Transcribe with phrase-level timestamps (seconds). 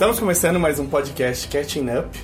[0.00, 2.18] Estamos começando mais um podcast Catching Up.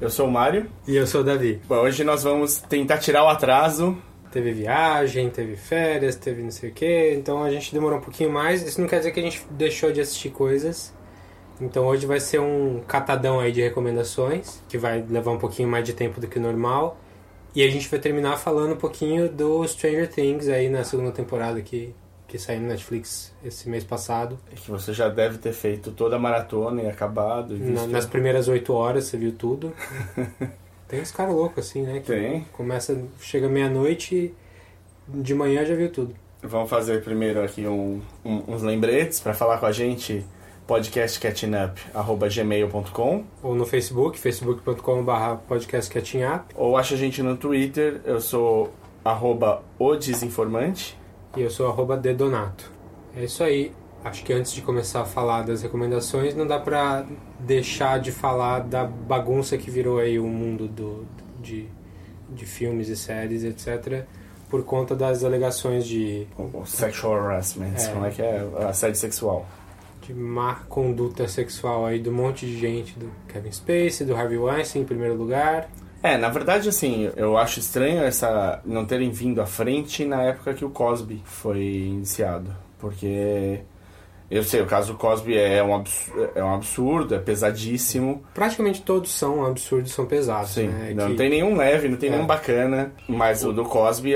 [0.00, 0.68] Eu sou o Mário.
[0.88, 1.62] E eu sou o Davi.
[1.68, 3.96] Bom, hoje nós vamos tentar tirar o atraso.
[4.32, 8.28] Teve viagem, teve férias, teve não sei o que, então a gente demorou um pouquinho
[8.28, 8.64] mais.
[8.64, 10.92] Isso não quer dizer que a gente deixou de assistir coisas.
[11.60, 15.84] Então hoje vai ser um catadão aí de recomendações, que vai levar um pouquinho mais
[15.84, 16.98] de tempo do que o normal.
[17.54, 21.62] E a gente vai terminar falando um pouquinho do Stranger Things aí na segunda temporada
[21.62, 21.94] que,
[22.32, 24.38] que saiu no Netflix esse mês passado.
[24.54, 27.54] Que você já deve ter feito toda a maratona e acabado.
[27.54, 27.86] E visto...
[27.88, 29.70] nas primeiras oito horas você viu tudo.
[30.88, 32.00] Tem uns caras loucos assim, né?
[32.00, 32.46] Que Tem.
[32.54, 34.34] começa, chega meia-noite e
[35.20, 36.14] de manhã já viu tudo.
[36.42, 40.24] Vamos fazer primeiro aqui um- um- uns lembretes para falar com a gente
[40.66, 46.44] podcastcatchingup.gmail.com Ou no Facebook, facebook.com.br podcastcatchingup.
[46.54, 48.72] ou acha a gente no Twitter, eu sou
[49.04, 50.96] arroba o desinformante.
[51.36, 52.70] E eu sou arroba dedonato.
[53.16, 53.72] É isso aí.
[54.04, 57.06] Acho que antes de começar a falar das recomendações, não dá pra
[57.38, 61.06] deixar de falar da bagunça que virou aí o mundo do,
[61.40, 61.66] de,
[62.28, 64.04] de filmes e séries, etc.
[64.50, 67.86] Por conta das alegações de, O sexual harassment, É.
[67.92, 68.44] como é que é?
[68.68, 69.46] Assédio sexual.
[70.02, 74.82] de má conduta sexual aí do monte de gente, do Kevin Spacey, do Harvey Weinstein
[74.82, 75.68] em primeiro lugar.
[76.02, 80.52] É, na verdade, assim, eu acho estranho essa não terem vindo à frente na época
[80.52, 82.54] que o Cosby foi iniciado.
[82.78, 83.60] Porque
[84.36, 88.22] eu sei, o caso do Cosby é um absurdo, é, um absurdo, é pesadíssimo.
[88.34, 90.92] Praticamente todos são absurdos, são pesados, Sim, né?
[90.94, 92.12] não Que- tem nenhum leve, não tem É.
[92.12, 92.92] nenhum bacana.
[93.08, 94.12] Mas o do Cosby,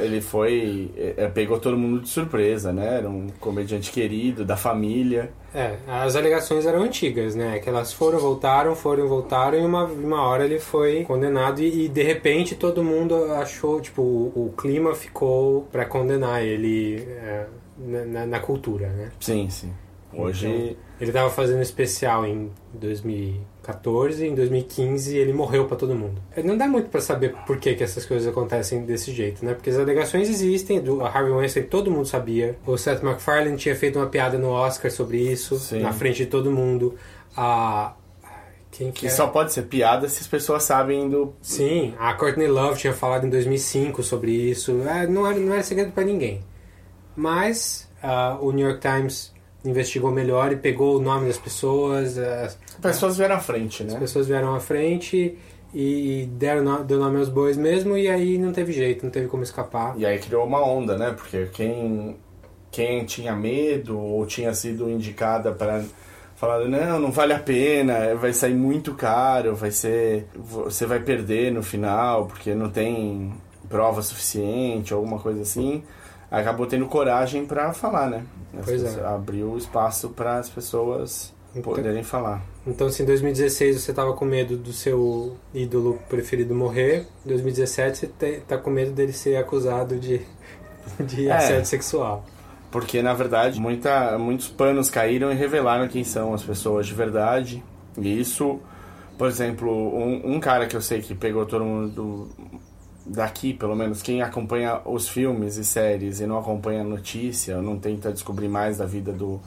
[0.00, 0.90] ele foi.
[1.16, 2.98] é, pegou todo mundo de surpresa, né?
[2.98, 5.32] Era um comediante querido, da família.
[5.54, 7.58] É, as alegações eram antigas, né?
[7.58, 11.88] Que elas foram, voltaram, foram, voltaram e uma, uma hora ele foi condenado e, e,
[11.88, 17.46] de repente todo mundo achou, tipo, o, o clima ficou pra condenar ele é,
[17.80, 19.10] na, na- na cultura, né?
[19.20, 19.72] Sim, sim.
[20.12, 20.46] Hoje.
[20.48, 26.20] Então, ele tava fazendo especial em 2014, em 2015 ele morreu pra todo mundo.
[26.34, 29.54] É, Não dá muito pra saber por que, que essas coisas acontecem desse jeito, né?
[29.54, 32.56] Porque as alegações existem, do Harvey Weinstein todo mundo sabia.
[32.66, 35.80] O Seth MacFarlane tinha feito uma piada no Oscar sobre isso, Sim.
[35.80, 36.96] na frente de todo mundo.
[37.36, 37.94] A...
[38.72, 39.10] Quem que que é?
[39.10, 41.34] só pode ser piada se as pessoas sabem do.
[41.42, 44.80] Sim, a Courtney Love tinha falado em 2005 sobre isso.
[44.88, 46.40] É, não, era, não era segredo pra ninguém.
[47.16, 49.32] Mas ah, o New York Times
[49.64, 52.16] investigou melhor e pegou o nome das pessoas.
[52.18, 53.98] As, As pessoas vieram à frente, as né?
[53.98, 55.36] pessoas vieram à frente
[55.74, 57.96] e deram no- deu nome aos bois mesmo.
[57.96, 59.94] E aí não teve jeito, não teve como escapar.
[59.98, 61.12] E aí criou uma onda, né?
[61.16, 62.16] Porque quem,
[62.70, 65.82] quem tinha medo ou tinha sido indicada para
[66.36, 71.52] falar não, não vale a pena, vai sair muito caro, vai ser você vai perder
[71.52, 73.30] no final porque não tem
[73.68, 75.82] prova suficiente, alguma coisa assim,
[76.30, 78.24] acabou tendo coragem para falar, né?
[78.58, 79.04] As Pois é.
[79.06, 82.42] Abriu espaço para as pessoas Então- poderem falar.
[82.66, 87.98] Então, se em 2016 você tava com medo do seu ídolo preferido morrer, em 2017
[87.98, 90.20] você te- tá com medo dele ser acusado de,
[91.00, 91.32] de É.
[91.32, 92.24] assédio sexual.
[92.70, 97.64] Porque, na verdade, muita, muitos panos caíram e revelaram quem são as pessoas de verdade.
[97.98, 98.60] E isso,
[99.18, 102.28] por exemplo, um, um cara que eu sei que pegou todo mundo
[103.12, 107.78] daqui, pelo menos, quem acompanha os filmes e séries e não acompanha a notícia, não
[107.78, 109.40] tenta descobrir mais da vida do,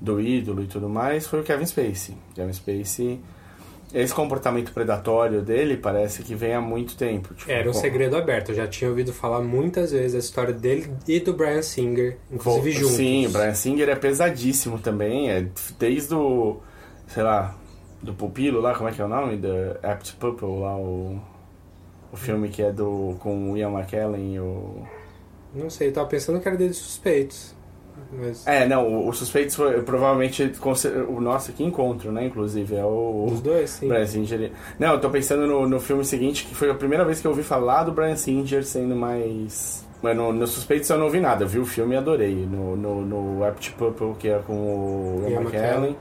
[0.00, 2.16] do ídolo e tudo mais, foi o Kevin Spacey.
[2.34, 3.20] Kevin Spacey,
[3.92, 7.32] esse comportamento predatório dele parece que vem há muito tempo.
[7.34, 8.48] Tipo, Era um segredo aberto.
[8.48, 12.72] Eu já tinha ouvido falar muitas vezes da história dele e do Brian Singer, inclusive
[12.72, 12.96] Vo- juntos.
[12.96, 15.30] Sim, o Brian Singer é pesadíssimo também.
[15.30, 15.46] É
[15.78, 16.56] desde o,
[17.06, 17.54] sei lá,
[18.02, 19.36] do Pupilo lá, como é que é o nome?
[19.38, 21.20] The Apt Pupil lá, o,
[22.14, 24.82] o filme que é do com o Ian McKellen e o...
[25.52, 27.54] Não sei, eu tava pensando que era dele suspeitos.
[28.12, 30.52] Mas É, não, o, o Suspeitos foi provavelmente...
[31.08, 33.26] O nossa, que encontro, né, inclusive, é o...
[33.32, 33.88] os dois, sim.
[33.88, 34.52] Brian Singer.
[34.78, 37.32] Não, eu tô pensando no, no filme seguinte, que foi a primeira vez que eu
[37.32, 39.84] ouvi falar do Brian Singer sendo mais.
[40.00, 42.34] Mas no, no Suspeitos eu não ouvi nada, eu vi o filme e adorei.
[42.34, 45.66] No, no, no Apt Purple, que é com o Ian Ian McKellen.
[45.66, 45.96] McKellen.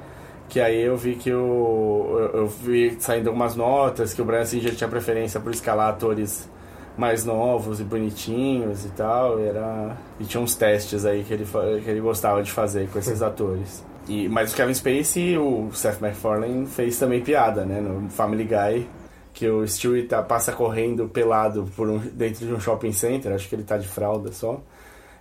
[0.53, 2.15] Que aí eu vi que o.
[2.31, 6.47] Eu, eu vi saindo algumas notas que o Brian Singer tinha preferência por escalar atores
[6.95, 9.39] mais novos e bonitinhos e tal.
[9.39, 11.47] E, era, e tinha uns testes aí que ele,
[11.83, 13.83] que ele gostava de fazer com esses atores.
[14.07, 17.81] E, mas o Kevin Spacey, o Seth MacFarlane fez também piada, né?
[17.81, 18.87] No Family Guy,
[19.33, 23.49] que o Stewie tá, passa correndo pelado por um, dentro de um shopping center, acho
[23.49, 24.61] que ele tá de fralda só,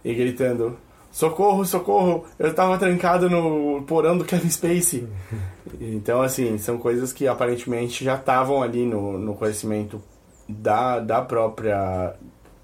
[0.05, 0.76] e gritando:
[1.12, 2.25] Socorro, socorro!
[2.38, 5.06] Eu tava trancado no porão do Kevin Spacey.
[5.79, 10.03] então, assim, são coisas que aparentemente já estavam ali no, no conhecimento
[10.49, 12.14] da, da própria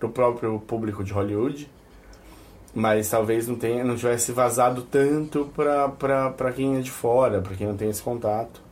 [0.00, 1.68] do próprio público de Hollywood
[2.72, 7.40] Mas talvez não tenha, não tivesse vazado tanto pra, pra, pra quem é de fora,
[7.40, 8.62] pra quem não tem esse contato.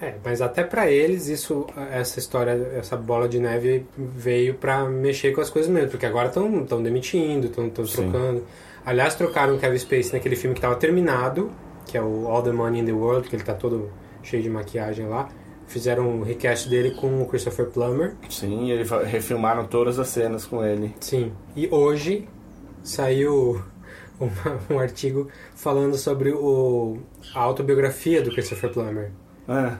[0.00, 5.32] É, mas até pra eles isso, essa história, essa bola de neve veio pra mexer
[5.32, 8.42] com as coisas mesmo, porque agora estão tão demitindo, estão Sim.
[8.84, 11.50] Aliás, trocaram o Kevin Spacey naquele filme que tava terminado,
[11.86, 13.90] que é o All the Money in the World, que ele tá todo
[14.22, 15.28] cheio de maquiagem lá.
[15.66, 18.14] Fizeram um recast dele com o Christopher Plummer.
[18.28, 20.94] Sim, eles refilmaram todas as cenas com ele.
[21.00, 21.32] Sim.
[21.54, 22.28] E hoje
[22.82, 23.62] saiu
[24.18, 26.98] uma- um artigo falando sobre o,
[27.34, 29.12] a autobiografia do Christopher Plummer.
[29.48, 29.72] É,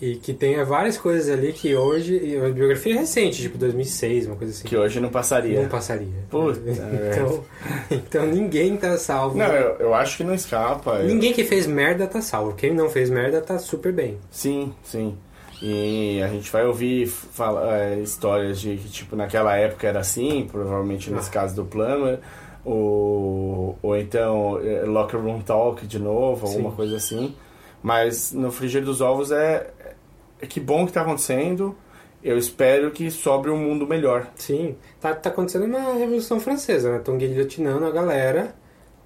[0.00, 2.38] E que tem várias coisas ali que hoje.
[2.38, 4.66] A biografia é recente, tipo 2006, uma coisa assim.
[4.66, 5.60] que hoje não passaria.
[5.60, 6.08] Não passaria.
[6.30, 7.44] Puta, então,
[7.90, 9.36] então ninguém tá salvo.
[9.36, 10.92] Não, eu, eu acho que não escapa.
[11.00, 12.54] Eu- Ninguém que fez merda tá salvo.
[12.54, 14.16] Quem não fez merda tá super bem.
[14.30, 15.18] Sim, sim.
[15.62, 20.48] E a gente vai ouvir fala, é, histórias de que, tipo, naquela época era assim,
[20.50, 21.32] provavelmente nesse Ah.
[21.32, 22.18] caso do Plummer,
[22.64, 26.76] ou, ou então é, Locker Room Talk de novo, alguma Sim.
[26.76, 27.34] coisa assim.
[27.82, 29.68] Mas no frigir dos ovos é
[30.46, 31.76] que bom que tá acontecendo.
[32.22, 34.28] Eu espero que sobre um mundo melhor.
[34.36, 34.76] Sim.
[35.00, 36.98] Tá, tá acontecendo uma Revolução Francesa, né?
[36.98, 38.54] Estão guilhotinando a galera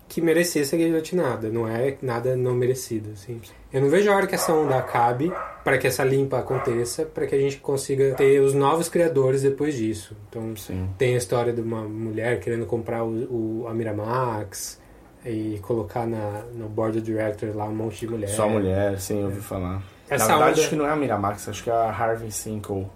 [0.08, 1.48] que merecia ser guilhotinada.
[1.48, 3.40] Não é nada não merecido, assim.
[3.72, 5.32] Eu não vejo a hora que essa onda acabe
[5.62, 9.76] para que essa limpa aconteça, para que a gente consiga ter os novos criadores depois
[9.76, 10.16] disso.
[10.28, 10.88] Então, Sim.
[10.98, 14.80] tem a história de uma mulher querendo comprar o, o- a Miramax
[15.24, 18.28] e colocar na, no board of directors lá um monte de mulher.
[18.28, 19.82] Só mulher, sim, eu ouvi falar.
[20.08, 22.30] Essa Na verdade, onda- acho que não é a Miramax, acho que é a Harvey
[22.30, 22.88] Cinco.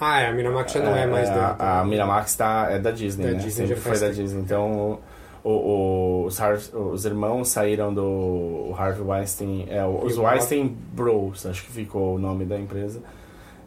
[0.00, 1.80] Ah, é, a Miramax já não é, mais a, da...
[1.80, 3.38] a Miramax tá, é da Disney, Da né?
[3.38, 4.14] Disney Sempre já foi da tempo.
[4.14, 4.40] Disney.
[4.42, 4.98] Então,
[5.44, 11.64] o, o- os, Har- os irmãos saíram do Harvey Weinstein, é, os Weinstein Bros, acho
[11.64, 13.00] que ficou o nome da empresa.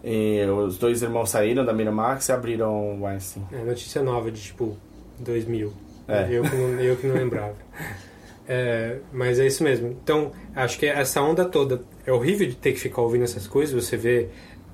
[0.03, 3.45] E os dois irmãos saíram da Miramax e abriram o Weinstein.
[3.51, 4.77] É notícia nova de tipo
[5.19, 5.71] 2000.
[6.09, 6.27] É.
[6.29, 7.55] Eu, que não, eu que não lembrava.
[8.49, 9.89] É, mas é isso mesmo.
[10.01, 13.85] Então, acho que essa onda toda é horrível de ter que ficar ouvindo essas coisas.
[13.85, 14.29] Você vê,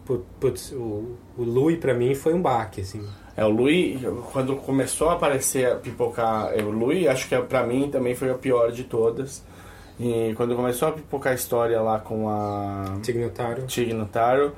[0.06, 3.06] pu- putz, o, o Louis pra mim foi um baque, assim.
[3.36, 4.00] É, o Louis,
[4.32, 8.30] quando começou a aparecer, a pipocar, é, o Louis, acho que pra mim também foi
[8.30, 9.44] a pior de todas.
[10.00, 13.66] E quando começou a pipocar a história lá com a Signatário.
[13.66, 14.54] Tig Notaro,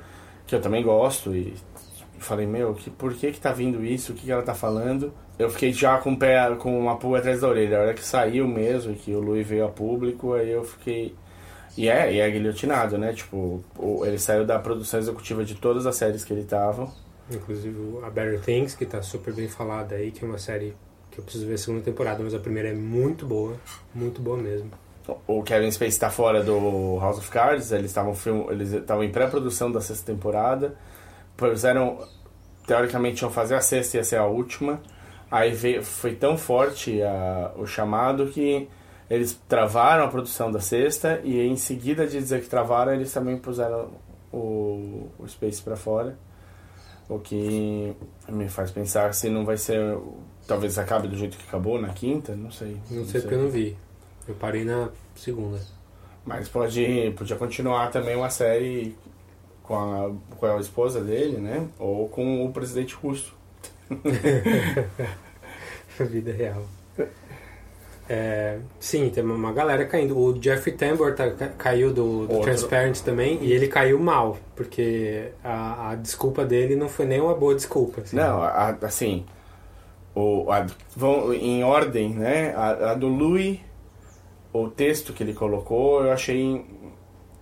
[0.46, 1.54] que eu também gosto, e
[2.18, 4.12] falei, meu, que, por que que tá vindo isso?
[4.12, 5.12] O que que ela tá falando?
[5.38, 7.78] Eu fiquei já com o pé, com uma pulga atrás da orelha.
[7.78, 11.14] A hora que saiu mesmo, que o Louis veio a público, aí eu fiquei...
[11.76, 13.12] E é, e é guilhotinado, né?
[13.12, 13.62] Tipo,
[14.04, 16.90] ele saiu da produção executiva de todas as séries que ele tava.
[17.30, 20.74] Inclusive a Better Things, que tá super bem falada aí, que é uma série
[21.10, 23.56] que eu preciso ver a segunda temporada, mas a primeira é muito boa.
[23.94, 24.70] Muito boa mesmo.
[25.26, 28.14] O Kevin Spacey tá fora do House of Cards, eles estavam
[28.50, 30.76] eles estavam em pré-produção da sexta temporada.
[31.36, 32.06] Puseram
[32.66, 34.80] teoricamente iam fazer a sexta e ia ser a última.
[35.30, 38.68] Aí veio, foi tão forte a, o chamado que
[39.08, 43.38] eles travaram a produção da sexta e em seguida de dizer que travaram, eles também
[43.38, 43.90] puseram
[44.32, 46.18] o, o Space para fora.
[47.08, 47.94] O que
[48.28, 49.96] me faz pensar se não vai ser.
[50.46, 52.76] Talvez acabe do jeito que acabou na quinta, não sei.
[52.90, 53.76] Não sei porque eu não vi.
[54.26, 55.60] Eu parei na segunda.
[56.24, 58.96] Mas pode, podia continuar também uma série
[59.62, 61.68] com a, com a esposa dele, né?
[61.78, 63.32] Ou com o presidente russo.
[66.00, 66.64] Vida real.
[68.08, 70.16] É, sim, tem uma galera caindo.
[70.16, 72.40] O Jeffrey Tambor tá- ca- caiu do, do.
[72.40, 77.34] Transparent também e ele caiu mal, porque a, a desculpa dele não foi nem uma
[77.34, 78.02] boa desculpa.
[78.02, 78.14] assim.
[78.16, 79.24] Não, a- assim,
[80.14, 82.54] o, a- vão em ordem, né?
[82.54, 83.58] A, a do Louis,
[84.52, 86.64] o texto que ele colocou, eu achei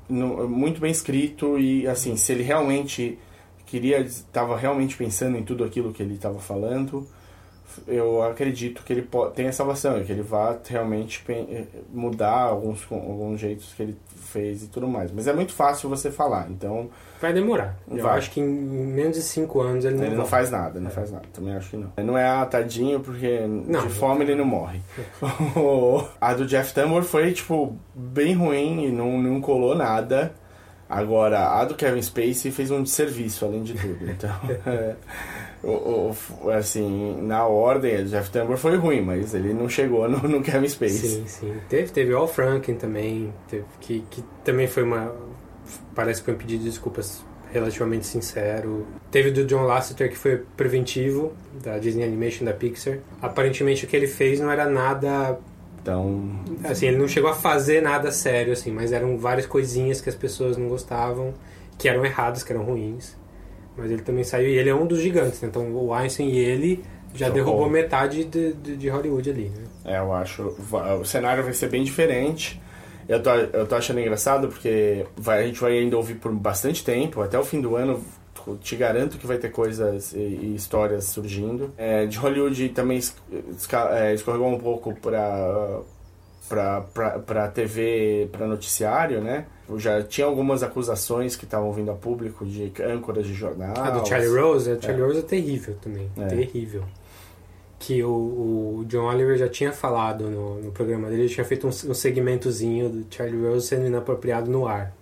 [0.09, 3.19] no- muito bem escrito e, assim, se ele realmente
[3.67, 7.07] queria, estava realmente pensando em tudo aquilo que ele estava falando,
[7.87, 12.81] eu acredito que ele po- tem a salvação que ele vá realmente eh, mudar alguns,
[12.91, 15.11] alguns jeitos que ele fez e tudo mais.
[15.13, 16.89] Mas é muito fácil você falar, então
[17.21, 17.79] Vai demorar.
[17.91, 18.19] Eu Vai.
[18.19, 21.11] acho que em menos de 5 anos ele não ele não faz nada, não faz
[21.11, 21.25] nada.
[21.33, 21.91] Também acho que não.
[22.05, 23.87] Não é ah, tadinho, porque Não.
[23.87, 24.81] de fome ele não morre.
[26.21, 30.35] a do Jeff Tambor foi, tipo, bem ruim e não, não colou nada.
[30.89, 34.11] Agora, a do Kevin Spacey fez um desserviço, além de tudo.
[34.11, 34.31] Então,
[34.67, 34.95] é,
[35.71, 40.19] o- o- assim, na ordem, o Jeff Tambor foi ruim, mas ele não chegou no,
[40.29, 40.99] no Kevin Spacey.
[41.09, 41.55] Sim, sim.
[41.69, 45.13] Teve, teve o Al Franken também, teve- que, que também foi uma.
[45.95, 48.87] Parece que foi um pedido de desculpas relativamente sincero.
[49.11, 52.99] Teve do John Lasseter, que foi preventivo, da Disney Animation, da Pixar.
[53.23, 55.39] Aparentemente o que ele fez não era nada.
[55.81, 56.31] Então,
[56.65, 60.15] Assim, ele não chegou a fazer nada sério, assim, mas eram várias coisinhas que as
[60.15, 61.35] pessoas não gostavam,
[61.79, 63.15] que eram erradas, que eram ruins.
[63.77, 65.49] Mas ele também saiu, e ele é um dos gigantes, né?
[65.49, 69.65] Então o Einstein e ele Já derrubou metade de, de, de Hollywood ali, né?
[69.85, 70.55] É, eu acho.
[71.01, 72.61] O cenário vai ser bem diferente.
[73.09, 76.83] Eu tô, eu tô achando engraçado porque vai, a gente vai ainda ouvir por bastante
[76.83, 78.03] tempo, até o fim do ano.
[78.61, 81.73] Te garanto que vai ter coisas e, e histórias surgindo.
[81.79, 83.01] É, de Hollywood também
[83.93, 85.81] é, escorregou um pouco pra,
[86.47, 89.47] pra, pra, pra TV, pra noticiário, né?
[89.79, 93.75] Já tinha algumas acusações que estavam vindo a público de âncoras de jornal.
[93.79, 96.11] A do Charlie Rose, a do Charlie Rose é terrível também.
[96.19, 96.27] É.
[96.27, 96.85] Terrível.
[97.79, 98.09] Que o,
[98.81, 101.95] o John Oliver já tinha falado no, no programa dele, ele tinha feito um, um
[101.95, 104.95] segmentozinho do Charlie Rose sendo inapropriado no ar.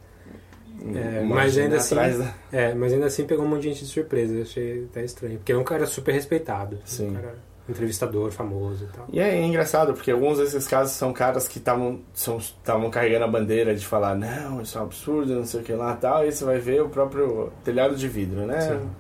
[0.95, 3.91] É, mas ainda assim- da- É, mas ainda assim pegou um monte de gente de
[3.91, 5.39] surpresa, eu achei até estranho.
[5.39, 6.79] Porque é um cara super respeitado.
[6.85, 7.11] Sim.
[7.11, 7.35] Um cara
[7.69, 9.07] entrevistador, famoso e tal.
[9.13, 13.87] E é engraçado, porque alguns desses casos são caras que estavam carregando a bandeira de
[13.87, 16.59] falar, não, isso é um absurdo, não sei o que lá tal, e você vai
[16.59, 18.61] ver o próprio telhado de vidro, né?
[18.61, 18.91] Sim.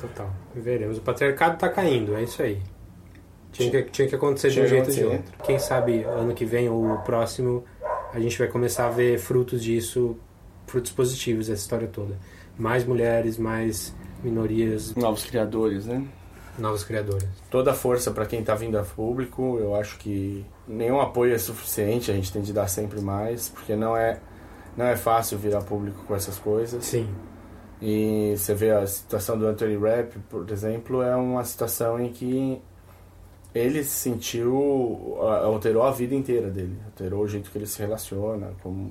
[0.00, 0.30] Total.
[0.54, 0.98] Veremos.
[0.98, 2.60] O patriarcado tá caindo, é isso aí.
[3.52, 5.44] Tinha que, tinha que acontecer de Tinha um que jeito ou de outro.
[5.44, 7.64] Quem sabe ano que vem ou o próximo
[8.12, 10.16] a gente vai começar a ver frutos disso,
[10.66, 12.18] frutos positivos dessa história toda.
[12.58, 16.04] Mais mulheres, mais minorias, Novos criadores, né?
[16.58, 17.28] Novos criadores.
[17.50, 22.10] Toda força para quem tá vindo a público, eu acho que nenhum apoio é suficiente,
[22.10, 24.20] a gente tem de dar sempre mais, porque não é,
[24.76, 26.84] não é fácil virar público com essas coisas.
[26.84, 27.08] Sim.
[27.80, 32.62] E você vê a situação do Anthony Rapp, por exemplo, é uma situação em que
[33.54, 38.52] ele se sentiu, alterou a vida inteira dele, alterou o jeito que ele se relaciona
[38.62, 38.90] com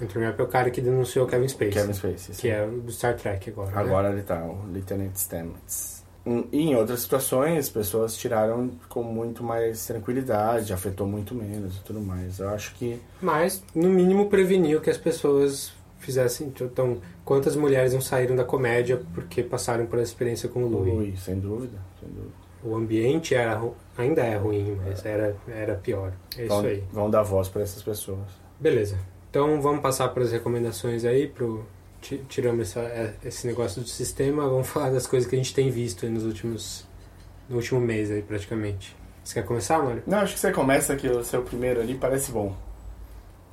[0.00, 2.34] Anthony Rapp é o cara que denunciou Kevin Spacey, Kevin Spacey.
[2.34, 2.42] sim.
[2.42, 3.70] que é do Star Trek agora.
[3.70, 3.80] né?
[3.80, 5.95] Agora ele tá, o Lieutenant Stamets.
[6.26, 11.76] Em- E em outras situações, as pessoas tiraram com muito mais tranquilidade, afetou muito menos
[11.76, 12.40] e tudo mais.
[12.40, 16.52] Eu acho que Mas, no mínimo, preveniu que as pessoas fizessem.
[16.60, 20.94] Então, quantas mulheres não saíram da comédia porque passaram por essa experiência com o Louis?
[20.94, 22.34] Ui, sem dúvida, sem dúvida.
[22.64, 23.62] O ambiente era,
[23.96, 26.12] ainda é ruim, mas era, era pior.
[26.36, 26.84] É isso vão, aí.
[26.92, 28.26] vão dar voz para essas pessoas.
[28.58, 28.98] Beleza.
[29.30, 31.64] Então vamos passar para as recomendações aí, pro,
[32.28, 35.70] tiramos essa, é, esse negócio do sistema, vamos falar das coisas que a gente tem
[35.70, 36.86] visto aí nos últimos.
[37.48, 38.96] no último mês aí praticamente.
[39.24, 40.02] Você quer começar, Mário?
[40.06, 42.54] Não, acho que você começa que o seu primeiro ali parece bom.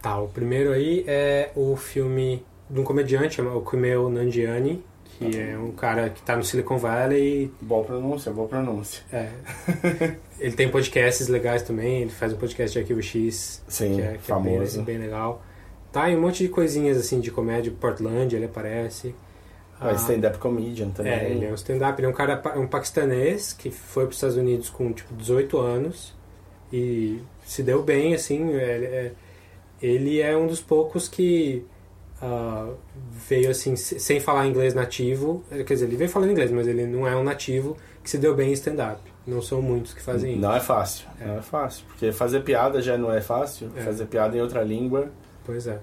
[0.02, 4.84] Tá, o primeiro aí é o filme de um comediante, o Kumail Nanjiani,
[5.18, 9.04] que é um cara que tá no Silicon Valley Boa pronúncia, boa pronúncia.
[9.12, 9.30] É.
[10.40, 14.08] ele tem podcasts legais também, ele faz um podcast de Arquivo X, Sim, que é,
[14.12, 14.84] que é famoso.
[14.84, 15.44] bem, bem legal.
[15.94, 19.16] Tá, e um monte de coisinhas assim de comédia, Portland, ele aparece.
[19.80, 21.12] Ah, stand-up comedian também.
[21.14, 24.16] É, ele é um stand-up, ele é um cara, um paquistanês que foi para os
[24.18, 26.14] Estados Unidos com tipo 18 anos
[26.72, 29.12] e se deu bem, assim, ele é,
[29.82, 31.66] ele é um dos poucos que
[32.22, 32.70] ah,
[33.28, 36.66] veio assim, se- sem falar inglês nativo, eh, quer dizer, ele veio falando inglês, mas
[36.68, 39.02] ele não é um nativo que se deu bem em stand-up.
[39.28, 40.42] Não são muitos que fazem isso.
[40.42, 41.26] Não é fácil, É.
[41.28, 41.84] não é fácil.
[41.88, 43.82] Porque fazer piada já não é fácil, É.
[43.82, 45.10] fazer piada em outra língua.
[45.46, 45.80] Pois é.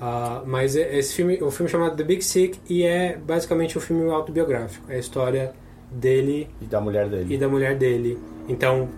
[0.00, 3.80] Ah, mas esse filme, o filme é chamado The Big Sick e é basicamente um
[3.80, 4.84] filme autobiográfico.
[4.90, 5.52] É a história
[5.90, 7.34] dele E da mulher dele.
[7.34, 8.18] e da mulher dele.
[8.48, 8.88] Então,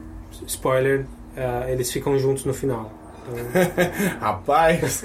[0.47, 1.07] spoiler,
[1.37, 2.93] ah, eles ficam juntos no final.
[3.29, 3.61] Então,
[4.21, 5.03] Rapaz,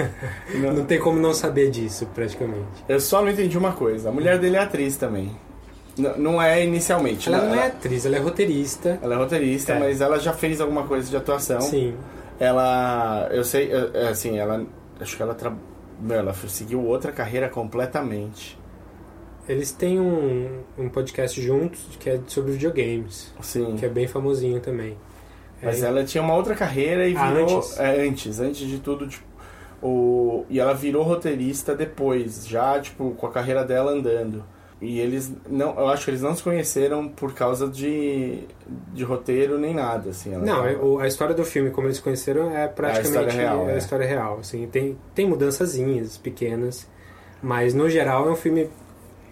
[0.56, 2.66] não- não tem como não saber disso, praticamente.
[2.90, 4.10] eu só não entendi uma coisa.
[4.10, 5.32] A mulher dele é atriz também.
[5.98, 7.30] N- não é inicialmente.
[7.30, 7.48] Ela né?
[7.56, 9.00] não é atriz, ela é roteirista.
[9.02, 9.80] Ela é roteirista, É.
[9.80, 11.62] mas ela já fez alguma coisa de atuação.
[11.62, 11.94] Sim.
[12.40, 14.66] Ela, eu sei, é, assim, ela,
[15.00, 15.54] acho que ela, tra...
[16.00, 18.58] Meu, ela seguiu outra carreira completamente.
[19.48, 23.76] Eles têm um, um podcast juntos que é sobre videogames, Sim.
[23.78, 24.98] que é bem famosinho também.
[25.62, 27.58] Mas É, ela tinha uma outra carreira e Ah, virou.
[27.58, 27.80] antes?
[27.80, 29.24] É, antes, antes de tudo, tipo.
[29.82, 34.44] O, e ela virou roteirista depois, já, tipo, com a carreira dela andando.
[34.82, 35.80] E eles não.
[35.80, 38.40] Eu acho que eles não se conheceram por causa de,
[38.94, 40.32] de roteiro nem nada, assim.
[40.32, 43.32] Não, tava- é- o- a história do filme, como eles se conheceram, é praticamente história
[43.34, 43.78] real, é a é.
[43.78, 44.38] história real.
[44.42, 46.88] Assim, tem, tem mudançazinhas pequenas,
[47.42, 48.70] mas no geral é um filme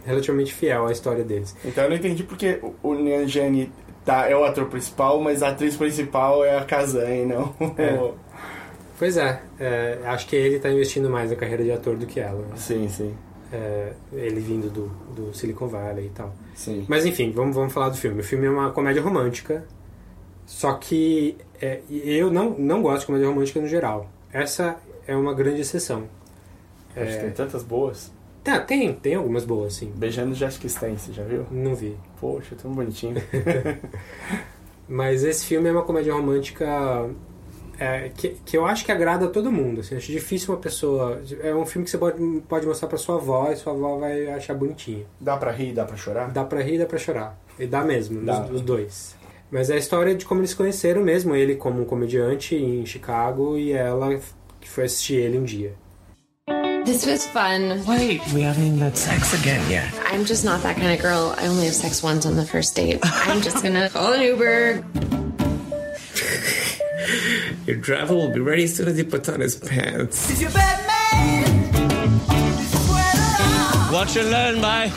[0.05, 1.55] relativamente fiel à história deles.
[1.65, 3.71] Então eu não entendi porque o- o Nyanjani
[4.05, 7.53] tá, é o ator principal, mas a atriz principal é a Kazan, e não.
[7.77, 8.11] É.
[8.97, 12.19] Pois é, é, acho que ele está investindo mais na carreira de ator do que
[12.21, 12.39] ela.
[12.39, 12.53] né?
[12.55, 13.13] sim, sim.
[13.55, 16.33] É, ele vindo do, do Silicon Valley e tal.
[16.55, 16.85] Sim.
[16.89, 18.19] Mas enfim, vamos, vamos falar do filme.
[18.21, 19.63] O filme é uma comédia romântica,
[20.47, 24.09] só que é, eu não, não gosto de comédia romântica no geral.
[24.31, 26.05] Essa é uma grande exceção.
[26.95, 28.11] Acho que tem É, tantas boas.
[28.43, 29.91] tá, tem, tem algumas boas, sim.
[29.95, 31.45] Beijando Jessica Stance, já viu?
[31.51, 31.95] Não vi.
[32.19, 33.15] Poxa, tão bonitinho.
[34.89, 37.09] Mas esse filme é uma comédia romântica
[37.79, 39.81] é, que, que eu acho que agrada a todo mundo.
[39.81, 41.21] Assim, acho difícil uma pessoa.
[41.41, 44.27] É um filme que você pode, pode mostrar pra sua avó e sua avó vai
[44.27, 45.05] achar bonitinho.
[45.19, 46.31] dá pra rir, dá pra chorar?
[46.31, 47.37] Dá pra rir e dá pra chorar.
[47.59, 48.43] E dá mesmo, Dá.
[48.45, 49.15] Os, os dois.
[49.51, 52.85] Mas é a história de como eles se conheceram mesmo, ele como um comediante em
[52.85, 54.19] Chicago e ela
[54.59, 55.73] que foi assistir ele um dia.
[56.85, 57.81] This was fun.
[57.87, 59.87] Wait, we haven't even had sex again yet.
[60.11, 61.33] I'm just not that kind of girl.
[61.37, 62.99] I only have sex once on the first date.
[63.03, 64.83] I'm just gonna call an Uber.
[67.65, 70.27] Your driver will be ready as soon as he puts on his pants.
[73.91, 74.91] Watch and learn, bye.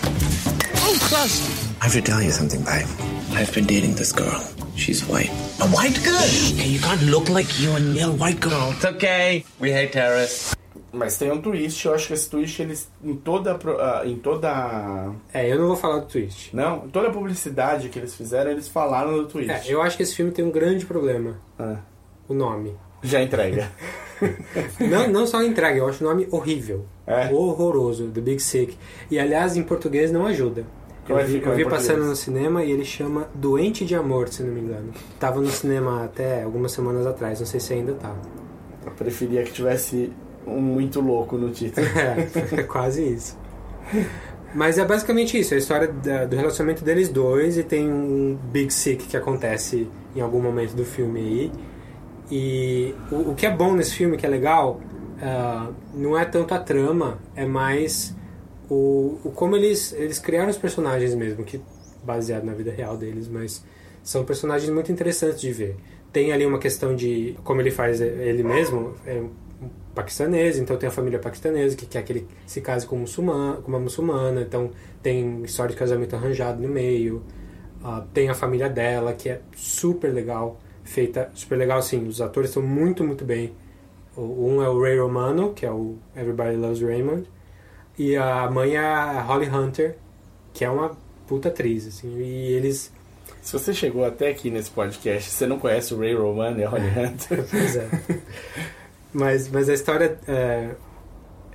[0.83, 1.41] Oh, gosh.
[1.81, 2.87] I have to tell you something, babe.
[3.33, 4.43] I've been dating this girl.
[4.75, 5.31] She's white.
[5.61, 6.27] A white girl?
[6.59, 8.73] Hey, you can't look like you and a white girl.
[8.73, 9.45] It's okay.
[9.61, 10.55] We hate terrorists.
[10.93, 15.13] Mas tem um twist, eu acho que esse twist eles em toda ah, em toda
[15.35, 16.57] É, eu não vou falar do twist.
[16.57, 19.51] não, toda a publicidade que eles fizeram, eles falaram do twist.
[19.51, 21.39] É, eu acho que esse filme tem um grande problema.
[21.59, 21.77] Ah,
[22.29, 22.75] O nome.
[23.03, 23.71] já entrega.
[24.81, 26.87] Não, não só entrega, eu acho o nome horrível.
[27.07, 27.31] É?
[27.33, 28.77] Horroroso, The Big Sick.
[29.11, 30.65] E aliás, em português não ajuda.
[31.07, 34.29] Como é Eu vi, eu vi passando no cinema e ele chama Doente de Amor,
[34.29, 34.93] se não me engano.
[35.21, 38.15] Tava no cinema até algumas semanas atrás, não sei se ainda tá.
[38.87, 40.11] Eu preferia que tivesse
[40.47, 41.87] um muito louco no título.
[41.95, 43.39] É, é quase isso.
[44.55, 48.39] Mas é basicamente isso, é a história da- do relacionamento deles dois e tem um
[48.51, 51.53] Big Sick que acontece em algum momento do filme aí.
[52.31, 54.81] E o, o que é bom nesse filme, que é legal,
[55.21, 58.15] ah, não é tanto a trama, é mais
[58.69, 61.61] o, o como eles, eles criaram os personagens mesmo, que
[62.05, 63.65] baseado na vida real deles, mas
[64.03, 65.77] são personagens muito interessantes de ver.
[66.13, 69.31] Tem ali uma questão de como ele faz ele mesmo, é um
[69.95, 73.69] paquistanês, então tem a família paquistanesa que quer que ele se case com, muçulmano, com
[73.69, 74.71] uma muçulmana, então
[75.03, 77.23] tem história de casamento arranjado no meio.
[77.83, 82.51] Ah, tem a família dela, que é super legal, feita super legal, assim, os atores
[82.51, 83.53] estão muito, muito bem.
[84.17, 87.29] O- Um é o Ray Romano, que é o Everybody Loves Raymond,
[87.99, 89.97] e a mãe é a Holly Hunter,
[90.55, 90.97] que é uma
[91.27, 92.93] puta atriz, assim, e eles...
[93.43, 96.69] Se você chegou até aqui nesse podcast, você não conhece o Ray Romano e a
[96.69, 97.45] Holly Hunter?
[97.51, 97.89] Pois é.
[99.13, 100.19] mas, mas a história...
[100.27, 100.71] é,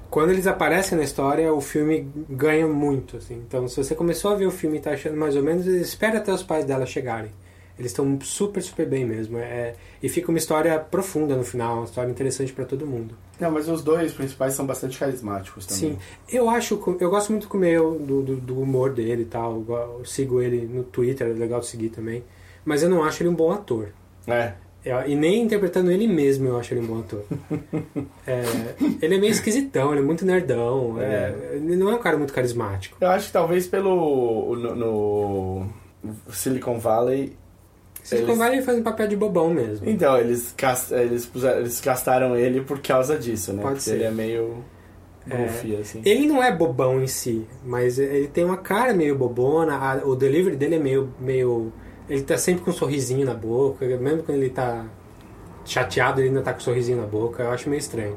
[0.10, 3.36] Quando eles aparecem na história, o filme ganha muito, assim.
[3.48, 6.17] Então, se você começou a ver o filme e tá achando mais ou menos, espera
[6.17, 7.32] até os pais dela chegarem.
[7.82, 9.39] Eles estão super, super bem mesmo.
[9.39, 13.15] É, e fica uma história profunda no final, uma história interessante pra todo mundo.
[13.39, 15.94] Não, mas os dois principais são bastante carismáticos também.
[15.94, 15.98] Sim,
[16.32, 19.56] eu acho, eu gosto muito com o meu, do, do, do humor dele e tal.
[19.56, 22.24] Eu, go- eu sigo ele no Twitter, é legal de seguir também.
[22.63, 23.89] Mas eu não acho ele um bom ator.
[24.28, 24.54] É.
[24.86, 27.24] Eu- e nem interpretando ele mesmo eu acho ele um bom ator.
[28.28, 28.44] É,
[29.02, 31.02] ele é meio esquisitão, ele é muito nerdão.
[31.02, 32.98] é, ele não é um cara muito carismático.
[33.02, 34.56] Eu acho que talvez pelo.
[34.56, 35.67] no, no
[36.32, 37.36] Silicon Valley.
[38.12, 39.88] Eles- Valley faz um papel de bobão mesmo.
[39.90, 40.56] Então, eles,
[40.92, 43.62] eles, puseram, eles castaram ele por causa disso, né?
[43.62, 43.96] Pode Porque ser.
[43.96, 44.64] ele é meio.
[45.30, 45.38] É.
[45.38, 46.02] goofy, assim.
[46.04, 50.16] Ele não é bobão em si, mas ele tem uma cara meio bobona, a- o
[50.16, 51.72] delivery dele é meio, meio.
[52.10, 54.84] Ele tá sempre com um sorrisinho na boca, mesmo quando ele tá
[55.64, 58.16] chateado, ele ainda tá com um sorrisinho na boca, eu acho meio estranho.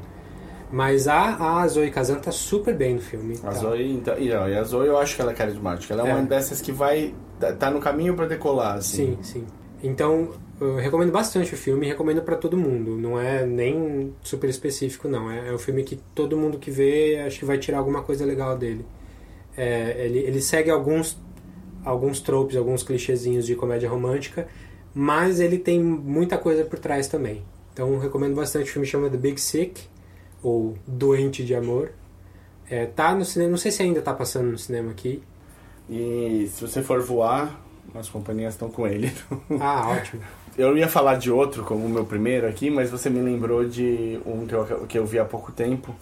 [0.73, 3.35] Mas a, a Zoe Kazan tá super bem no filme.
[3.45, 3.53] A tá?
[3.53, 5.93] Zoe, então, e, não, e a Zoe eu acho que ela é carismática.
[5.95, 6.15] Ela é, É.
[6.15, 7.15] uma dessas que vai.
[7.39, 9.17] tá- no caminho pra decolar, assim.
[9.17, 9.47] Sim, sim.
[9.85, 12.97] Então, eu recomendo bastante o filme recomendo pra todo mundo.
[12.97, 15.31] Não é nem super específico, não.
[15.31, 18.25] É, é um filme que todo mundo que vê acho que vai tirar alguma coisa
[18.25, 18.87] legal dele.
[19.55, 21.19] É, ele, ele segue alguns,
[21.85, 24.49] alguns tropes, alguns clichêzinhos de comédia romântica,
[24.95, 27.45] mas ele tem muita coisa por trás também.
[27.75, 28.71] Então, recomendo bastante.
[28.71, 29.83] O filme chama The Big Sick,
[30.43, 31.91] ou Doente de Amor.
[32.71, 35.23] É, tá no cinema, não sei se ainda tá passando no cinema aqui.
[35.91, 37.63] E se você for voar,
[37.95, 39.13] as companhias estão com ele.
[39.61, 40.23] Ah, ótimo.
[40.57, 44.21] Eu ia falar de outro como o meu primeiro aqui, mas você me lembrou de
[44.25, 45.95] um que eu, que eu vi há pouco tempo.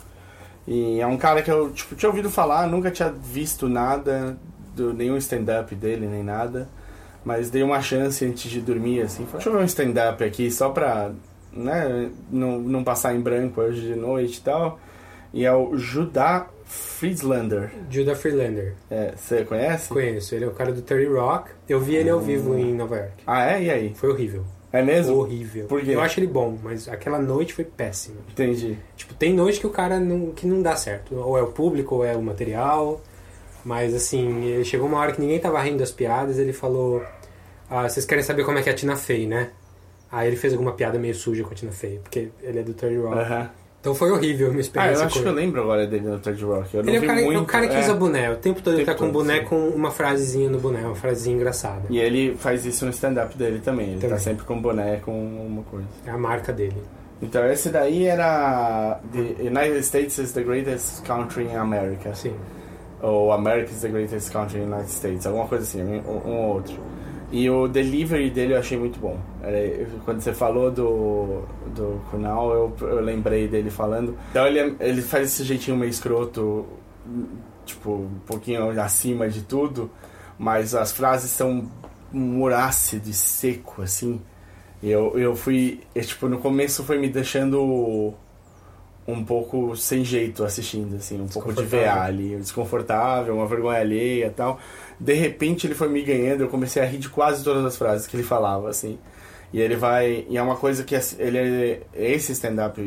[0.66, 4.36] E é um cara que eu tipo, tinha ouvido falar, nunca tinha visto nada,
[4.76, 6.68] do, nenhum stand-up dele, nem nada.
[7.24, 9.24] Mas dei uma chance antes de dormir, assim.
[9.24, 11.12] Falei, deixa eu ver um stand-up aqui, só pra
[11.52, 14.78] né, não, não passar em branco hoje de noite e tal.
[15.32, 17.70] E é o Judá Frieslander.
[17.90, 18.74] Judah Freelander.
[18.90, 19.88] É, você conhece?
[19.88, 21.50] Conheço, ele é o cara do Terry Rock.
[21.68, 23.12] Eu vi ele ao vivo em Nova York.
[23.26, 23.62] Ah, é?
[23.64, 23.94] E aí?
[23.94, 24.44] Foi horrível.
[24.72, 25.16] É mesmo?
[25.16, 25.66] Horrível.
[25.66, 25.90] Por quê?
[25.90, 28.16] Eu acho ele bom, mas aquela noite foi péssima.
[28.30, 28.78] Entendi.
[28.96, 31.14] Tipo, tem noite que o cara não, que não dá certo.
[31.14, 33.02] Ou é o público, ou é o material.
[33.64, 37.02] Mas assim, chegou uma hora que ninguém tava rindo das piadas, ele falou.
[37.68, 39.50] Ah, vocês querem saber como é que é a Tina Fey, né?
[40.10, 42.72] Aí ele fez alguma piada meio suja com a Tina Fey, porque ele é do
[42.72, 43.18] Terry Rock.
[43.18, 43.50] Aham.
[43.82, 46.16] Então foi horrível a minha Ah, experiência eu acho que eu lembro agora dele no
[46.20, 46.72] Third Rock.
[46.72, 47.80] Eu não Ele é o cara, é o muito, cara que é.
[47.80, 48.30] usa boné.
[48.30, 49.46] O tempo todo ele tá com todo, boné sim.
[49.46, 51.82] com uma frasezinha no boné, uma frasezinha engraçada.
[51.90, 53.88] E ele faz isso no stand-up dele também.
[53.90, 54.10] Ele Também.
[54.10, 55.84] tá sempre com boné, com uma coisa.
[56.06, 56.76] É a marca dele.
[57.20, 62.14] Então esse daí era The United States is the greatest country in America.
[62.14, 62.34] Sim.
[63.00, 65.26] Ou America is the greatest country in the United States.
[65.26, 66.76] Alguma coisa assim, um ou outro.
[67.32, 69.18] E o delivery dele eu achei muito bom.
[70.04, 71.42] Quando você falou do,
[71.74, 74.16] do Kunal, eu, eu lembrei dele falando.
[74.30, 76.66] Então ele, ele faz esse jeitinho meio escroto,
[77.64, 79.90] tipo, um pouquinho acima de tudo,
[80.38, 81.70] mas as frases são
[82.12, 84.20] um ácido e seco, assim.
[84.82, 85.80] Eu, eu fui.
[85.94, 88.12] Eu, tipo, no começo foi me deixando
[89.06, 94.26] um pouco sem jeito assistindo, assim, um pouco de VA ali, desconfortável, uma vergonha alheia
[94.26, 94.60] e tal.
[94.98, 98.06] De repente ele foi me ganhando, eu comecei a rir de quase todas as frases
[98.06, 98.98] que ele falava, assim.
[99.52, 100.24] E ele vai.
[100.28, 101.80] E é uma coisa que ele é.
[101.92, 102.80] Esse stand-up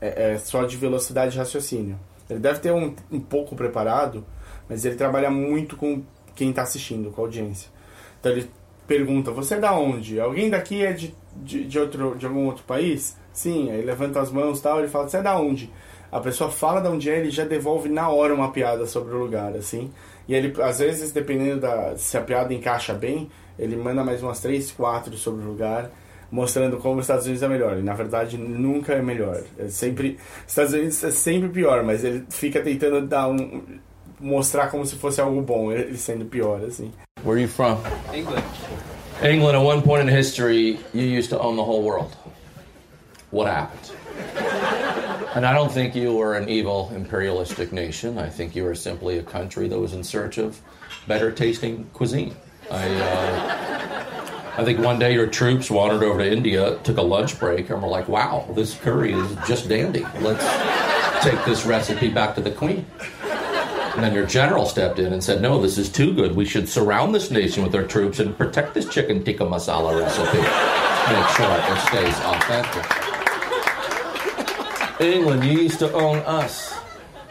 [0.00, 1.98] é, é, só de velocidade de raciocínio.
[2.28, 4.24] Ele deve ter um, um pouco preparado,
[4.68, 6.02] mas ele trabalha muito com
[6.34, 7.70] quem está assistindo, com a audiência.
[8.18, 8.50] Então ele
[8.86, 10.18] pergunta: Você é da onde?
[10.18, 13.16] Alguém daqui é de, de, de, outro, de algum outro país?
[13.38, 15.70] Sim, aí levanta as mãos tal, ele fala: Você é da onde?
[16.10, 19.18] A pessoa fala de onde é, ele já devolve na hora uma piada sobre o
[19.18, 19.92] lugar, assim.
[20.26, 24.40] E ele, às vezes, dependendo da se a piada encaixa bem, ele manda mais umas
[24.40, 25.88] três, quatro sobre o lugar,
[26.32, 27.78] mostrando como os Estados Unidos é melhor.
[27.78, 29.40] E na verdade nunca é melhor.
[29.56, 33.62] É sempre, Estados Unidos é sempre pior, mas ele fica tentando dar um
[34.18, 36.90] mostrar como se fosse algo bom, ele sendo pior, assim.
[37.22, 37.78] Where are you from?
[38.12, 38.42] England.
[39.22, 42.10] England, at one point in history, you used to own the whole world.
[43.30, 43.92] What happened?
[45.34, 48.18] And I don't think you were an evil imperialistic nation.
[48.18, 50.60] I think you were simply a country that was in search of
[51.06, 52.34] better tasting cuisine.
[52.70, 57.38] I, uh, I think one day your troops wandered over to India, took a lunch
[57.38, 60.04] break, and were like, wow, this curry is just dandy.
[60.20, 60.44] Let's
[61.22, 62.86] take this recipe back to the queen.
[63.22, 66.34] And then your general stepped in and said, no, this is too good.
[66.34, 70.38] We should surround this nation with our troops and protect this chicken tikka masala recipe.
[70.38, 72.97] Make sure it stays authentic.
[75.00, 76.74] England, you used to own us.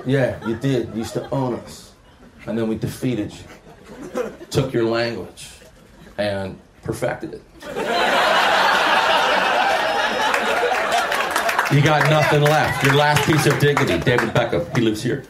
[0.05, 0.89] Yeah, you did.
[0.89, 1.93] You used to own us.
[2.45, 5.49] And then we defeated you, took your language,
[6.17, 7.41] and perfected it.
[11.73, 12.85] You got nothing left.
[12.85, 13.97] Your last piece of dignity.
[13.97, 15.25] David Beckham, he lives here.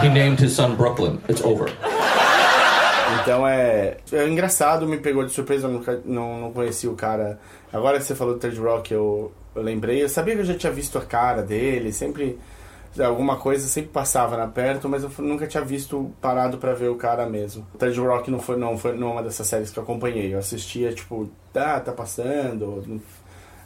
[0.00, 1.20] He named his son Brooklyn.
[1.28, 1.70] It's over.
[3.20, 5.68] Então é, é engraçado, me pegou de surpresa,
[6.04, 7.38] não, não conheci o cara.
[7.72, 10.54] Agora que você falou do Ted Rock, eu, eu lembrei, eu sabia que eu já
[10.54, 12.38] tinha visto a cara dele, sempre
[12.98, 16.94] alguma coisa sempre passava na perto, mas eu nunca tinha visto parado para ver o
[16.96, 17.66] cara mesmo.
[17.74, 20.32] O Ted Rock não foi não foi numa dessas séries que eu acompanhei.
[20.34, 23.00] Eu assistia tipo, tá, tá passando.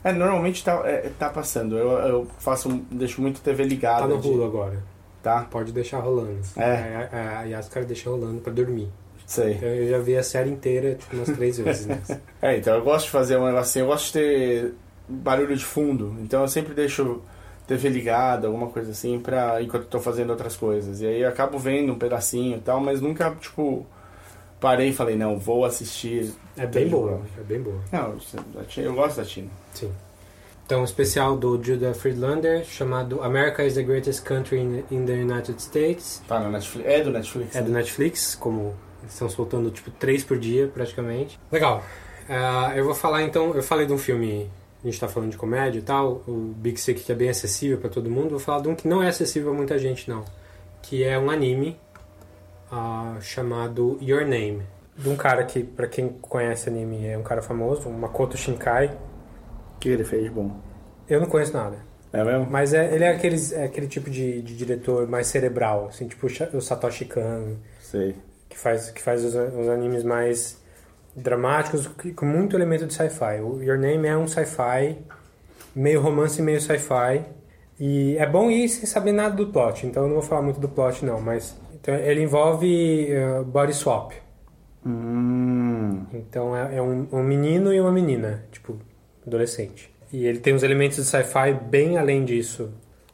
[0.02, 1.76] É, normalmente tá, é, tá passando.
[1.76, 4.02] Eu, eu faço, deixo muito TV ligada.
[4.02, 4.82] Tá no de- Hulu agora.
[5.22, 5.46] Tá?
[5.50, 6.40] Pode deixar rolando.
[6.56, 7.08] É.
[7.12, 8.88] A, a, Yaskar deixa rolando pra dormir.
[9.26, 9.52] Sei.
[9.52, 11.86] Então eu já vi a série inteira, tipo, umas três vezes.
[11.86, 12.00] Né?
[12.42, 14.74] É, então eu gosto de fazer um negócio assim, eu gosto de ter
[15.10, 16.14] barulho de fundo.
[16.20, 17.20] Então eu sempre deixo
[17.66, 21.00] TV ligada, alguma coisa assim, pra, enquanto eu tô fazendo outras coisas.
[21.00, 23.86] E aí eu acabo vendo um pedacinho e tal, mas nunca, tipo,
[24.60, 26.32] parei e falei, não, vou assistir.
[26.56, 27.24] É bem boa, Rock.
[27.38, 27.78] é bem boa.
[27.92, 28.16] Não,
[28.66, 29.48] Tina- eu gosto da Tina.
[29.72, 29.90] Sim.
[30.66, 35.60] Então, um especial do Judah Friedlander, chamado America is the Greatest Country in, the United
[35.60, 36.22] States.
[36.28, 36.88] Tá na Netflix.
[36.88, 37.56] É do Netflix.
[37.56, 37.78] É do né?
[37.78, 41.40] Netflix, como eles estão soltando tipo três por dia praticamente.
[41.50, 41.82] Legal.
[42.28, 44.48] Ah, eu vou falar então, eu falei de um filme,
[44.82, 47.78] a gente tá falando de comédia e tal, o Big Sick que é bem acessível
[47.78, 48.30] pra todo mundo.
[48.30, 50.24] Vou falar de um que não é acessível a muita gente não,
[50.82, 51.78] que é um anime
[52.70, 54.62] ah, chamado Your Name.
[54.96, 58.86] De um cara que, pra quem conhece anime, é um cara famoso, o Makoto Shinkai.
[59.76, 60.60] O que ele fez de bom?
[61.08, 61.78] Eu não conheço nada.
[62.12, 62.46] É mesmo?
[62.50, 66.26] Mas é, ele é, aqueles, é aquele tipo de, de diretor mais cerebral, assim, tipo
[66.26, 68.16] o Satoshi Kan, Sei.
[68.48, 70.59] que faz, que faz os, os animes mais
[71.20, 73.40] dramáticos, com muito elemento de sci-fi.
[73.40, 74.98] O Your Name é um sci-fi,
[75.74, 77.24] meio romance, meio sci-fi.
[77.78, 80.60] E é bom ir sem saber nada do plot, então eu não vou falar muito
[80.60, 84.12] do plot não, mas então, ele envolve eh, body swap.
[84.84, 86.04] Hum.
[86.12, 88.78] Então é, é um, um menino e uma menina, tipo,
[89.26, 89.90] adolescente.
[90.12, 92.70] E ele tem uns elementos de sci-fi bem além disso.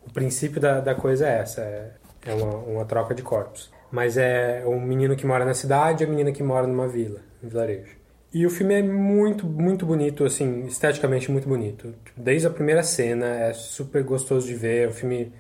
[0.07, 1.90] O princípio da, da coisa é essa, é,
[2.27, 3.71] é uma, uma troca de corpos.
[3.90, 7.21] Mas é um menino que mora na cidade e a menina que mora numa vila,
[7.49, 7.97] vilarejo.
[8.33, 11.95] E o filme é muito, muito bonito, assim, esteticamente muito bonito.
[12.17, 14.89] Desde a primeira cena, é super gostoso de ver.
[14.89, 15.33] O filme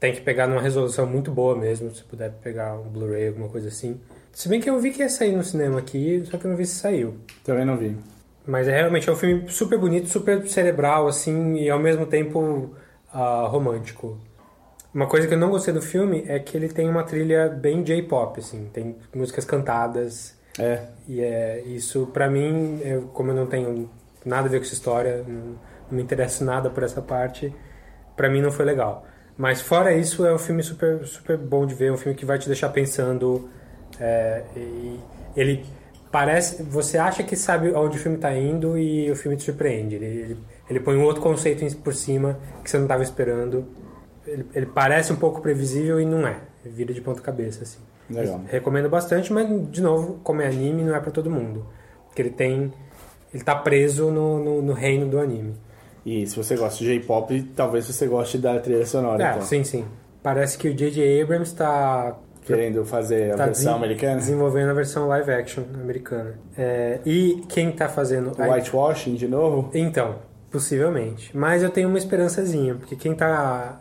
[0.00, 3.68] tem que pegar numa resolução muito boa mesmo, se puder pegar um Blu-ray, alguma coisa
[3.68, 4.00] assim.
[4.32, 6.56] Se bem que eu vi que ia sair no cinema aqui, só que eu não
[6.56, 7.14] vi se saiu.
[7.44, 7.96] Também não vi.
[8.44, 12.74] Mas é realmente é um filme super bonito, super cerebral, assim, e ao mesmo tempo
[13.12, 14.18] ah, romântico.
[14.92, 17.82] Uma coisa que eu não gostei do filme é que ele tem uma trilha bem
[17.82, 20.36] J-pop, assim, tem músicas cantadas.
[20.58, 20.86] É.
[21.08, 23.90] E é isso, pra mim, eu, como eu não tenho
[24.24, 25.56] nada a ver com essa história, não, não
[25.90, 27.52] me interessa nada por essa parte,
[28.16, 29.06] pra mim não foi legal.
[29.36, 32.38] Mas fora isso, é um filme super, super bom de ver, um filme que vai
[32.38, 33.48] te deixar pensando.
[33.98, 34.44] é,
[35.34, 35.64] ele
[36.10, 36.62] parece.
[36.62, 39.96] Você acha que sabe aonde o filme tá indo e o filme te surpreende.
[39.96, 40.38] Ele, ele,
[40.68, 43.66] ele põe um outro conceito por cima que você não estava esperando.
[44.26, 46.36] Ele, ele parece um pouco previsível e não é.
[46.64, 47.80] Vira de ponta cabeça, assim.
[48.12, 48.40] Legal.
[48.46, 51.66] Recomendo bastante, mas de novo, como é anime, não é pra todo mundo.
[52.06, 52.72] Porque ele tem.
[53.32, 55.54] Ele tá preso no, no, no reino do anime.
[56.04, 59.22] E se você gosta de J-pop, talvez você goste da trilha sonora.
[59.22, 59.42] É, então.
[59.42, 59.84] sim, sim.
[60.22, 61.22] Parece que o J.J.
[61.22, 64.16] Abrams tá Querendo fazer a tá versão americana.
[64.16, 66.34] Desenvolvendo a versão live action americana.
[66.58, 68.32] É, e quem tá fazendo.
[68.36, 69.70] O Whitewashing de novo?
[69.72, 70.16] Então,
[70.50, 71.36] possivelmente.
[71.36, 73.80] Mas eu tenho uma esperançazinha, porque quem tá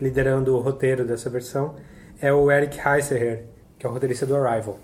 [0.00, 1.74] liderando o roteiro dessa versão
[2.20, 3.44] é o Eric Heiseher,
[3.82, 4.78] que é o roteirista do Arrival.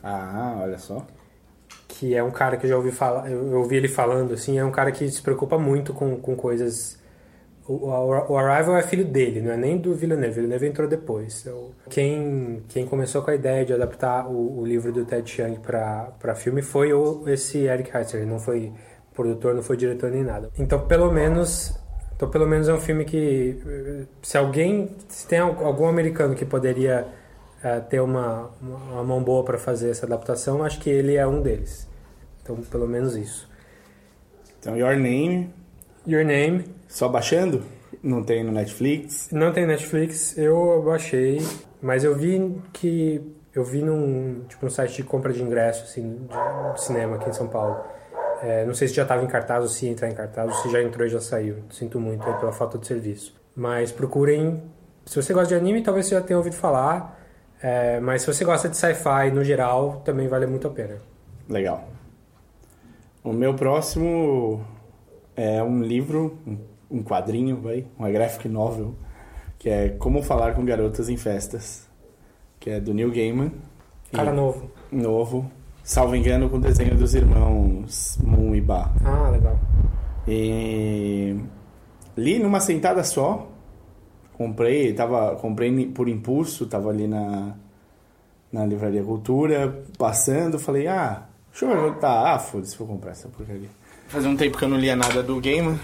[0.00, 1.04] Ah, olha só.
[1.88, 4.64] Que é um cara que eu já ouvi falar, eu ouvi ele falando, assim, é
[4.64, 6.96] um cara que se preocupa muito com, com coisas.
[7.66, 10.36] O, o- Arrival é filho dele, não é nem do Villeneuve.
[10.36, 11.44] Villeneuve entrou depois.
[11.90, 16.34] Quem, quem começou com a ideia de adaptar o, o livro do Ted Chiang para
[16.36, 18.20] filme foi o, esse Eric Heiser.
[18.20, 18.72] Ele não foi
[19.12, 20.48] produtor, não foi diretor nem nada.
[20.56, 21.76] Então, pelo menos,
[22.14, 26.34] então, pelo menos é um filme que eh, se alguém, se tem al- algum americano
[26.36, 27.04] que poderia
[27.64, 31.40] eh, ter uma, uma mão boa para fazer essa adaptação, acho que ele é um
[31.40, 31.88] deles.
[32.42, 33.50] Então, pelo menos isso.
[34.60, 35.50] Então, Your Name,
[36.06, 37.62] Your Name só baixando?
[38.02, 39.30] Não tem no Netflix?
[39.32, 41.40] Não tem Netflix, eu baixei,
[41.80, 46.28] mas eu vi que eu vi num tipo um site de compra de ingresso assim,
[46.74, 47.82] de cinema aqui em São Paulo.
[48.42, 50.56] É, não sei se já estava em cartaz ou se ia entrar em cartaz ou
[50.56, 51.64] se já entrou e já saiu.
[51.70, 53.34] Sinto muito pela falta de serviço.
[53.56, 54.62] Mas procurem.
[55.06, 57.23] Se você gosta de anime, talvez você já tenha ouvido falar.
[57.62, 60.96] É, mas se você gosta de sci-fi no geral, também vale muito a pena.
[61.48, 61.84] Legal.
[63.22, 64.62] O meu próximo
[65.34, 66.38] é um livro,
[66.90, 68.94] um- quadrinho, vai, uma graphic novel,
[69.58, 71.88] que é Como Falar com Garotas em Festas,
[72.60, 73.50] que é do Neil Gaiman.
[74.12, 74.70] Cara E- novo.
[74.92, 75.50] Novo.
[75.82, 78.90] Salvo engano, com o desenho dos irmãos Moon e Ba.
[79.04, 79.58] Ah, legal.
[80.28, 81.36] E
[82.16, 83.48] li numa sentada só.
[84.36, 87.54] Comprei, tava, comprei por impulso, tava ali na,
[88.52, 93.68] na Livraria Cultura, passando, falei, ah, deixa eu tá, ah, foda-se, vou comprar essa porcaria.
[94.08, 95.78] Fazia um tempo que eu não lia nada do Gamer,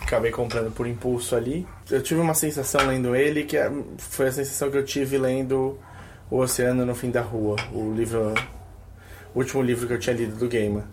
[0.00, 1.66] acabei comprando por impulso ali.
[1.90, 5.78] Eu tive uma sensação lendo ele, que é- foi a sensação que eu tive lendo
[6.30, 8.32] O Oceano no Fim da Rua, o livro,
[9.34, 10.84] o último livro que eu tinha lido do Gamer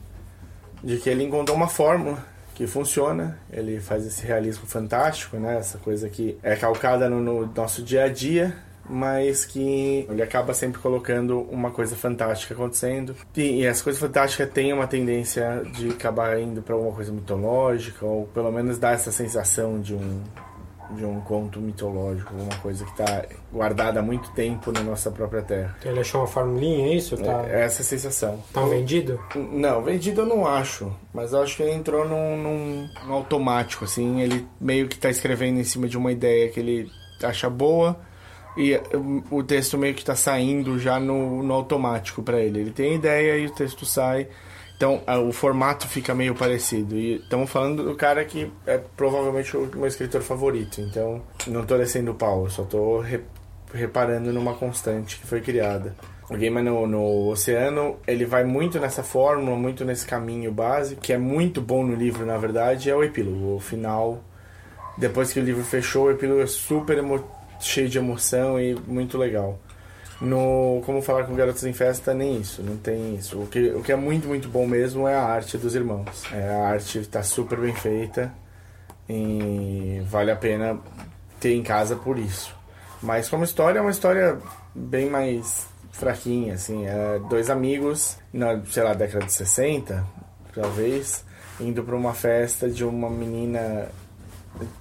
[0.83, 2.25] de que ele encontrou uma fórmula
[2.59, 5.59] que funciona, ele faz esse realismo fantástico, né?
[5.59, 8.53] Essa coisa que é calcada no, no nosso dia a dia,
[8.89, 13.15] mas que ele acaba sempre colocando uma coisa fantástica acontecendo.
[13.33, 18.05] E, e essa coisa fantástica tem uma tendência de acabar indo para alguma coisa mitológica,
[18.05, 20.21] ou pelo menos dar essa sensação de um
[20.95, 23.23] de um conto mitológico, uma coisa que está
[23.53, 25.75] guardada há muito tempo na nossa própria terra.
[25.79, 27.15] Então ele achou uma formulinha, é isso?
[27.17, 28.43] Tá, É essa a sensação.
[28.53, 29.19] tá vendido?
[29.35, 30.91] Não, vendido eu não acho.
[31.13, 34.21] Mas acho que ele entrou num, num- num automático, assim.
[34.21, 36.89] Ele meio que tá escrevendo em cima de uma ideia que ele
[37.23, 37.99] acha boa.
[38.57, 38.73] E
[39.31, 42.59] o texto meio que tá saindo já no, no automático pra ele.
[42.61, 44.27] Ele tem ideia e o texto sai.
[44.79, 46.95] Então o formato fica meio parecido.
[46.95, 50.79] E estamos falando do cara que é provavelmente o meu escritor favorito.
[50.79, 53.19] Então não tô descendo o pau, só tô re-
[53.73, 55.93] reparando numa constante que foi criada.
[56.29, 61.11] O Game no, no Oceano, ele vai muito nessa fórmula, muito nesse caminho básico, que
[61.11, 63.55] é muito bom no livro, na verdade, é o epílogo.
[63.55, 64.23] O final,
[64.97, 67.03] depois que o livro fechou, o epílogo é super
[67.59, 69.59] cheio de emoção e muito legal.
[70.21, 73.39] No Como Falar com Garotas em Festa, nem isso, não tem isso.
[73.39, 76.25] O que, o que é muito, muito bom mesmo é a arte dos irmãos.
[76.33, 78.33] É, a arte está super bem feita
[79.07, 80.77] e vale a pena
[81.39, 82.53] ter em casa por isso.
[83.01, 84.37] Mas como história, é uma história
[84.75, 86.85] bem mais fraquinha, assim.
[86.85, 90.05] É dois amigos, na, sei lá, década de 60,
[90.53, 91.23] talvez,
[91.61, 93.87] indo para uma festa de uma menina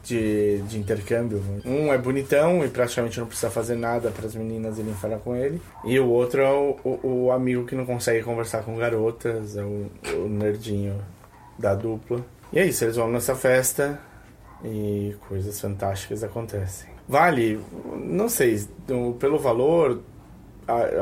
[0.02, 1.42] de, de intercâmbio.
[1.64, 5.37] Um é bonitão e praticamente não precisa fazer nada para as meninas irem falar com
[5.37, 5.61] ele.
[5.85, 9.62] E o outro é o, o, o amigo que não consegue conversar com garotas, é
[9.62, 10.98] o, o nerdinho
[11.59, 12.24] da dupla.
[12.52, 14.00] E é isso, eles vão nessa festa
[14.64, 16.88] e coisas fantásticas acontecem.
[17.07, 17.61] Vale,
[18.04, 18.66] não sei,
[19.18, 20.02] pelo valor,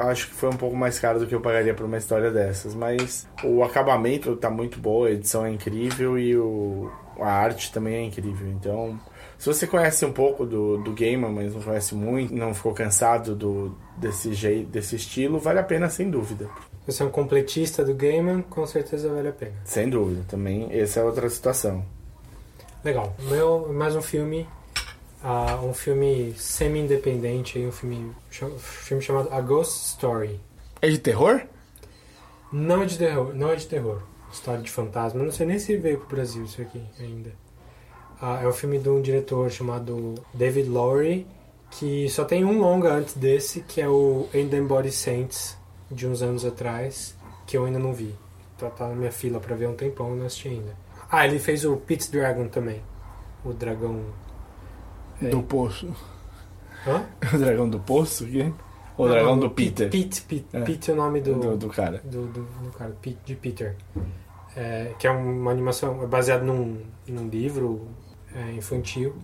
[0.02, 2.74] acho que foi um pouco mais caro do que eu pagaria por uma história dessas,
[2.74, 7.94] mas o acabamento tá muito bom, a edição é incrível e o, a arte também
[7.96, 8.48] é incrível.
[8.48, 8.98] Então,
[9.36, 13.34] se você conhece um pouco do, do gamer, mas não conhece muito, não ficou cansado
[13.34, 16.48] do, desse jeito, desse estilo, vale a pena sem dúvida.
[16.84, 19.52] Se você é um completista do Gaiman, com certeza vale a pena.
[19.64, 21.84] Sem dúvida, também essa é outra situação.
[22.84, 23.14] Legal.
[23.28, 24.46] Meu, mais um filme,
[25.28, 30.40] ah, um filme semi-independente, um filme, filme chamado A Ghost Story.
[30.80, 31.42] É de terror?
[32.52, 34.02] Não é de terror, não é de terror.
[34.32, 35.20] História de fantasma.
[35.20, 37.32] Não sei nem se veio pro Brasil isso aqui ainda.
[38.22, 41.26] Ah, é um filme de um diretor chamado David Lowery,
[41.72, 45.58] que só tem um longa antes desse, que é o and Body Saints,
[45.90, 47.16] de uns anos atrás,
[47.48, 48.14] que eu ainda não vi.
[48.56, 50.76] Tá, tá na minha fila pra ver há um tempão e não assisti ainda.
[51.10, 52.80] Ah, ele fez o Pete's Dragon também.
[53.44, 54.04] O dragão.
[55.22, 55.28] É.
[55.28, 55.88] Do poço.
[56.86, 57.04] Hã?
[57.34, 58.52] O dragão do poço aqui?
[58.96, 59.90] O Não, dragão não, do Pete, Peter?
[59.90, 60.60] Pete, Pete, É.
[60.60, 62.00] Pete é o nome do, Do, do cara.
[62.04, 63.76] do, do, do cara, de Peter.
[64.56, 67.88] É, que é uma animação é baseado num, num livro
[68.34, 69.14] é, infantil.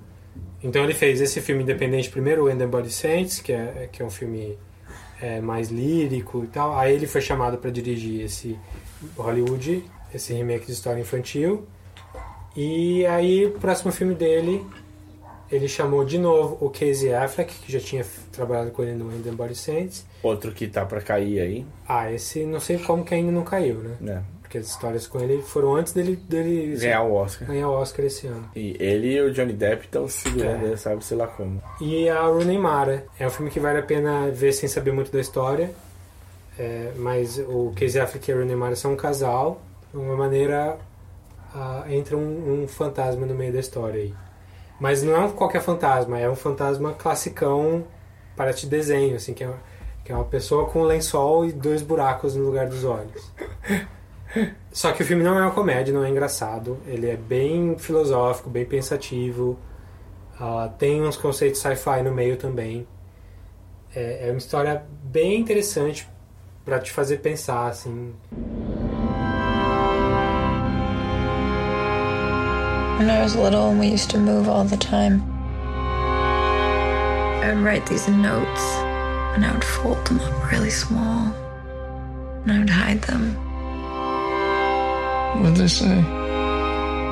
[0.62, 4.04] Então ele fez esse filme independente primeiro, o End Body Saints, que é, que é
[4.04, 4.58] um filme
[5.20, 6.76] é, mais lírico e tal.
[6.78, 8.58] Aí ele foi chamado para dirigir esse
[9.16, 11.66] Hollywood, esse remake de história infantil.
[12.54, 14.64] E aí o próximo filme dele,
[15.52, 19.30] ele chamou de novo o Casey Affleck, que já tinha trabalhado com ele no End
[19.30, 20.04] Body Saints.
[20.22, 23.76] Outro que tá pra cair aí, Ah, esse não sei como que ainda não caiu,
[23.76, 23.96] né?
[24.00, 24.22] né?
[24.40, 27.48] Porque as histórias com ele foram antes dele, dele Ganhar o Oscar.
[27.48, 28.50] ganhar o Oscar esse ano.
[28.54, 30.76] E ele e o Johnny Depp estão segurando, É.
[30.76, 31.62] sabe, sei lá como.
[31.80, 33.04] E a Rooney Mara.
[33.18, 35.70] É um filme que vale a pena ver sem saber muito da história.
[36.58, 39.60] É, mas o Casey Affleck e a Rooney Mara são um casal.
[39.90, 40.78] De uma maneira,
[41.54, 44.14] ah, entra um, um fantasma no meio da história aí.
[44.82, 47.84] Mas não é um qualquer fantasma, é um fantasma classicão
[48.34, 49.54] para te desenho, assim, que é,
[50.04, 53.32] que é uma pessoa com um lençol e dois buracos no lugar dos olhos.
[54.72, 56.78] Só que o filme não é uma comédia, não é engraçado.
[56.84, 59.56] Ele é bem filosófico, bem pensativo.
[60.36, 62.84] Ah, tem uns conceitos sci-fi no meio também.
[63.94, 66.10] É, é uma história bem interessante
[66.64, 68.12] para te fazer pensar, assim.
[73.02, 75.24] When I was little, and we used to move all the time.
[77.42, 78.62] I would write these notes,
[79.34, 81.34] and I would fold them up really small,
[82.44, 83.34] and I would hide them.
[85.42, 86.00] What'd they say?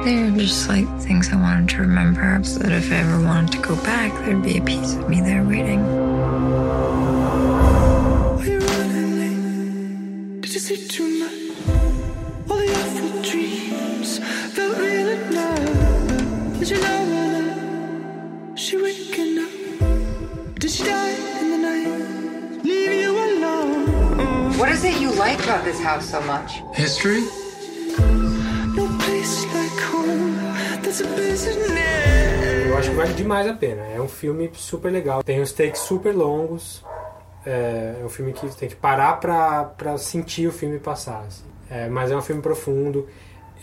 [0.05, 3.51] They were just like things I wanted to remember, so that if I ever wanted
[3.51, 5.81] to go back, there'd be a piece of me there waiting.
[8.39, 10.43] Are you running late?
[10.43, 11.33] Did you see too much?
[12.49, 14.21] All the awful dreams
[14.55, 15.00] felt real at night.
[16.61, 18.55] Did you know her?
[18.55, 19.51] She waking up?
[20.61, 22.63] Did she die in the night?
[22.63, 24.59] Leave you alone?
[24.59, 26.61] What is it you like about this house so much?
[26.75, 27.23] History?
[28.77, 30.37] No place like home.
[30.83, 32.69] That's a business.
[32.69, 33.83] Eu acho que vale demais a pena.
[33.97, 35.23] É um filme super legal.
[35.25, 36.85] Tem uns takes super longos.
[37.47, 41.25] É, é um filme que tem que parar pra, pra sentir o filme passar.
[41.27, 41.45] assim.
[41.71, 43.09] É, mas é um filme profundo.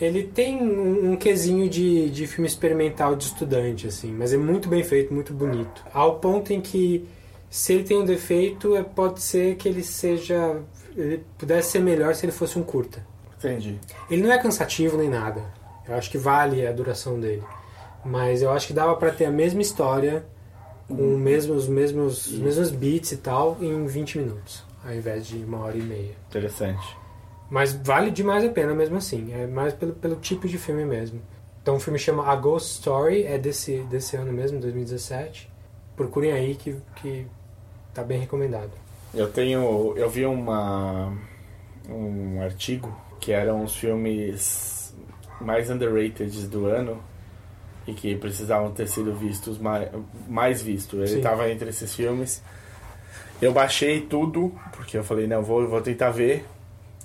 [0.00, 4.68] Ele tem um, um quesinho de, de filme experimental de estudante, assim, mas é muito
[4.68, 5.84] bem feito, muito bonito.
[5.92, 7.04] Ao ponto em que,
[7.50, 10.60] se ele tem um defeito, é, pode ser que ele seja.
[10.96, 13.04] Ele pudesse ser melhor se ele fosse um curta.
[13.38, 13.78] Entendi.
[14.10, 15.42] Ele não é cansativo nem nada.
[15.88, 17.42] Eu acho que vale a duração dele.
[18.04, 20.24] Mas eu acho que dava pra ter a mesma história,
[20.88, 25.36] com mesmo- os, mesmos, os mesmos beats e tal, em 20 minutos, ao invés de
[25.38, 26.14] uma hora e meia.
[26.28, 26.96] Interessante.
[27.50, 29.32] Mas vale demais a pena mesmo assim.
[29.32, 31.20] É mais pelo, pelo tipo de filme mesmo.
[31.62, 35.50] Então o filme chama A Ghost Story, é desse, desse ano mesmo, 2017.
[35.96, 37.26] Procurem aí que, que
[37.92, 38.70] tá bem recomendado.
[39.14, 39.94] Eu tenho.
[39.96, 41.12] Eu vi uma.
[41.88, 44.94] um artigo que eram os filmes
[45.40, 47.02] mais underrated do ano
[47.86, 49.88] e que precisavam ter sido vistos mais,
[50.28, 51.10] mais vistos.
[51.10, 52.42] Ele estava entre esses filmes.
[53.40, 56.44] Eu baixei tudo, porque eu falei, não, vou, vou tentar ver.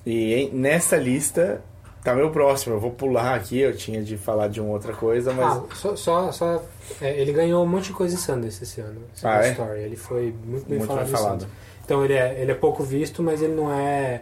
[0.05, 1.61] E nessa lista
[2.03, 2.75] tá meu próximo.
[2.75, 5.45] Eu vou pular aqui, eu tinha de falar de uma outra coisa, mas.
[5.45, 6.63] Ah, só, só, só-
[7.01, 9.01] é, ele ganhou um monte de coisa em Sundance esse ano.
[9.15, 9.51] esse Ah, é?
[9.51, 9.79] Story.
[9.81, 11.05] Ele foi muito bem Muito falado.
[11.05, 11.47] bem em falado.
[11.85, 14.21] Então ele é, ele é pouco visto, mas ele não é.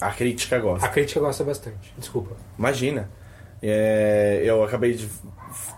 [0.00, 0.88] A crítica A gosta.
[0.88, 1.92] crítica gosta bastante.
[1.98, 2.34] Desculpa.
[2.58, 3.08] Imagina.
[3.62, 5.08] É, eu acabei de.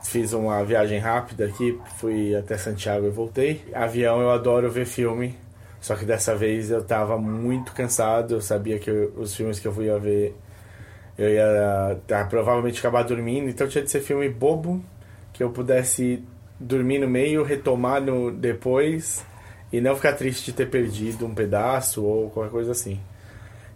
[0.04, 3.64] Fiz uma viagem rápida aqui, fui até Santiago e voltei.
[3.72, 5.36] Avião, eu adoro ver filme.
[5.82, 8.34] Só que dessa vez eu tava muito cansado.
[8.36, 10.34] Eu sabia que eu- os filmes que eu ia ver
[11.18, 13.48] eu ia tá, provavelmente acabar dormindo.
[13.48, 14.82] Então tinha de ser filme bobo
[15.32, 16.24] que eu pudesse
[16.58, 19.24] dormir no meio, retomar no depois
[19.72, 23.00] e não ficar triste de ter perdido um pedaço ou qualquer coisa assim.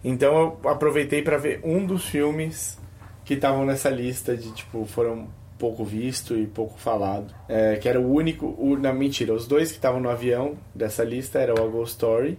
[0.03, 2.79] Então eu aproveitei para ver um dos filmes
[3.25, 5.27] que estavam nessa lista de tipo foram
[5.57, 9.69] pouco visto e pouco falado, É, que era o único, o, na mentira, os dois
[9.69, 12.37] que estavam no avião dessa lista eram o A Ghost Story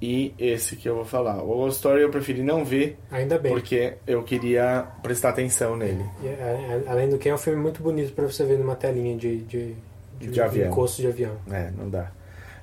[0.00, 1.36] e esse que eu vou falar.
[1.44, 3.52] O A Ghost Story eu preferi não ver Ainda bem.
[3.52, 6.04] porque eu queria prestar atenção nele.
[6.22, 8.74] E, a- a- além do que é um filme muito bonito pra você ver numa
[8.74, 9.76] telinha de, de,
[10.20, 10.68] De avião.
[10.70, 11.36] encosto de avião.
[11.50, 12.10] É, não dá.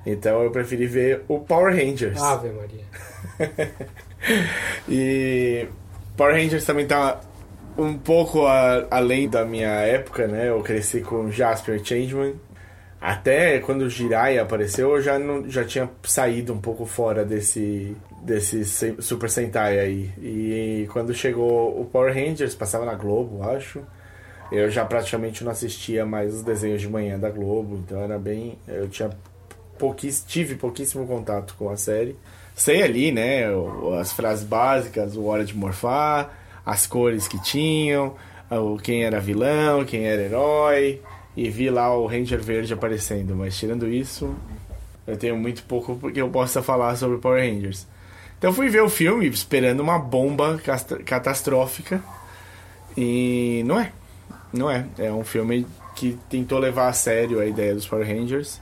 [0.05, 2.19] Então eu preferi ver o Power Rangers.
[2.21, 2.83] Ave Maria.
[4.87, 5.67] e
[6.17, 7.21] Power Rangers também tá
[7.81, 10.49] um pouco a- além da minha época, né?
[10.49, 12.35] Eu cresci com Jasper Changeman.
[13.01, 17.95] Até quando o Jirai apareceu, eu já, não, já tinha saído um pouco fora desse,
[18.21, 20.09] desse se- Super Sentai aí.
[20.21, 23.81] E quando chegou o Power Rangers, passava na Globo, acho.
[24.51, 28.57] Eu já praticamente não assistia mais os desenhos de manhã da Globo, então era bem.
[28.67, 29.09] Eu tinha
[29.77, 32.17] pouquíssimo, tive pouquíssimo contato com a série.
[32.55, 33.43] Sei ali, né,
[34.01, 36.37] as frases básicas, o hora de morfar,
[36.69, 38.15] as cores que tinham,
[38.51, 41.01] o quem era vilão, quem era herói,
[41.35, 44.35] e vi lá o Ranger Verde aparecendo, mas tirando isso,
[45.07, 47.87] eu tenho muito pouco que eu possa falar sobre Power Rangers.
[48.37, 50.61] Então fui ver o filme esperando uma bomba
[51.05, 52.03] catastrófica
[52.95, 53.91] e não é.
[54.53, 54.85] Não é.
[54.99, 55.65] É um filme
[55.95, 58.61] que tentou levar a sério a ideia dos Power Rangers.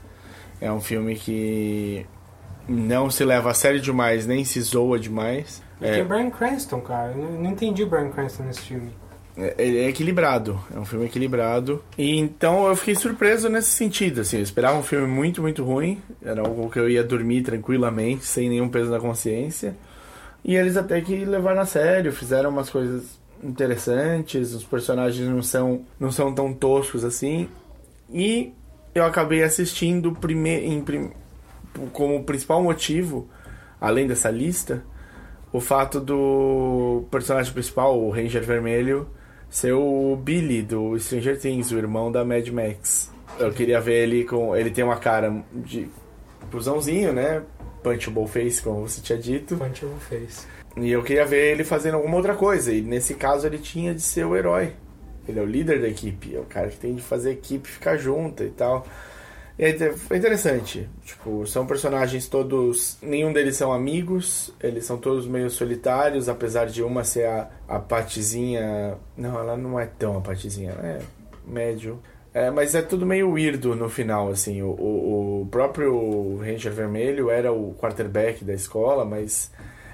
[0.60, 2.06] É um filme que
[2.66, 5.62] não se leva a sério demais, nem se zoa demais.
[5.80, 5.92] É.
[5.92, 7.12] Tem o Brian Cranston, cara.
[7.12, 8.90] Eu não, entendi o Brian Cranston nesse filme.
[9.36, 11.82] É, Ele é equilibrado, é um filme equilibrado.
[11.96, 16.02] E então eu fiquei surpreso nesse sentido, assim, eu esperava um filme muito, muito ruim.
[16.22, 19.76] Era algo que eu ia dormir tranquilamente, sem nenhum peso na consciência.
[20.44, 25.82] E eles até que levaram a sério, fizeram umas coisas interessantes, os personagens não são,
[25.98, 27.48] não são tão toscos assim.
[28.10, 28.52] E
[28.94, 30.84] eu acabei assistindo prime em
[31.92, 33.28] como principal motivo,
[33.80, 34.82] além dessa lista,
[35.52, 39.08] o fato do personagem principal, o Ranger Vermelho,
[39.48, 43.10] ser o Billy do Stranger Things, o irmão da Mad Max.
[43.38, 44.54] Eu queria ver ele com.
[44.54, 45.88] Ele tem uma cara de
[46.50, 47.42] pusãozinho, né?
[47.82, 49.56] Punchable face, como você tinha dito.
[49.56, 50.46] Punchable Face.
[50.76, 52.72] E eu queria ver ele fazendo alguma outra coisa.
[52.72, 54.72] E nesse caso ele tinha de ser o herói.
[55.26, 56.34] Ele é o líder da equipe.
[56.34, 58.86] É o cara que tem de fazer a equipe ficar junta e tal.
[59.58, 60.88] É é interessante.
[61.04, 62.96] Tipo, são personagens todos.
[63.02, 64.54] Nenhum deles são amigos.
[64.62, 68.96] Eles são todos meio solitários, apesar de uma ser a, a Patizinha.
[69.16, 70.72] Não, ela não é tão a Patizinha.
[70.72, 71.00] É
[71.44, 72.00] médio.
[72.32, 74.62] É, mas é tudo meio weirdo no final, assim.
[74.62, 79.50] O, o, o próprio Ranger Vermelho era o quarterback da escola, mas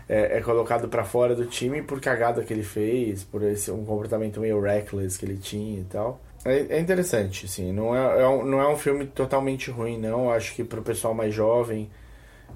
[0.08, 3.84] é, é colocado pra fora do time por cagada que ele fez, por esse um
[3.84, 6.20] comportamento meio reckless que ele tinha e tal.
[6.44, 7.72] É, é interessante, assim.
[7.72, 10.30] Não é, é um, não é um filme totalmente ruim, não.
[10.30, 11.90] Acho que pro pessoal mais jovem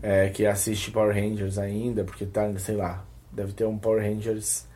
[0.03, 4.67] é, que assiste Power Rangers ainda, porque tá, sei lá, deve ter um Power Rangers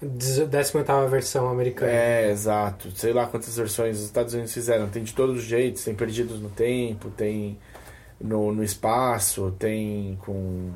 [0.00, 1.90] 18 versão americana.
[1.90, 2.90] É, exato.
[2.92, 4.88] Sei lá quantas versões os Estados Unidos fizeram.
[4.88, 5.84] Tem de todos os jeitos.
[5.84, 7.58] Tem Perdidos no Tempo, tem
[8.20, 10.70] no, no Espaço, tem com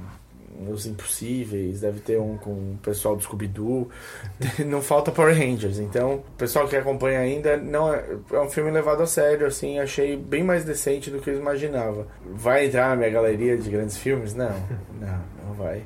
[0.70, 3.88] Os Impossíveis, deve ter um com o pessoal do Scooby-Doo.
[4.66, 5.78] Não falta Power Rangers.
[5.78, 9.78] Então, o pessoal que acompanha ainda, não é, é um filme levado a sério, assim.
[9.78, 12.06] Achei bem mais decente do que eu imaginava.
[12.24, 14.34] Vai entrar na minha galeria de grandes filmes?
[14.34, 14.54] Não,
[15.00, 15.82] não, não vai.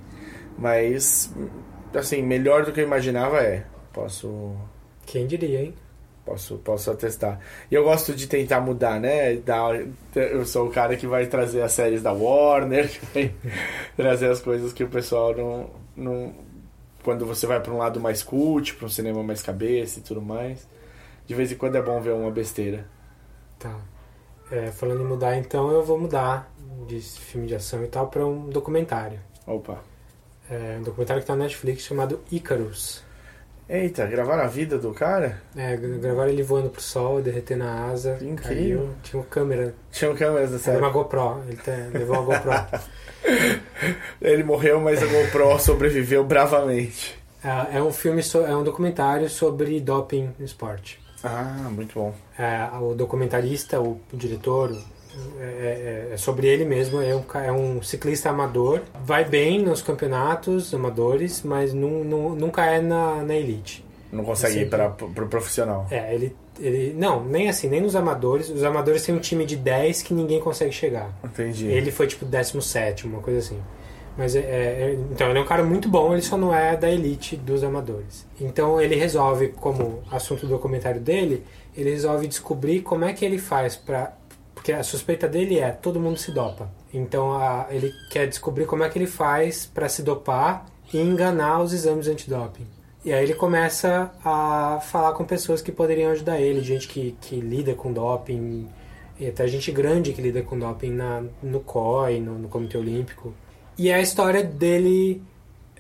[0.59, 1.35] Mas,
[1.95, 3.65] assim, melhor do que eu imaginava é.
[3.93, 4.55] Posso
[5.05, 5.75] Quem diria, hein?
[6.31, 7.41] Posso, posso atestar.
[7.69, 9.41] E eu gosto de tentar mudar, né?
[10.15, 13.35] Eu sou o cara que vai trazer as séries da Warner, que vai
[13.97, 15.71] trazer as coisas que o pessoal não.
[15.97, 16.35] não
[17.03, 20.23] quando você vai para um lado mais cult, para um cinema mais cabeça e tudo
[20.23, 20.69] mais.
[21.27, 22.87] De vez em quando é bom ver uma besteira.
[23.59, 23.77] Tá.
[24.53, 26.53] É, falando em mudar, então, eu vou mudar
[26.87, 29.19] de filme de ação e tal pra um documentário.
[29.49, 29.83] Opa.
[30.49, 33.03] É um documentário que tá na Netflix chamado Icarus.
[33.73, 35.41] Eita, gravaram a vida do cara?
[35.57, 38.17] É, gra- gravaram ele voando pro sol, derretendo a asa.
[38.19, 38.79] Que incrível.
[38.81, 38.91] Caiu.
[39.05, 39.75] Tinha uma câmera.
[39.93, 40.79] Tinham câmeras da Era série.
[40.79, 41.41] uma GoPro.
[41.47, 42.81] Ele tem- levou uma GoPro.
[44.21, 47.17] Ele morreu, mas a GoPro sobreviveu bravamente.
[47.45, 50.99] É, é um filme, é um documentário sobre doping no esporte.
[51.23, 52.15] Ah, muito bom.
[52.39, 54.77] É, o documentarista, o, diretor,
[55.41, 55.45] é,
[56.11, 57.01] é- é sobre ele mesmo.
[57.01, 58.81] É um, é um ciclista amador.
[59.05, 63.85] Vai bem nos campeonatos amadores, mas nu- nu- nunca é na, na elite.
[64.13, 64.61] Não consegue Sim.
[64.63, 65.87] ir para pro profissional.
[65.91, 66.95] É, ele, ele.
[66.99, 68.49] Não, nem assim, nem nos amadores.
[68.51, 71.11] Os amadores têm um time de 10 que ninguém consegue chegar.
[71.25, 71.67] Entendi.
[71.67, 73.59] Ele foi tipo 17, uma coisa assim.
[74.19, 76.91] Mas é, é- então ele é um cara muito bom, ele só não é da
[76.91, 78.27] elite dos amadores.
[78.41, 81.45] Então ele resolve, como assunto do documentário dele,
[81.77, 84.13] ele resolve descobrir como é que ele faz pra.
[84.61, 86.71] Porque a suspeita dele é todo mundo se dopa.
[86.93, 91.63] Então a- ele quer descobrir como é que ele faz pra se dopar e enganar
[91.63, 92.67] os exames antidoping.
[93.03, 97.41] E aí ele começa a falar com pessoas que poderiam ajudar ele, gente que, que
[97.41, 98.69] lida com doping,
[99.19, 103.33] e até gente grande que lida com doping na, no COI, no, no Comitê Olímpico.
[103.79, 105.23] E é a história dele.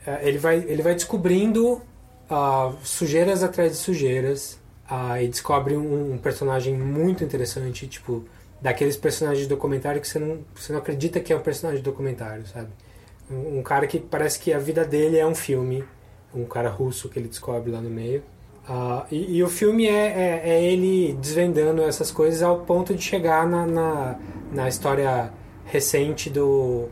[0.06, 1.82] eh, Ele vai, ele vai descobrindo
[2.30, 4.58] ah, sujeiras atrás de sujeiras.
[4.88, 7.86] ah, e descobre um, um personagem muito interessante.
[7.86, 8.24] Tipo,
[8.60, 11.84] daqueles personagens de documentário que você não, você não acredita que é um personagem de
[11.84, 12.68] documentário, sabe?
[13.30, 15.84] Um, um cara que parece que a vida dele é um filme,
[16.34, 18.22] um cara russo que ele descobre lá no meio.
[18.68, 23.02] Ah, e, e o filme é, é, é ele desvendando essas coisas ao ponto de
[23.02, 24.18] chegar na, na,
[24.52, 25.32] na história
[25.64, 26.88] recente do,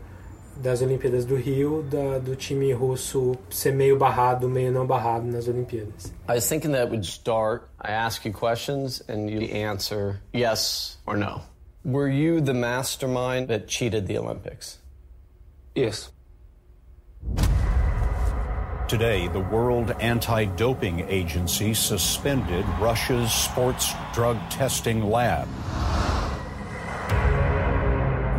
[0.57, 5.47] das Olimpíadas do Rio, da, do time russo ser meio barrado, meio não barrado nas
[5.47, 6.11] Olimpíadas.
[6.27, 7.63] I was thinking that would start.
[7.79, 11.41] I ask you questions and you answer yes or no.
[11.85, 14.79] Were you the mastermind that cheated the Olympics?
[15.75, 16.11] Yes.
[18.89, 25.47] Today, the World Anti Doping Agency suspended Russia's sports drug testing lab.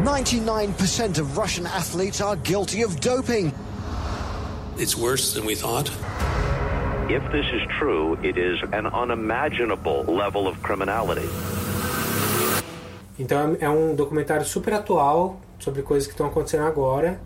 [0.05, 3.55] 99% of Russian athletes are guilty of doping.
[4.77, 5.89] It's worse than we thought.
[7.11, 11.29] If this is true, it is an unimaginable level of criminality.
[13.21, 17.21] Então é um documentário super atual sobre coisas que estão acontecendo agora,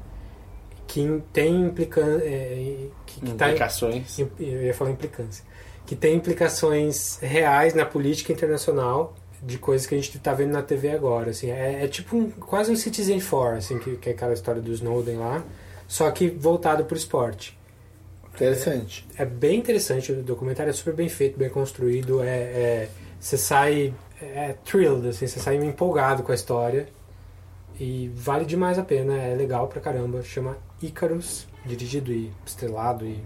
[0.88, 4.16] que tem implica é, que, que Implicações.
[4.16, 5.44] Tá, eu ia falar implicância.
[5.86, 10.62] Que tem implicações reais na política internacional de coisas que a gente está vendo na
[10.62, 11.30] TV agora.
[11.30, 14.60] Assim, é, é tipo um, quase um Citizen Four, assim, que, que é aquela história
[14.60, 15.44] do Snowden lá,
[15.86, 17.56] só que voltado para o esporte.
[18.34, 19.06] Interessante.
[19.16, 22.88] É, é, bem interessante, o documentário é super bem feito, bem construído, é, é
[23.20, 26.88] você sai é thrilled, assim, você sai empolgado com a história
[27.78, 33.22] e vale demais a pena, é legal pra caramba, chama Icarus, dirigido e estrelado e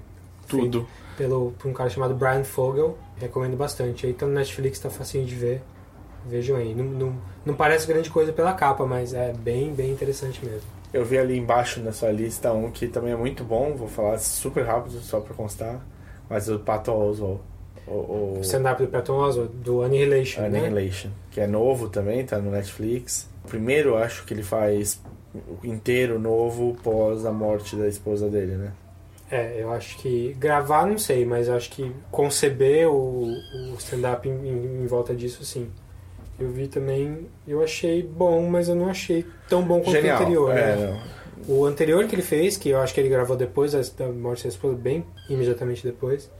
[0.46, 0.86] tudo
[1.18, 4.06] pelo por um cara chamado Brian Fogel, recomendo bastante.
[4.06, 5.62] Aí tá no Netflix, tá facinho de ver.
[6.26, 6.74] Vejam aí.
[6.74, 10.68] Não, não, não parece grande coisa pela capa, mas é bem, bem interessante mesmo.
[10.92, 14.18] Eu vi ali embaixo na sua lista um que também é muito bom, vou falar
[14.18, 15.84] super rápido só pra constar,
[16.30, 17.40] mas o Pato Oswald.
[17.90, 18.40] O, o...
[18.42, 21.14] stand-up do Patton Oswalt, do Annihilation, Annihilation, né?
[21.30, 23.28] que é novo também, tá no Netflix.
[23.44, 25.00] O primeiro, acho que ele faz
[25.62, 28.72] inteiro novo pós a morte da esposa dele, né?
[29.30, 34.32] É, eu acho que gravar não sei, mas acho que conceber o, o stand-up em,
[34.32, 35.68] em, em, volta disso, sim.
[36.40, 40.18] Eu vi também, eu achei bom, mas eu não achei tão bom quanto Genial.
[40.18, 40.56] o anterior.
[40.56, 41.02] É, né?
[41.46, 44.48] O anterior que ele fez, que eu acho que ele gravou depois da morte da
[44.48, 46.30] esposa, bem imediatamente depois,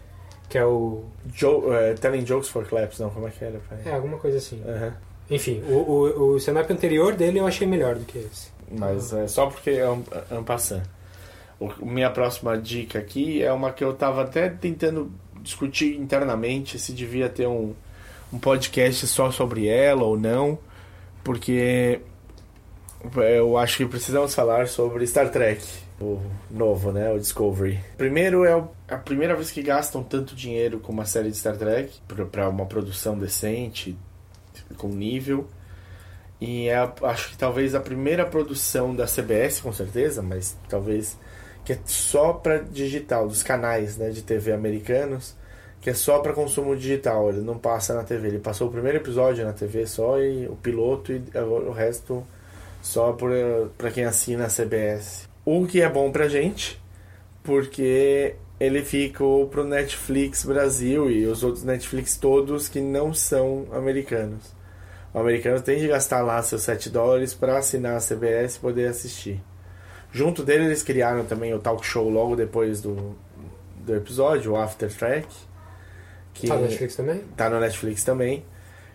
[0.48, 1.04] que é o.
[1.34, 3.60] Jo uh, telling Jokes for Claps, não, como é que era?
[3.68, 3.78] Pai?
[3.84, 4.62] É, alguma coisa assim.
[4.64, 4.92] Uhum.
[5.30, 8.48] Enfim, o, o, o stand-up anterior dele eu achei melhor do que esse.
[8.70, 10.82] Mas é só porque é um, é um passant.
[11.60, 16.92] O, minha próxima dica aqui é uma que eu tava até tentando discutir internamente se
[16.92, 17.74] devia ter um,
[18.32, 20.58] um podcast só sobre ela ou não,
[21.22, 22.00] porque
[23.16, 25.62] eu acho que precisamos falar sobre Star Trek,
[26.00, 26.20] o
[26.50, 27.80] novo, né, o Discovery.
[27.96, 32.00] Primeiro é a primeira vez que gastam tanto dinheiro com uma série de Star Trek
[32.30, 33.96] para uma produção decente,
[34.76, 35.48] com nível.
[36.40, 41.18] E é, acho que talvez a primeira produção da CBS, com certeza, mas talvez
[41.64, 45.36] que é só para digital, dos canais né, de TV americanos,
[45.80, 48.28] que é só para consumo digital, ele não passa na TV.
[48.28, 52.24] Ele passou o primeiro episódio na TV só, e o piloto e o resto
[52.80, 53.12] só
[53.76, 55.27] para quem assina a CBS.
[55.50, 56.78] O que é bom pra gente,
[57.42, 64.54] porque ele ficou pro Netflix Brasil e os outros Netflix todos que não são americanos.
[65.14, 68.88] O americano tem de gastar lá seus 7 dólares para assinar a CBS e poder
[68.88, 69.42] assistir.
[70.12, 73.16] Junto dele eles criaram também o talk show logo depois do,
[73.78, 75.28] do episódio, o After Track.
[76.34, 77.24] Que tá no Netflix também?
[77.34, 78.44] Tá no Netflix também.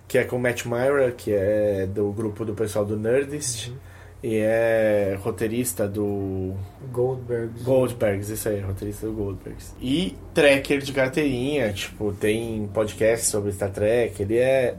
[0.08, 3.70] Que é com o Matt Myra, que é do grupo do pessoal do Nerdist.
[3.70, 3.93] Uhum.
[4.24, 6.54] E é roteirista do.
[6.92, 7.64] Goldbergs.
[7.64, 9.76] Goldbergs, isso aí, roteirista do Goldbergs.
[9.82, 14.22] E tracker de carteirinha, tipo, tem podcast sobre Star Trek.
[14.22, 14.76] Ele é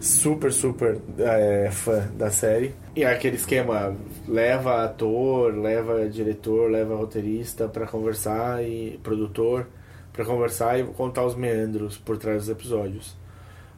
[0.00, 2.74] super, super é, fã da série.
[2.96, 3.94] E é aquele esquema:
[4.26, 9.66] leva ator, leva diretor, leva roteirista para conversar e produtor
[10.16, 13.14] para conversar e contar os meandros por trás dos episódios.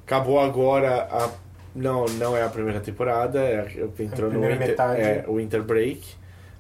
[0.06, 1.28] Acabou agora a
[1.74, 3.66] não, não é a primeira temporada, é,
[4.00, 6.16] entrou no winter, é, o Winter Break.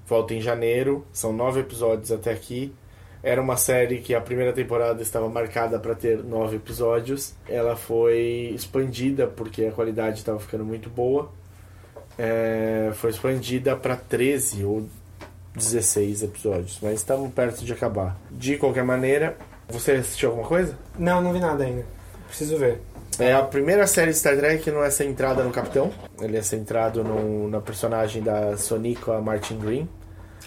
[0.06, 2.72] Volta em janeiro, são nove episódios até aqui.
[3.22, 7.34] Era uma série que a primeira temporada estava marcada para ter nove episódios.
[7.48, 11.30] Ela foi expandida porque a qualidade estava ficando muito boa.
[12.16, 14.88] É, foi expandida para 13 ou
[15.54, 18.16] 16 episódios, mas estavam perto de acabar.
[18.30, 19.36] De qualquer maneira,
[19.68, 20.78] você assistiu alguma coisa?
[20.98, 21.84] Não, não vi nada ainda.
[22.28, 22.80] Preciso ver.
[23.18, 25.90] É a primeira série de Star Trek que não é centrada no Capitão.
[26.20, 29.88] Ele é centrado no, na personagem da Sonica Martin Green.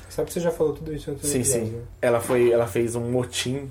[0.10, 1.64] Sabe que você já falou tudo isso antes Sim, sim.
[1.66, 1.82] Né?
[2.02, 3.70] Ela, foi, ela fez um motim,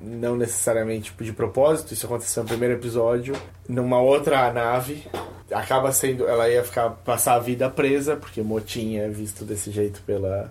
[0.00, 3.34] não necessariamente de propósito, isso aconteceu no primeiro episódio,
[3.68, 5.06] numa outra nave.
[5.50, 6.26] acaba sendo.
[6.26, 10.50] Ela ia ficar passar a vida presa, porque o motim é visto desse jeito pela,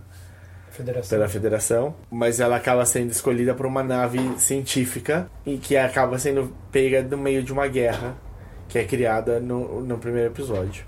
[0.82, 1.18] Federação.
[1.18, 6.52] pela federação, mas ela acaba sendo escolhida por uma nave científica e que acaba sendo
[6.72, 8.16] pega no meio de uma guerra
[8.68, 10.86] que é criada no, no primeiro episódio.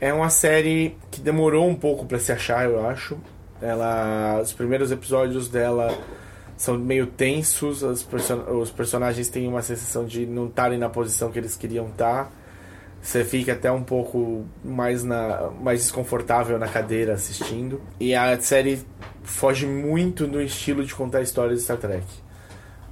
[0.00, 3.18] É uma série que demorou um pouco para se achar, eu acho.
[3.60, 5.96] Ela, os primeiros episódios dela
[6.56, 11.30] são meio tensos, os, person os personagens têm uma sensação de não estarem na posição
[11.30, 12.30] que eles queriam estar.
[13.02, 17.80] Você fica até um pouco mais, na, mais desconfortável na cadeira assistindo.
[17.98, 18.82] E a série
[19.22, 22.06] foge muito do estilo de contar histórias de Star Trek.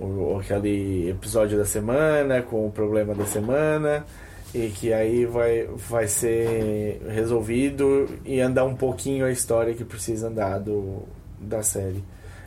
[0.00, 4.06] O, aquele episódio da semana, com o problema da semana,
[4.54, 10.28] e que aí vai, vai ser resolvido e andar um pouquinho a história que precisa
[10.28, 11.02] andar do,
[11.38, 12.02] da série.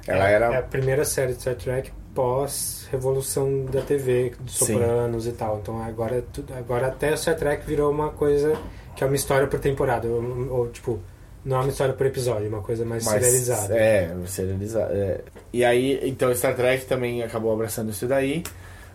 [0.07, 0.45] Ela é, era.
[0.53, 4.74] é a primeira série de Star Trek pós revolução da TV, dos Sim.
[4.74, 5.59] Sopranos e tal.
[5.62, 8.57] Então agora, é tudo, agora até o Star Trek virou uma coisa
[8.95, 10.07] que é uma história por temporada.
[10.07, 10.99] Ou, ou, tipo,
[11.43, 13.76] não é uma história por episódio, é uma coisa mais Mas, serializada.
[13.76, 14.93] É, serializada.
[14.93, 15.22] é.
[15.53, 18.43] E aí, então Star Trek também acabou abraçando isso daí.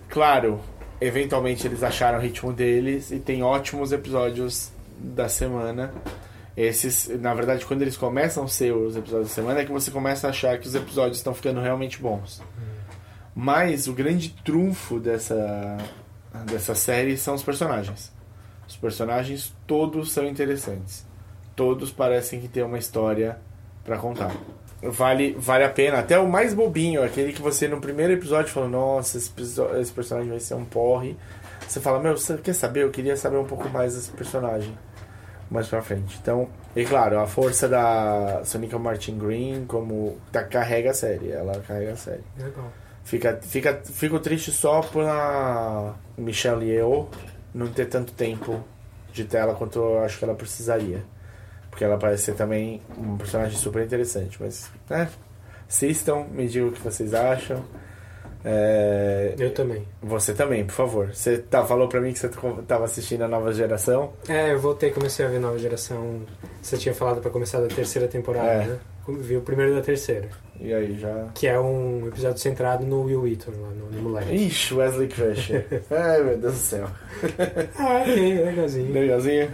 [0.08, 0.60] Claro,
[1.00, 5.92] eventualmente eles acharam o ritmo deles e tem ótimos episódios da semana.
[6.56, 9.90] Esses, na verdade, quando eles começam a ser os episódios da semana, é que você
[9.90, 12.40] começa a achar que os episódios estão ficando realmente bons.
[13.38, 15.76] Mas o grande trunfo dessa,
[16.50, 18.10] dessa série são os personagens.
[18.66, 21.04] Os personagens todos são interessantes.
[21.54, 23.38] Todos parecem que tem uma história
[23.84, 24.34] para contar.
[24.82, 25.98] Vale, vale a pena.
[25.98, 29.30] Até o mais bobinho, aquele que você no primeiro episódio falou: Nossa, esse,
[29.80, 31.14] esse personagem vai ser um porre.
[31.68, 32.84] Você fala: Meu, você quer saber?
[32.84, 34.76] Eu queria saber um pouco mais desse personagem
[35.50, 36.18] mais pra frente.
[36.22, 41.30] Então, e claro, a força da Sonica Martin Green como tá, carrega a série.
[41.30, 42.24] Ela carrega a série.
[42.38, 42.72] Legal.
[43.06, 47.08] Fica, fica, fico triste só pela Michelle Yeoh
[47.54, 48.62] não ter tanto tempo
[49.12, 51.02] de tela quanto eu acho que ela precisaria.
[51.70, 54.36] Porque ela parece ser também um personagem super interessante.
[54.40, 55.08] Mas, né?
[55.68, 57.64] Assistam, me digam o que vocês acham.
[58.44, 59.86] É, Eu também.
[60.02, 61.14] Você também, por favor.
[61.14, 62.28] Você tá, falou pra mim que você
[62.66, 64.12] tava assistindo a nova geração.
[64.28, 66.22] É, eu voltei, comecei a ver Nova Geração.
[66.62, 68.66] Você tinha falado pra começar da terceira temporada, É.
[68.66, 68.78] né?
[69.08, 70.28] Vi o primeiro da terceira.
[70.60, 71.26] E aí já.
[71.34, 74.34] Que é um episódio centrado no Will Wheaton, lá no, no moleque.
[74.34, 75.66] Ixi, Wesley Crusher.
[75.90, 76.88] Ai, meu Deus do céu.
[77.78, 78.92] Ah, ok, legalzinho.
[78.92, 79.50] Legalzinho?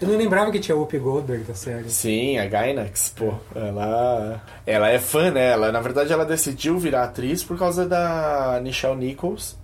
[0.00, 1.88] Eu não lembrava que tinha Whoopi Goldberg na série.
[1.90, 3.34] Sim, a Gainax, pô.
[3.54, 5.50] Ela, ela é fã, né?
[5.52, 9.58] Ela, na verdade, ela decidiu virar atriz por causa da Nichelle Nichols.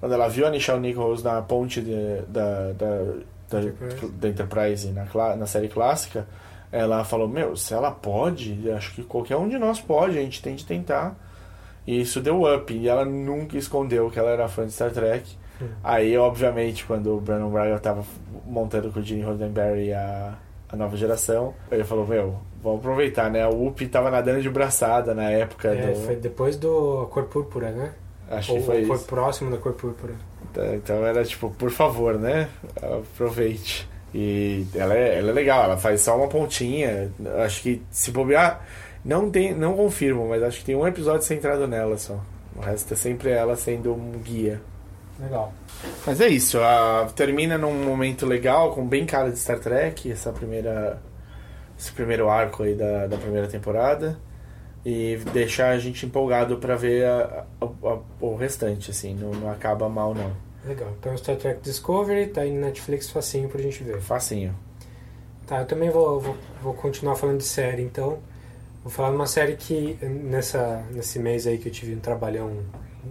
[0.00, 3.02] Quando ela viu a Nichelle Nichols na ponte de- da, da,
[3.50, 4.12] da, Enterprise.
[4.20, 6.26] da Enterprise na, na série clássica,
[6.72, 10.42] ela falou: Meu, se ela pode, acho que qualquer um de nós pode, a gente
[10.42, 11.16] tem de tentar.
[11.86, 12.72] E isso deu up.
[12.74, 15.36] E ela nunca escondeu que ela era fã de Star Trek.
[15.82, 18.04] Aí, obviamente, quando o Brandon Braga tava
[18.46, 20.34] montando com o Gene Roddenberry a,
[20.68, 23.44] a nova geração, ele falou, meu, vamos aproveitar, né?
[23.48, 26.00] O Up tava nadando de braçada na época É, do...
[26.02, 27.92] foi depois do A Cor Púrpura, né?
[28.30, 29.06] Acho Ou que foi foi isso.
[29.06, 30.12] próximo da Cor Púrpura.
[30.50, 32.48] Então- Então era tipo, por favor, né?
[32.80, 33.88] Aproveite.
[34.14, 37.10] E ela é, ela é legal, ela faz só uma pontinha.
[37.44, 38.64] Acho que se bobear,
[39.04, 42.18] não tem, não confirmo, mas acho que tem um episódio centrado nela só.
[42.56, 44.60] O resto é sempre ela sendo um guia.
[45.20, 45.52] Legal.
[46.06, 50.32] Mas é isso, a- termina num momento legal, com bem cara de Star Trek, essa
[50.32, 51.00] primeira,
[51.78, 54.18] esse primeiro arco aí da, da primeira temporada.
[54.86, 59.88] E deixa a gente empolgado pra ver a- a- o restante, assim, não, não acaba
[59.88, 60.32] mal não.
[60.64, 60.92] Legal.
[60.98, 64.00] Então Star Trek Discovery tá aí no Netflix facinho pra gente ver.
[64.00, 64.54] Facinho.
[65.46, 68.18] Tá, eu também vou, vou, vou continuar falando de série, então.
[68.82, 72.64] Vou falar de uma série que nessa, nesse mês aí que eu tive um trabalhão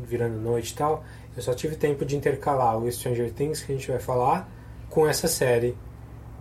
[0.03, 1.03] virando noite e tal,
[1.35, 4.49] eu só tive tempo de intercalar o Stranger Things que a gente vai falar
[4.89, 5.75] com essa série,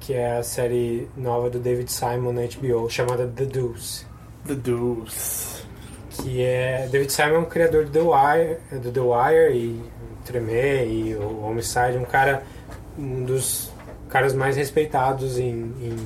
[0.00, 4.06] que é a série nova do David Simon na HBO, chamada The Deuce.
[4.46, 5.64] The Deuce.
[6.10, 6.88] Que é.
[6.90, 9.82] David Simon é o criador do The Wire, do The Wire e
[10.26, 12.42] Tremé e o Homicide, um cara.
[12.98, 13.70] um dos
[14.08, 15.50] caras mais respeitados em,
[15.80, 15.96] em,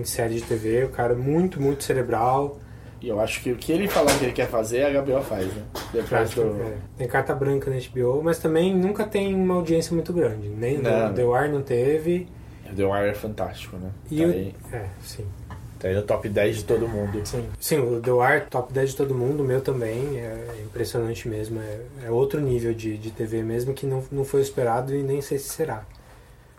[0.00, 2.58] em série de TV, um cara muito, muito cerebral.
[3.02, 5.46] E eu acho que o que ele falar que ele quer fazer, a Gabriel faz,
[5.46, 5.62] né?
[5.92, 6.42] Depois do...
[6.62, 10.48] É, tem carta branca na HBO, mas também nunca tem uma audiência muito grande.
[10.48, 11.12] Nem Não.
[11.14, 12.28] The Wire não teve.
[12.76, 13.90] The Wire é fantástico, né?
[14.10, 14.24] E tá,
[14.72, 15.24] o- É, sim.
[15.80, 17.20] Tá aí no top 10 de todo mundo.
[17.24, 17.48] Sim.
[17.58, 20.18] Sim, o The Wire, top 10 de todo mundo, o meu também.
[20.18, 21.58] É impressionante mesmo.
[21.60, 25.20] É, é outro nível de, de TV mesmo que não, não foi esperado e nem
[25.22, 25.84] sei se será.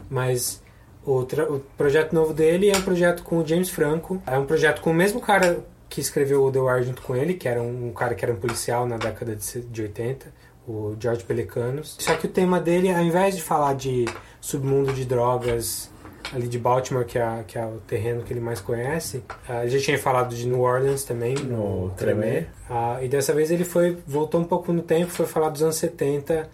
[0.10, 0.62] Mas
[1.06, 4.22] o, o projeto novo dele é um projeto com o James Franco.
[4.26, 7.36] É um projeto com o mesmo cara que escreveu o The Wire junto com ele,
[7.36, 10.34] que era um, um cara que era um policial na década de, de 80,
[10.68, 11.98] o George Pelicanos.
[12.00, 14.06] Só que o tema dele, ao invés de falar de
[14.40, 15.91] submundo de drogas
[16.34, 19.24] ali de Baltimore, que é, que é o terreno que ele mais conhece.
[19.48, 22.22] Ah, ele já tinha falado de New Orleans também, no, No Tremé.
[22.32, 22.48] Tremé.
[22.70, 25.76] Ah, e dessa vez ele foi voltou um pouco no tempo, foi falar dos anos
[25.76, 26.50] 70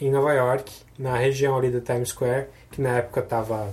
[0.00, 3.72] em Nova York, na região ali da Times Square, que na época estava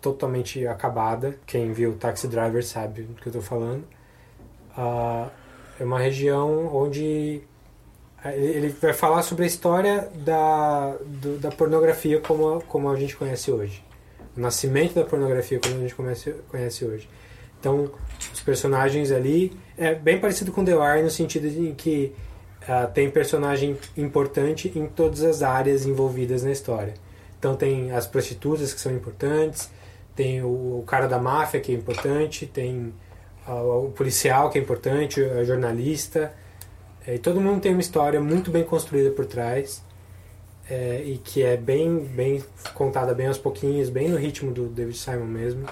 [0.00, 1.34] totalmente acabada.
[1.46, 3.84] Quem viu Taxi Driver sabe do que eu estou falando.
[4.76, 5.28] Ah,
[5.78, 7.42] é uma região onde
[8.22, 13.16] ah, ele vai falar sobre a história da, do- da pornografia como, como a gente
[13.16, 13.84] conhece hoje.
[14.36, 17.08] O nascimento da pornografia como a gente conhece, conhece hoje.
[17.58, 17.90] Então,
[18.32, 22.14] os personagens ali é bem parecido com The Wire no sentido de que
[22.66, 26.94] ah, tem personagem importante em todas as áreas envolvidas na história.
[27.38, 29.70] Então tem as prostitutas que são importantes,
[30.14, 32.92] tem o, o cara da máfia que é importante, tem
[33.46, 36.32] ah, o policial que é importante, a jornalista.
[37.06, 39.82] É, e todo mundo tem uma história muito bem construída por trás
[40.70, 42.42] é, e que é bem, bem
[42.74, 45.66] contada bem aos pouquinhos, bem no ritmo do David Simon mesmo.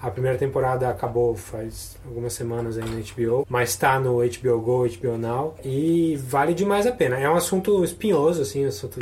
[0.00, 4.86] A primeira temporada acabou faz algumas semanas aí no HBO, mas está no HBO Go,
[4.86, 7.18] HBO Now e vale demais a pena.
[7.18, 9.00] É um assunto espinhoso, assim, um assunto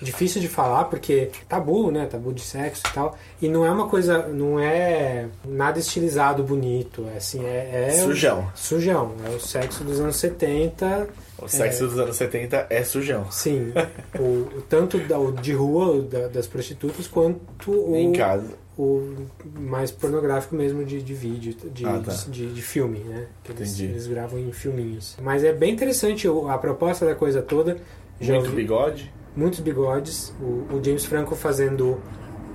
[0.00, 2.06] difícil de falar porque tabu, né?
[2.06, 3.18] Tabu de sexo e tal.
[3.42, 8.48] E não é uma coisa, não é nada estilizado, bonito, é assim, é, é Sujão.
[8.54, 11.08] Sujão, é o sexo dos anos 70.
[11.38, 13.30] O sexo é, dos anos 70 é sujão.
[13.30, 13.72] Sim,
[14.18, 18.54] o, tanto da, o de rua, da- das prostitutas, quanto o, Em casa.
[18.78, 19.14] o
[19.58, 22.12] mais pornográfico mesmo de, de vídeo, de, Ah, tá.
[22.28, 23.26] de, de filme, né?
[23.44, 25.16] Que eles, eles gravam em filminhos.
[25.22, 27.76] Mas é bem interessante a proposta da coisa toda.
[28.20, 29.12] Já Muito ouvi- bigode.
[29.36, 30.32] Muitos bigodes.
[30.40, 32.00] O, o James Franco fazendo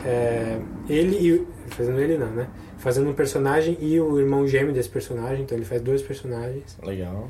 [0.04, 0.58] é,
[0.90, 1.48] ele e.
[1.76, 2.48] Fazendo ele não, né?
[2.80, 6.76] Fazendo um personagem e o irmão gêmeo desse personagem, então ele faz dois personagens.
[6.84, 7.30] Legal.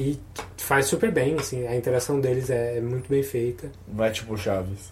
[0.00, 0.18] E
[0.56, 3.70] faz super bem, assim, a interação deles é, é muito bem feita.
[3.86, 4.88] Não é tipo Chaves.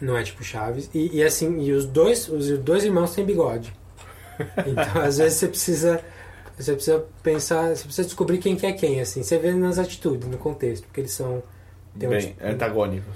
[0.00, 0.90] Não é tipo Chaves.
[0.92, 3.72] E, e assim, e os dois, os dois irmãos têm bigode.
[4.66, 6.00] Então, às vezes você precisa
[6.58, 9.22] você precisa pensar, você precisa descobrir quem que é quem, assim.
[9.22, 11.42] Você vê nas atitudes, no contexto, porque eles são
[11.98, 13.14] tem um Bem, tipo- antagônicos.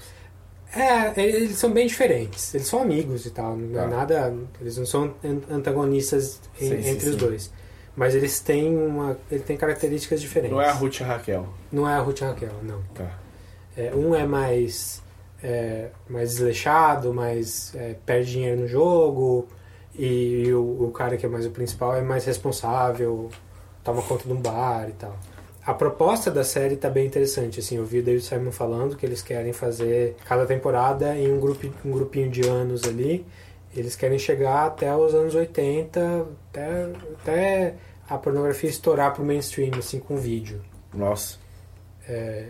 [0.74, 2.54] É, eles são bem diferentes.
[2.54, 3.56] Eles são amigos e tal.
[3.56, 3.88] Não é Tá.
[3.88, 4.34] nada.
[4.60, 7.18] Eles não são an- antagonistas Sim, sim, entre os sim.
[7.20, 7.50] dois.
[8.00, 9.18] Mas eles têm uma.
[9.30, 10.56] Ele tem características diferentes.
[10.56, 11.46] Não é a Ruth e a Raquel.
[11.70, 12.80] Não é a Ruth e a Raquel, não.
[12.94, 13.18] Tá.
[13.76, 15.02] É, um é mais.
[15.42, 17.74] é, mais desleixado, mais.
[17.76, 19.46] é, perde dinheiro no jogo.
[19.94, 23.28] E, o, o cara que é mais o principal é mais responsável,
[23.84, 25.14] toma conta de um bar e tal.
[25.66, 29.04] A proposta da série tá bem interessante, assim, eu vi o David Simon falando que
[29.04, 33.26] eles querem fazer cada temporada em um, grupo, um grupinho de anos ali,
[33.76, 37.74] eles querem chegar até os anos 80, até, até
[38.10, 40.60] a pornografia estourar pro mainstream, assim, com vídeo.
[40.92, 41.38] Nossa.
[42.08, 42.48] É,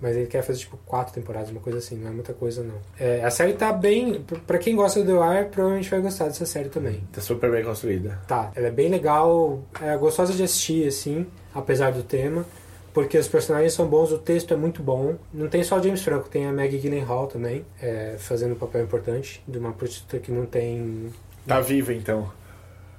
[0.00, 2.76] mas ele quer fazer tipo quatro temporadas, uma coisa assim, não é muita coisa não.
[2.98, 4.24] É, a série tá bem.
[4.46, 7.02] Pra quem gosta do The Wire, provavelmente vai gostar dessa série também.
[7.12, 8.18] Tá super bem construída.
[8.26, 12.46] Tá, ela é bem legal, é gostosa de assistir, assim, apesar do tema,
[12.94, 15.16] porque os personagens são bons, o texto é muito bom.
[15.34, 18.84] Não tem só o James Franco, tem a Maggie Gyllenhaal também, é, fazendo um papel
[18.84, 21.10] importante, de uma prostituta que não tem.
[21.46, 22.30] Tá viva então.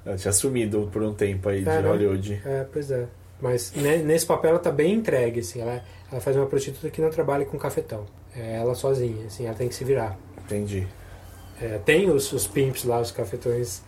[0.04, 1.88] Ela tinha sumido por um tempo aí de É, né?
[1.88, 2.40] Hollywood.
[2.44, 3.06] É, pois é.
[3.40, 7.00] Mas ne- nesse papel ela tá bem entregue, assim, ela, ela faz uma prostituta que
[7.00, 8.04] não trabalha com cafetão.
[8.36, 10.18] É ela sozinha, assim, ela tem que se virar.
[10.44, 10.86] Entendi.
[11.60, 13.82] É, tem os, os pimps lá, os cafetões,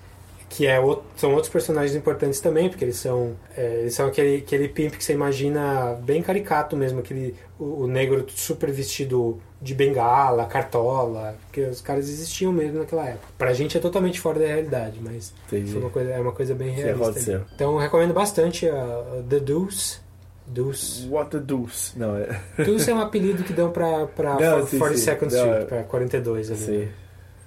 [0.49, 4.37] que é outro- são outros personagens importantes também, porque eles são, é, eles são aquele,
[4.39, 9.75] aquele pimp que você imagina bem caricato mesmo, aquele, o, o negro super vestido de
[9.75, 13.29] bengala, cartola, porque os caras existiam mesmo naquela época.
[13.39, 15.71] Pra gente é totalmente fora da realidade, mas Entendi.
[15.71, 17.33] foi uma coisa, é uma coisa bem realista.
[17.37, 17.45] ali.
[17.55, 20.01] Então eu recomendo bastante a, a The Deuce.
[20.45, 21.07] Deuce.
[21.09, 21.97] What the deuce?
[21.97, 22.41] Não, é.
[22.59, 25.27] Deuce é um apelido que dão pra, pra Não, sim, 42nd sim.
[25.29, 26.59] Street, Não, pra 42 ali.
[26.61, 26.79] Sim.
[26.79, 26.89] né?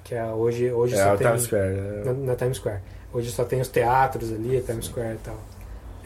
[0.05, 1.27] Que é, hoje, hoje É só tem...
[1.27, 1.65] Times Square.
[1.77, 2.03] é.
[2.05, 2.79] na, na Times Square.
[3.13, 5.37] Hoje só tem os teatros ali, a Times Square e tal.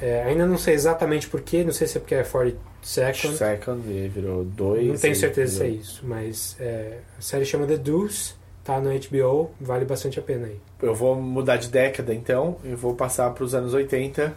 [0.02, 3.36] É, ainda não sei exatamente porquê, não sei se é porque é 42nd.
[3.36, 4.88] Second, e aí virou dois.
[4.88, 8.34] Não tenho e certeza se é isso, mas é, a série chama The Deuce,
[8.64, 10.58] tá no HBO, vale bastante a pena aí.
[10.82, 14.34] Eu vou mudar de década então e vou passar para os anos 80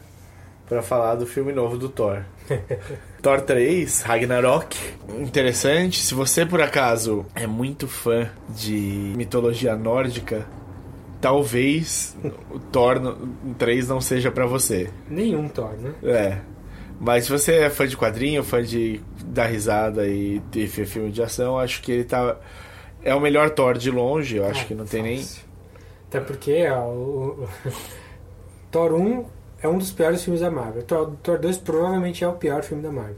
[0.69, 2.23] para falar do filme novo do Thor.
[3.21, 4.77] Thor 3, Ragnarok.
[5.21, 10.47] Interessante, se você por acaso é muito fã de mitologia nórdica,
[11.23, 12.15] talvez
[12.51, 14.91] o Thor no- 3 não seja para você.
[15.09, 15.95] Nenhum Thor, né?
[16.03, 16.39] É.
[17.01, 21.23] Mas se você é fã de quadrinho, fã de dar risada e ter filme de
[21.23, 22.37] ação, acho que ele tá.
[23.03, 25.17] É o melhor Thor de longe, eu acho Ah, que não tem nem.
[25.19, 25.43] fácil.
[26.09, 27.49] Até porque ó, o, o-
[28.71, 29.25] Thor 1
[29.63, 30.83] é um dos piores filmes da Marvel.
[30.83, 33.17] Thor, Thor 2 provavelmente é o pior filme da Marvel.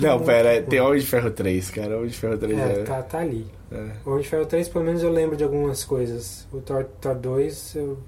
[0.00, 0.80] Não, bom, pera, muito tem.
[0.80, 1.96] Homem de Ferro 3, cara.
[1.96, 2.82] Homem de Ferro 3 É, é.
[2.84, 3.46] tá, tá ali.
[3.70, 3.90] É.
[4.06, 6.46] Homem de Ferro 3, pelo menos eu lembro de algumas coisas.
[6.52, 7.98] O Thor, Thor 2, eu,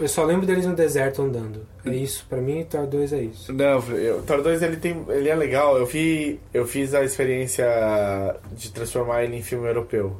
[0.00, 1.66] eu só lembro deles no deserto andando.
[1.84, 3.52] É isso, pra mim, Thor 2 é isso.
[3.52, 5.76] Não, o Thor 2 ele, tem, ele é legal.
[5.76, 7.66] Eu, vi, eu fiz a experiência
[8.52, 10.16] de transformar ele em filme europeu.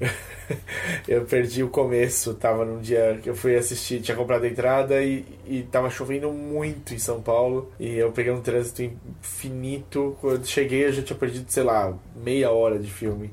[1.06, 5.02] eu perdi o começo, tava num dia que eu fui assistir, tinha comprado a entrada
[5.02, 7.70] e, e tava chovendo muito em São Paulo.
[7.78, 10.16] E eu peguei um trânsito infinito.
[10.20, 13.30] Quando cheguei, eu já tinha perdido, sei lá, meia hora de filme.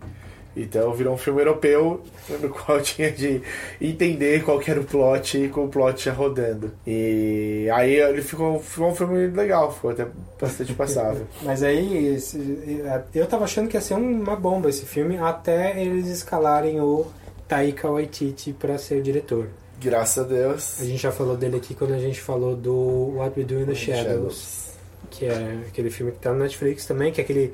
[0.59, 2.01] Então virou um filme europeu
[2.41, 3.41] no qual eu tinha de
[3.79, 6.71] entender qual era o plot com o plot já rodando.
[6.85, 10.07] E aí ele ficou, ficou um filme legal, ficou até
[10.41, 11.27] bastante passável.
[11.43, 12.81] Mas aí, esse-
[13.13, 17.05] eu tava achando que ia ser uma bomba esse filme até eles escalarem o
[17.47, 19.47] Taika Waititi pra ser o diretor.
[19.79, 20.81] Graças a Deus.
[20.81, 23.65] A gente já falou dele aqui quando a gente falou do What We Do in
[23.65, 24.71] the Shadows,
[25.11, 27.53] que é aquele filme que tá no Netflix também, que é aquele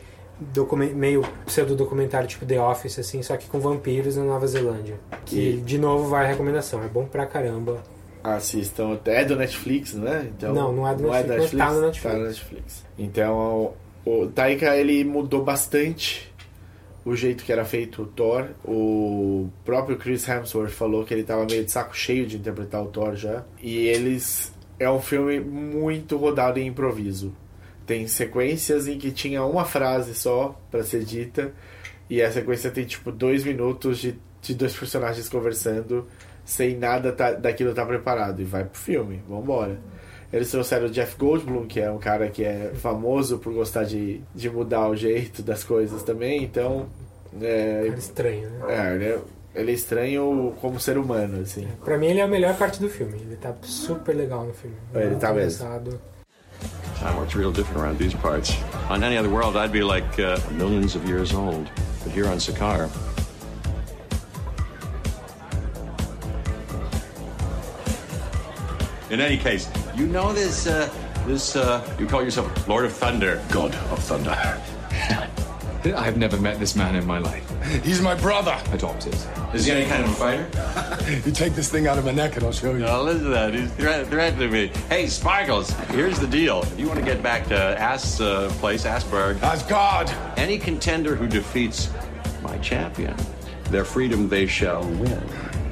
[0.95, 4.99] meio pseudo-documentário tipo The Office, assim, só que com vampiros na Nova Zelândia.
[5.25, 6.83] Que, E- de novo, vai a recomendação.
[6.83, 7.81] É bom pra caramba.
[8.23, 8.97] Assistam.
[9.05, 10.29] É do Netflix, né?
[10.35, 12.13] Então, Não, não é do Netflix, mas tá no Netflix.
[12.13, 12.85] Tá no Netflix.
[12.97, 13.73] Então,
[14.05, 16.31] o Taika, ele mudou bastante
[17.05, 18.47] o jeito que era feito o Thor.
[18.63, 22.87] O próprio Chris Hemsworth falou que ele tava meio de saco cheio de interpretar o
[22.87, 23.43] Thor já.
[23.61, 24.53] E eles...
[24.79, 27.31] É um filme muito rodado em improviso.
[27.85, 31.51] Tem sequências em que tinha uma frase só pra ser dita.
[32.09, 36.07] E a sequência tem, tipo, dois minutos de, de dois personagens conversando
[36.45, 38.41] sem nada tá, daquilo tá preparado.
[38.41, 39.79] E vai pro filme, vambora.
[40.31, 44.19] Eles trouxeram o Jeff Goldblum, que é um cara que é famoso por gostar de,
[44.33, 46.87] de mudar o jeito das coisas também, então.
[47.39, 48.65] É, Cara estranho, né?
[48.67, 49.19] é, ele é,
[49.55, 51.67] ele é estranho como ser humano, assim.
[51.85, 53.13] Pra mim, ele é a melhor parte do filme.
[53.21, 54.75] Ele tá super legal no filme.
[54.95, 55.67] Ele Muito tá mesmo.
[57.03, 58.55] Time works real different around these parts.
[58.87, 61.69] On any other world, I'd be like uh, millions of years old.
[62.01, 62.89] But here on Sakaar,
[69.11, 70.89] In any case, you know this, uh,
[71.27, 73.43] this, uh, you call yourself Lord of Thunder.
[73.51, 74.61] God of Thunder.
[75.85, 77.43] I've never met this man in my life.
[77.83, 78.57] He's my brother.
[78.71, 79.15] Adopted.
[79.53, 81.21] Is he any kind of a fighter?
[81.25, 82.79] you take this thing out of my neck and I'll show you.
[82.79, 83.53] Now listen to that.
[83.53, 84.67] He's threat- threatening me.
[84.89, 86.61] Hey, Sparkles, here's the deal.
[86.63, 89.41] If you want to get back to Ass uh, place, Asperg.
[89.41, 90.09] Asgard.
[90.37, 91.89] Any contender who defeats
[92.41, 93.15] my champion,
[93.69, 95.21] their freedom they shall win.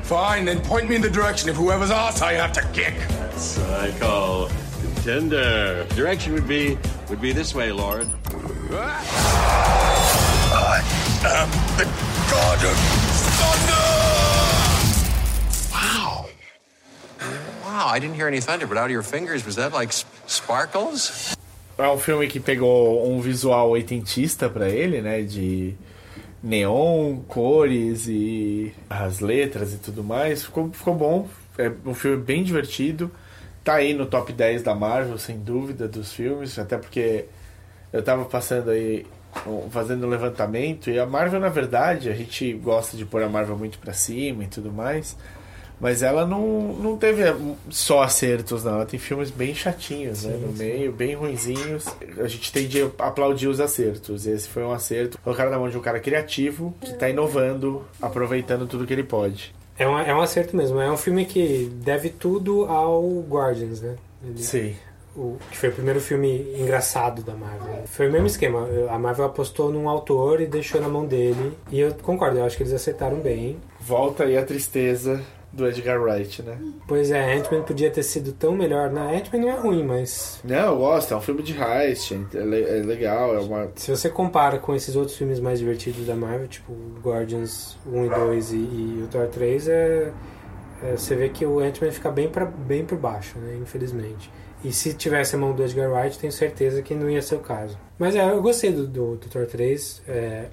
[0.04, 2.96] Fine, then point me in the direction of whoever's ass I have to kick.
[3.08, 4.50] That's what I call
[4.82, 5.86] contender.
[5.96, 6.78] Direction would be
[7.10, 8.10] would be this way, Lord.
[8.74, 8.80] I
[11.26, 11.84] am the
[12.32, 12.78] god of
[13.36, 13.84] thunder!
[15.74, 16.26] Wow.
[17.66, 19.92] Wow, I didn't hear any thunder, but out of your fingers, was that like
[20.26, 21.36] sparkles?
[21.78, 25.22] É um filme que pegou um visual oitentista pra ele, né?
[25.22, 25.76] De
[26.42, 30.46] neon, cores e as letras e tudo mais.
[30.46, 31.28] Ficou, ficou bom.
[31.58, 33.12] É um filme bem divertido.
[33.66, 36.58] Tá aí no top 10 da Marvel, sem dúvida, dos filmes.
[36.58, 37.26] Até porque
[37.94, 39.06] eu tava passando aí,
[39.70, 40.90] fazendo um levantamento.
[40.90, 44.44] E a Marvel, na verdade, a gente gosta de pôr a Marvel muito pra cima
[44.44, 45.16] e tudo mais.
[45.80, 47.24] Mas ela não, não teve
[47.72, 48.76] só acertos, não.
[48.76, 50.38] Ela tem filmes bem chatinhos, né?
[50.40, 51.86] No meio, bem ruinzinhos.
[52.20, 54.28] A gente tem de aplaudir os acertos.
[54.28, 55.18] Esse foi um acerto.
[55.24, 59.56] Colocaram na mão de um cara criativo, que tá inovando, aproveitando tudo que ele pode.
[59.76, 60.80] É um, é um acerto mesmo.
[60.80, 63.96] É um filme que deve tudo ao Guardians, né?
[64.24, 64.76] Ele- Sim.
[65.16, 67.84] O, que foi o primeiro filme engraçado da Marvel.
[67.86, 68.68] Foi o mesmo esquema.
[68.90, 71.58] A Marvel apostou num autor e deixou na mão dele.
[71.72, 73.58] E eu concordo, eu acho que eles acertaram bem.
[73.80, 76.58] Volta aí a tristeza do Edgar Wright, né?
[76.88, 78.90] Pois é, Ant-Man podia ter sido tão melhor.
[78.90, 81.14] Na Ant-Man não é ruim, mas Não, eu gosto.
[81.14, 82.14] É um filme de heist.
[82.34, 83.36] É, le- é legal.
[83.36, 83.70] É uma...
[83.76, 86.72] se você compara com esses outros filmes mais divertidos da Marvel, tipo
[87.04, 90.12] Guardians 1 e 2 e, e o Thor 3, é,
[90.84, 93.58] é, você vê que o Ant-Man fica bem, pra, bem por baixo, né?
[93.62, 94.32] Infelizmente.
[94.64, 97.40] E se tivesse a mão do Edgar Wright, tenho certeza que não ia ser o
[97.40, 97.78] caso.
[97.98, 100.04] Mas é, eu gostei do, do, do Thor 3.
[100.08, 100.46] É,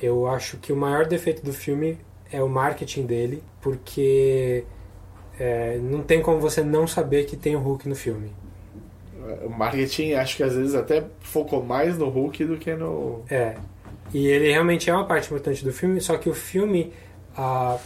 [0.00, 1.98] eu acho que o maior defeito do filme
[2.30, 4.64] é o marketing dele, porque
[5.38, 8.32] é, não tem como você não saber que tem o Hulk no filme.
[9.44, 13.22] O marketing, acho que às vezes até focou mais no Hulk do que no.
[13.30, 13.56] É.
[14.12, 16.92] E ele realmente é uma parte importante do filme, só que o filme
[17.34, 17.78] ah,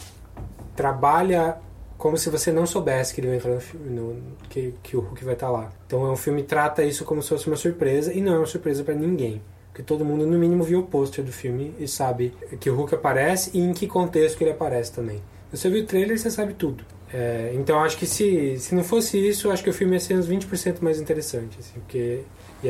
[0.74, 1.57] trabalha
[1.99, 4.16] como se você não soubesse que ele vai entrar no filme, no-
[4.49, 5.70] que, que o Hulk vai estar lá.
[5.86, 8.38] Então é um filme que trata isso como se fosse uma surpresa e não é
[8.38, 9.42] uma surpresa pra ninguém.
[9.70, 12.94] Porque todo mundo, no mínimo, viu o pôster do filme e sabe que o Hulk
[12.94, 15.20] aparece e em que contexto que ele aparece também.
[15.53, 16.84] Você viu o trailer, você sabe tudo.
[17.12, 20.14] É, então acho que se, se não fosse isso, acho que o filme ia ser
[20.14, 22.20] uns 20% mais interessante, assim, porque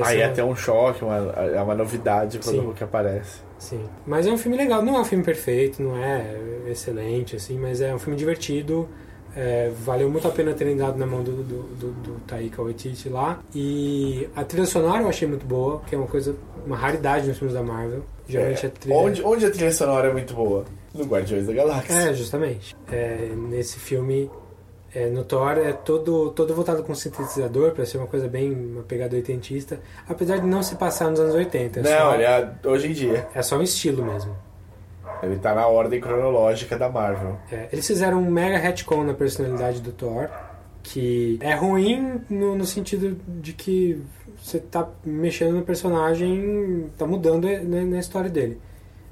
[0.03, 2.61] Aí ter um choque, uma, é uma novidade quando Sim.
[2.61, 3.41] o Hulk aparece.
[3.59, 3.85] Sim.
[4.07, 6.37] Mas é um filme legal, não é um filme perfeito, não é
[6.69, 8.89] excelente, assim, mas é um filme divertido.
[9.41, 13.09] É, valeu muito a pena terem dado na mão do, do, do, do Taika Waititi
[13.09, 13.39] lá.
[13.55, 16.35] E a trilha sonora eu achei muito boa, que é uma coisa,
[16.67, 18.03] uma raridade nos filmes da Marvel.
[18.29, 18.97] Geralmente a trilha...
[18.97, 20.65] Onde, onde a trilha sonora é muito boa?
[20.93, 21.95] No Guardiões da Galáxia.
[21.95, 22.75] É, justamente.
[22.91, 24.29] É, nesse filme,
[24.93, 28.83] é, no Thor, é todo, todo voltado com sintetizador, pra ser uma coisa bem, uma
[28.83, 29.79] pegada oitentista,
[30.09, 31.79] apesar de não se passar nos anos 80.
[31.79, 33.29] É Não, só, ele é hoje em dia.
[33.33, 34.35] é só um estilo mesmo.
[35.23, 37.39] Ele tá na ordem cronológica da Marvel.
[37.51, 40.29] É, eles fizeram um mega retcon na personalidade do Thor,
[40.83, 44.03] que é ruim no, no sentido de que
[44.43, 48.61] você tá mexendo no personagem, tá mudando na, na história dele.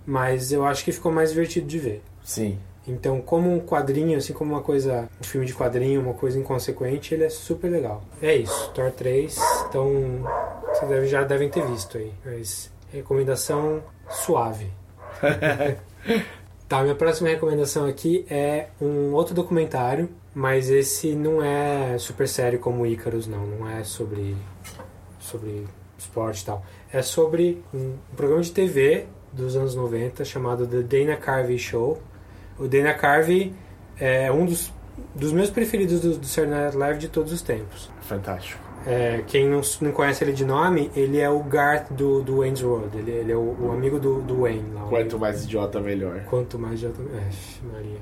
[0.06, 2.02] Mas eu acho que ficou mais divertido de ver.
[2.24, 2.58] Sim.
[2.88, 7.12] Então, como um quadrinho, assim como uma coisa, um filme de quadrinho, uma coisa inconsequente,
[7.12, 8.02] ele é super legal.
[8.22, 9.36] É isso, Thor 3,
[9.68, 10.22] então
[10.68, 14.70] vocês já devem ter visto aí, mas recomendação suave.
[16.68, 22.58] Tá, minha próxima recomendação aqui é um outro documentário, mas esse não é super sério
[22.58, 23.46] como o Icarus, não.
[23.46, 24.36] Não é sobre,
[25.20, 25.64] sobre
[25.96, 26.64] esporte e tal.
[26.92, 32.02] É sobre um, um programa de TV dos anos 90 chamado The Dana Carvey Show.
[32.58, 33.54] O Dana Carvey
[33.96, 34.72] é um dos,
[35.14, 37.88] dos meus preferidos do, do Saturday Night Live de todos os tempos.
[38.00, 38.65] Fantástico.
[38.86, 42.62] É, quem não, não conhece ele de nome, ele é o Garth do, do Wayne's
[42.62, 42.96] World.
[42.96, 44.82] Ele, ele é o, o amigo do, do Wayne lá.
[44.82, 46.24] Quanto mais idiota, melhor.
[46.26, 46.88] Quanto mais já.
[46.88, 47.98] É, Maria.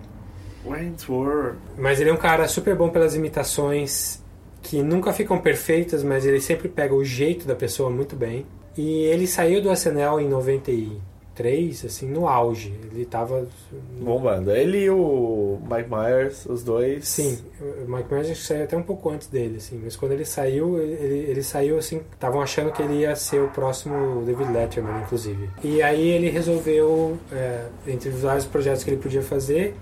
[0.65, 1.59] Wayne's World.
[1.79, 4.23] Mas ele é um cara super bom pelas imitações
[4.63, 8.47] que nunca ficam perfeitas, mas ele sempre pega o jeito da pessoa muito bem.
[8.77, 10.29] E ele saiu do SNL em
[11.35, 12.73] 93, assim, no auge.
[12.93, 13.47] Ele tava.
[14.01, 14.51] Bombando.
[14.53, 17.07] Ele e o Mike Myers, os dois.
[17.07, 19.81] Sim, o Mike Myers acho que saiu até um pouco antes dele, assim.
[19.83, 22.01] Mas quando ele saiu, ele, ele saiu assim.
[22.13, 25.51] Estavam achando que ele ia ser o próximo David Letterman, inclusive.
[25.63, 29.75] E aí ele resolveu, é, entre os vários projetos que ele podia fazer,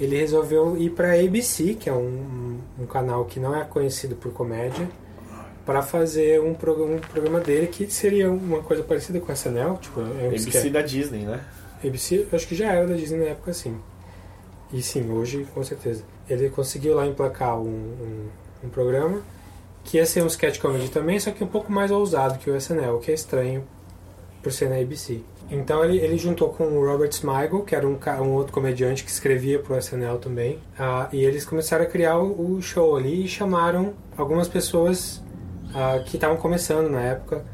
[0.00, 4.32] ele resolveu ir para ABC, que é um, um canal que não é conhecido por
[4.32, 4.88] comédia,
[5.66, 9.76] para fazer um programa, um programa dele que seria uma coisa parecida com a SNL,
[9.78, 11.40] tipo, é ABC da Disney, né?
[11.84, 13.76] ABC, acho que já era da Disney na época, sim.
[14.72, 16.04] E sim, hoje, com certeza.
[16.30, 18.28] Ele conseguiu lá emplacar um, um,
[18.64, 19.20] um programa
[19.84, 22.56] que ia ser um sketch comedy também, só que um pouco mais ousado que o
[22.56, 23.64] SNL, o que é estranho
[24.42, 25.20] por ser na ABC.
[25.50, 29.10] Então ele, ele juntou com o Robert Smigel, que era um, um outro comediante que
[29.10, 33.28] escrevia pro SNL também, ah, e eles começaram a criar o, o show ali e
[33.28, 35.22] chamaram algumas pessoas
[35.76, 37.44] ah, que estavam começando na época.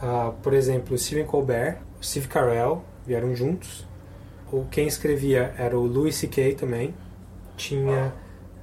[0.00, 3.84] Ah, por exemplo, Stephen Colbert, Steve Carell, vieram juntos.
[4.52, 6.54] O, quem escrevia era o Louis C.K.
[6.54, 6.94] também.
[7.56, 8.12] Tinha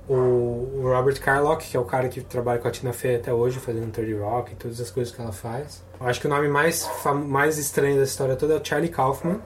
[0.08, 3.34] o, o Robert Carlock, que é o cara que trabalha com a Tina Fey até
[3.34, 5.84] hoje, fazendo 30 Rock e todas as coisas que ela faz.
[6.00, 6.90] Eu acho que o nome mais,
[7.26, 9.42] mais estranho da história toda é o Charlie Kaufman,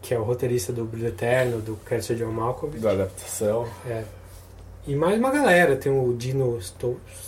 [0.00, 2.80] que é o roteirista do Brilho Eterno, do Ser John Malkovich.
[2.80, 3.68] Da adaptação.
[3.86, 4.04] É.
[4.86, 7.27] E mais uma galera, tem o Dino Stoltz,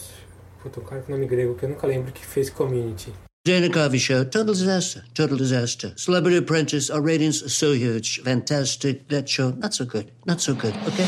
[0.62, 3.12] puta, um cara com nome grego que eu nunca lembro que fez Community.
[3.42, 5.94] Dana Carvey Show, total disaster, total disaster.
[5.96, 9.08] Celebrity Apprentice, our ratings are so huge, fantastic.
[9.08, 11.06] That show, not so good, not so good, okay?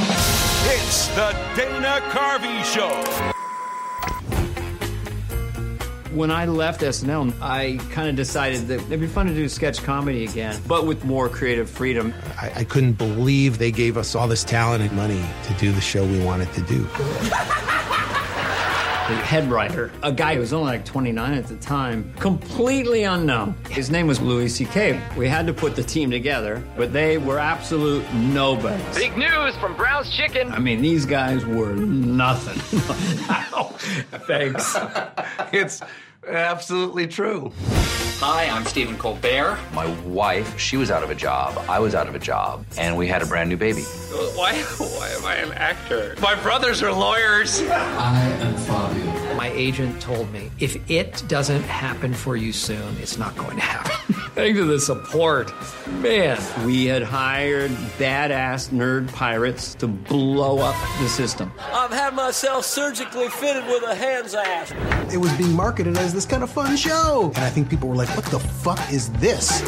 [0.64, 2.90] It's the Dana Carvey Show.
[6.14, 9.82] When I left SNL, I kind of decided that it'd be fun to do sketch
[9.82, 12.14] comedy again, but with more creative freedom.
[12.38, 15.80] I, I couldn't believe they gave us all this talent and money to do the
[15.80, 16.86] show we wanted to do.
[19.09, 23.57] The head writer, a guy who was only like 29 at the time, completely unknown.
[23.68, 25.00] His name was Louis C.K.
[25.16, 28.94] We had to put the team together, but they were absolute nobodies.
[28.94, 30.53] Big news from Brown's Chicken.
[30.53, 32.59] I mean, these guys were nothing.
[34.26, 34.76] Thanks.
[35.53, 35.82] it's
[36.29, 37.53] absolutely true.
[38.25, 39.59] Hi, I'm Stephen Colbert.
[39.73, 41.59] My wife, she was out of a job.
[41.68, 42.64] I was out of a job.
[42.79, 43.83] And we had a brand new baby.
[44.37, 46.14] Why, why am I an actor?
[46.20, 47.62] My brothers are lawyers.
[47.62, 49.35] I am Fabio.
[49.35, 53.62] My agent told me if it doesn't happen for you soon, it's not going to
[53.62, 54.14] happen.
[54.35, 55.53] Thanks to the support.
[55.89, 61.53] Man, we had hired badass nerd pirates to blow up the system.
[61.73, 64.73] I've had myself surgically fitted with a hand's ass.
[65.12, 67.33] It was being marketed as this kind of fun show.
[67.35, 69.63] And I think people were like, what the fuck is this?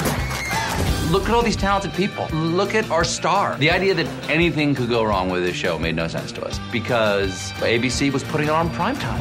[1.11, 2.27] Look at all these talented people.
[2.33, 3.57] Look at our star.
[3.57, 6.59] The idea that anything could go wrong with this show made no sense to us
[6.73, 9.21] because ABC was putting it on primetime.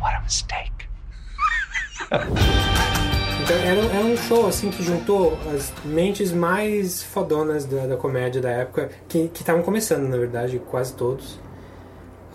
[0.00, 0.88] What a mistake.
[3.42, 8.40] Então era, era um show assim que juntou as mentes mais fodonas da, da comédia
[8.40, 11.40] da época, que estavam começando, na verdade, quase todos.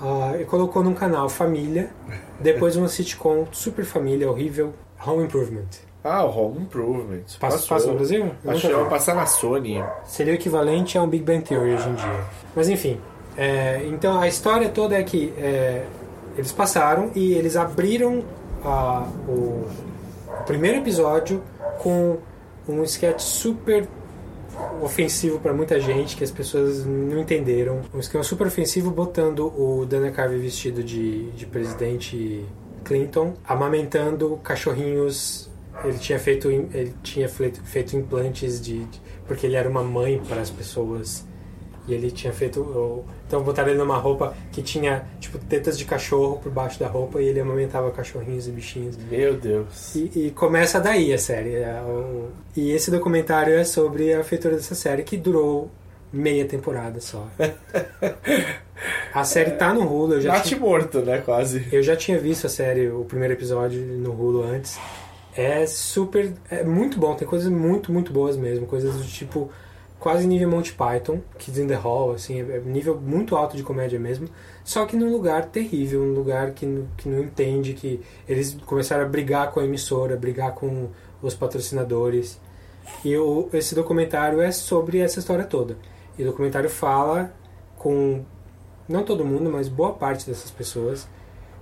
[0.01, 1.89] Ah, e colocou num canal Família,
[2.39, 4.73] depois uma sitcom super família, horrível,
[5.05, 5.67] Home Improvement.
[6.03, 7.23] Ah, o Home Improvement.
[7.39, 8.31] Passa, passa no Brasil?
[8.45, 9.83] Acho que vai passar na Sony.
[10.05, 12.23] Seria o equivalente a um Big Bang Theory hoje em dia.
[12.55, 12.99] Mas enfim,
[13.37, 15.85] é, então a história toda é que é,
[16.37, 18.23] eles passaram e eles abriram
[18.63, 19.67] ah, o,
[20.39, 21.41] o primeiro episódio
[21.79, 22.17] com
[22.67, 23.87] um sketch super
[24.81, 27.81] ofensivo para muita gente que as pessoas não entenderam.
[27.93, 32.43] Um esquema super ofensivo botando o Dana Carvey vestido de, de presidente
[32.83, 35.49] Clinton, amamentando cachorrinhos.
[35.83, 37.61] Ele tinha feito ele tinha feito,
[37.97, 41.25] implantes de, de- porque ele era uma mãe para as pessoas
[41.87, 46.39] e ele tinha feito então botaram ele numa roupa que tinha tipo tetas de cachorro
[46.41, 48.97] por baixo da roupa e ele amamentava cachorrinhos e bichinhos.
[49.09, 49.95] Meu Deus.
[49.95, 51.55] E, e começa daí a série.
[51.55, 51.81] é,
[52.55, 55.69] E esse documentário é sobre a feitura dessa série que durou
[56.11, 57.27] meia temporada só.
[59.13, 61.19] A série tá no Hulu, eu já Mate tinha, morto, né?
[61.19, 61.65] Quase.
[61.71, 64.77] eu já tinha visto a série, o primeiro episódio no Hulu antes.
[65.35, 69.49] É super, é muito bom, tem coisas muito, muito boas mesmo, coisas do tipo
[70.05, 73.99] quase nível Monty Python, Kids in the Hall, assim, é nível muito alto de comédia
[73.99, 74.29] mesmo,
[74.63, 77.99] só que num lugar terrível, um lugar que, que não entende, que
[78.29, 80.89] eles começaram a brigar com a emissora, brigar com
[81.23, 82.39] os patrocinadores.
[83.03, 83.15] E
[83.51, 85.75] esse documentário é sobre essa história toda.
[86.19, 87.33] E o documentário fala
[87.75, 88.23] com
[88.87, 91.07] não todo mundo, mas boa parte dessas pessoas.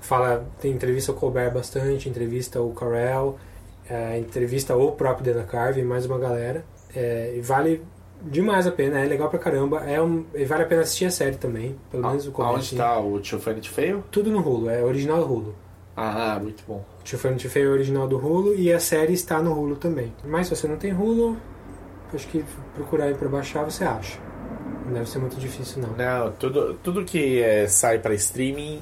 [0.01, 3.37] Fala, tem entrevista o Colbert bastante, entrevista o Carell,
[3.89, 6.65] é, entrevista o próprio Dana Carvey, mais uma galera.
[6.93, 7.81] É, vale
[8.23, 9.79] demais a pena, é legal pra caramba.
[9.79, 12.53] É um, vale a pena assistir a série também, pelo menos o começo.
[12.53, 14.03] Aonde tá o Tio Funny to Fail?
[14.11, 15.55] Tudo no Hulu, é original do Hulu.
[15.95, 16.83] Ah, muito bom.
[17.03, 20.11] Tio Fun Tio Feio é original do Hulu e a série está no Hulu também.
[20.25, 21.37] Mas se você não tem Hulu,
[22.13, 22.43] acho que
[22.73, 24.17] procurar aí pra baixar você acha.
[24.85, 25.89] Não deve ser muito difícil não.
[25.95, 28.81] Não, tudo, tudo que é, sai pra streaming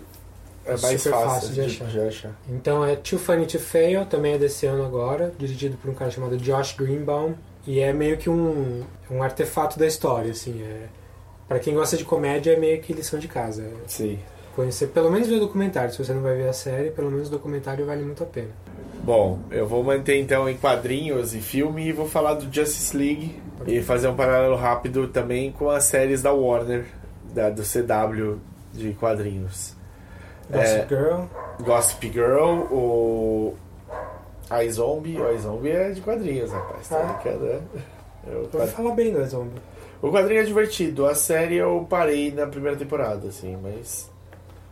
[0.66, 1.88] é mais Super fácil, fácil de achar.
[1.88, 2.32] de achar.
[2.50, 6.10] Então é Too Funny to Fail, também é desse ano agora, dirigido por um cara
[6.12, 7.34] chamado Josh Greenbaum.
[7.66, 10.62] E é meio que um, um artefato da história, assim.
[10.64, 10.86] É,
[11.48, 13.68] para quem gosta de comédia, é meio que lição de casa.
[13.88, 14.18] Sim.
[14.56, 15.92] Conhecer, pelo menos ver o documentário.
[15.92, 18.50] Se você não vai ver a série, pelo menos o documentário vale muito a pena.
[19.04, 23.42] Bom, eu vou manter então em quadrinhos e filme e vou falar do Justice League
[23.66, 26.86] e fazer um paralelo rápido também com as séries da Warner,
[27.34, 28.40] da, do CW
[28.74, 29.76] de quadrinhos.
[30.52, 31.22] Gossip É, Girl.
[31.64, 33.56] Gossip Girl, o
[34.52, 37.14] a Zombie, a Zombie é de quadrinhos, rapaz, tá Ah.
[37.14, 37.62] brincando, né?
[38.28, 39.60] Eu- Eu vou falar bem da Zombie.
[40.02, 44.10] O quadrinho é divertido, a série eu parei na primeira temporada, assim, mas.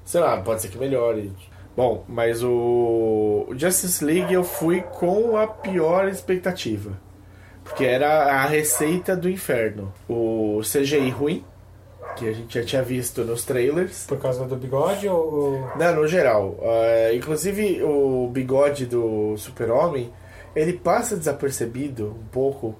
[0.05, 1.31] Sei lá, pode ser que melhore.
[1.77, 6.91] Bom, mas o o Justice League eu fui com a pior expectativa.
[7.63, 9.93] Porque era a receita do inferno.
[10.09, 11.43] O CGI ruim,
[12.15, 14.05] que a gente já tinha visto nos trailers.
[14.07, 15.59] Por causa do bigode ou.
[15.77, 16.57] Não, no geral.
[16.61, 20.11] É, inclusive o bigode do Super-Homem,
[20.55, 22.75] ele passa desapercebido um pouco,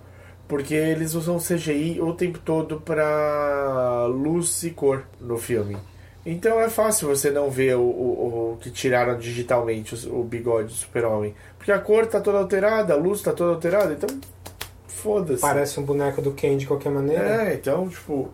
[0.48, 5.78] porque eles usam CGI o tempo todo pra luz e cor no filme.
[6.26, 10.68] Então é fácil você não ver o, o, o que tiraram digitalmente os- o, bigode
[10.68, 11.34] do Super-Homem.
[11.58, 14.10] Porque a cor tá toda alterada, a luz tá toda alterada, então
[14.88, 15.42] foda-se.
[15.42, 17.50] Parece um boneco do Ken de qualquer maneira.
[17.50, 18.30] É, então, tipo.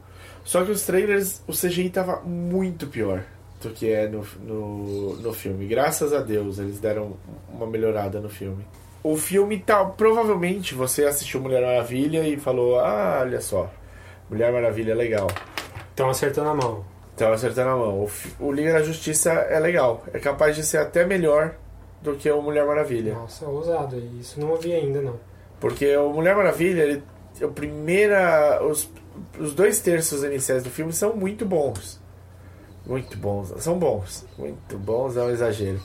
[0.46, 3.24] Só que os trailers, o CGI tava muito pior
[3.62, 5.66] do que é no, no, no filme.
[5.66, 7.18] Graças a Deus, eles deram
[7.50, 8.66] uma melhorada no filme.
[9.04, 9.84] O filme tá.
[9.84, 13.70] Provavelmente você assistiu Mulher Maravilha e falou: Ah, olha só,
[14.30, 15.28] Mulher Maravilha é legal.
[15.90, 16.86] Estão acertando a mão.
[17.16, 18.04] Então acertando a mão.
[18.04, 20.04] O, o Liga da Justiça é legal.
[20.14, 21.56] É capaz de ser até melhor
[22.02, 23.16] do que o Mulher Maravilha.
[23.16, 23.98] Nossa, é ousado.
[24.20, 25.20] Isso não ouvi ainda, não.
[25.60, 27.04] Porque o Mulher Maravilha, ele,
[27.42, 28.90] a primeira, os,
[29.40, 32.00] os dois terços iniciais do filme são muito bons.
[32.86, 33.54] Muito bons.
[33.58, 34.26] São bons.
[34.38, 35.80] Muito bons é um exagero.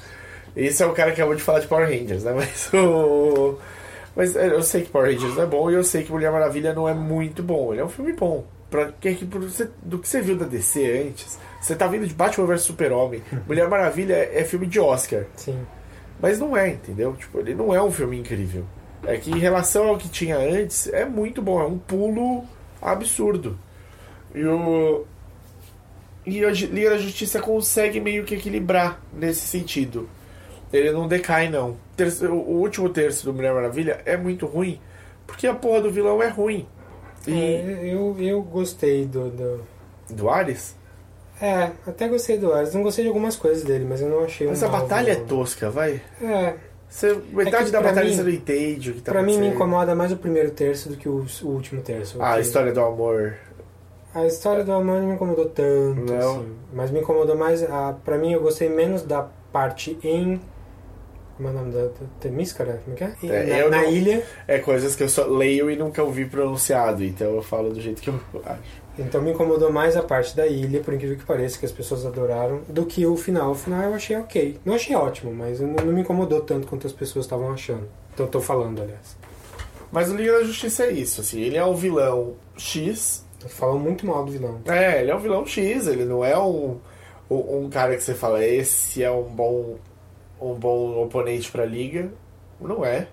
[0.55, 2.33] Esse é o cara que acabou de falar de Power Rangers, né?
[2.37, 3.59] Mas o.
[4.15, 6.33] Mas é, eu sei que Power Rangers não é bom e eu sei que Mulher
[6.33, 7.73] Maravilha não é muito bom.
[7.73, 8.45] Ele é um filme bom.
[8.69, 12.47] Pra, que, que, do que você viu da DC antes, você tá vindo de Batman
[12.47, 13.23] vs Super-Homem.
[13.47, 15.25] Mulher Maravilha é, é filme de Oscar.
[15.37, 15.59] Sim.
[16.21, 17.15] Mas não é, entendeu?
[17.15, 18.65] Tipo, ele não é um filme incrível.
[19.05, 21.61] É que em relação ao que tinha antes, é muito bom.
[21.61, 22.45] É um pulo
[22.81, 23.59] absurdo.
[24.35, 25.05] E o.
[26.27, 30.09] E a Liga da Justiça consegue meio que equilibrar nesse sentido.
[30.73, 31.77] Ele não decai, não.
[31.97, 34.79] Terço- O último terço do Mulher Maravilha é muito ruim,
[35.27, 36.67] porque a porra do vilão é ruim.
[37.27, 37.33] E.
[37.33, 39.65] É, eu, eu gostei do, do.
[40.11, 40.77] Do Ares?
[41.41, 42.75] É, até gostei do Ares.
[42.75, 45.17] Não gostei de algumas coisas dele, mas eu não achei Mas um a batalha é
[45.17, 46.01] tosca, vai.
[46.21, 46.55] É,
[46.91, 49.47] Você, metade É da batalha mim- você não entende o que tá Pra mim me
[49.47, 52.21] incomoda mais o primeiro terço do que o, o último terço.
[52.21, 53.35] Ah, a história do amor.
[54.13, 56.41] A história do amor não me incomodou tanto, Não.
[56.41, 56.57] assim.
[56.73, 57.63] Mas me incomodou mais.
[57.63, 59.23] A, pra mim, eu gostei menos da
[59.53, 60.41] parte em.
[61.37, 61.85] Como é o nome da.
[61.85, 62.81] da Temíscara?
[62.85, 63.51] Como é que é?
[63.61, 64.25] É, na na não- ilha.
[64.49, 68.03] É coisas que eu só leio e nunca ouvi pronunciado, então eu falo do jeito
[68.03, 68.80] que eu acho.
[68.99, 72.05] Então me incomodou mais a parte da ilha, por incrível que pareça, que as pessoas
[72.05, 73.53] adoraram, do que o final.
[73.53, 74.59] O final eu achei ok.
[74.65, 77.89] Não achei ótimo, mas não, não me incomodou tanto quanto as pessoas estavam achando.
[78.13, 79.17] Então eu tô falando, aliás.
[79.93, 83.27] Mas o Liga da Justiça é isso, assim, ele é um vilão X.
[83.49, 84.61] Falam muito mal do vilão.
[84.67, 86.79] É, ele é um vilão X, ele não é um,
[87.29, 89.77] um, um cara que você fala, esse é um bom,
[90.41, 92.13] um bom oponente pra Liga.
[92.61, 93.09] Não é.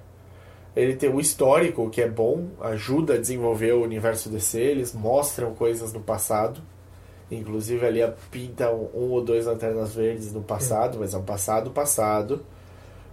[0.78, 5.56] Ele tem um histórico que é bom, ajuda a desenvolver o universo DC, eles mostram
[5.56, 6.62] coisas no passado.
[7.32, 8.00] Inclusive ali
[8.30, 12.46] pintam um ou dois lanternas verdes no passado, mas é um passado passado,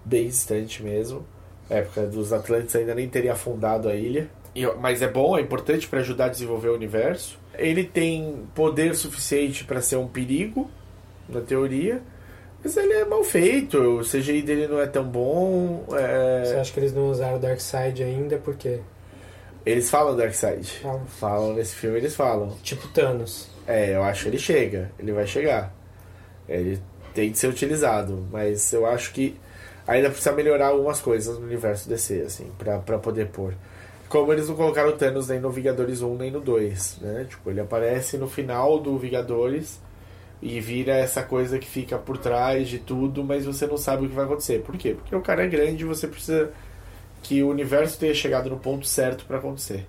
[0.05, 1.25] bem distante mesmo.
[1.71, 4.29] A época dos Atlantes ainda nem teria afundado a ilha.
[4.79, 7.39] Mas é bom, é importante para ajudar a desenvolver o universo.
[7.55, 10.71] Ele tem poder suficiente para ser um perigo,
[11.27, 12.03] na teoria.
[12.65, 15.85] Mas ele é mal feito, o CGI dele não é tão bom.
[15.93, 18.39] é- Você acha que eles não usaram o Darkseid ainda?
[18.39, 18.81] Por quê?
[19.67, 20.67] Eles falam Darkseid.
[20.83, 21.07] Falam.
[21.07, 22.51] Falam nesse filme, eles falam.
[22.63, 23.49] Tipo Thanos.
[23.67, 25.75] É, eu acho que ele chega, ele vai chegar.
[26.49, 26.81] Ele
[27.15, 29.37] tem de ser utilizado, mas eu acho que
[29.87, 33.55] ainda precisa melhorar algumas coisas no universo DC, assim, pra, pra poder pôr.
[34.09, 37.27] Como eles não colocaram o Thanos nem no Vingadores 1 nem no 2, né?
[37.29, 39.81] Tipo, ele aparece no final do Vingadores
[40.45, 44.09] e vira essa coisa que fica por trás de tudo, mas você não sabe o
[44.11, 44.61] que vai acontecer.
[44.61, 44.93] Por quê?
[44.95, 46.53] Porque o cara é grande e você precisa
[47.23, 49.87] que o universo tenha chegado no ponto certo pra acontecer.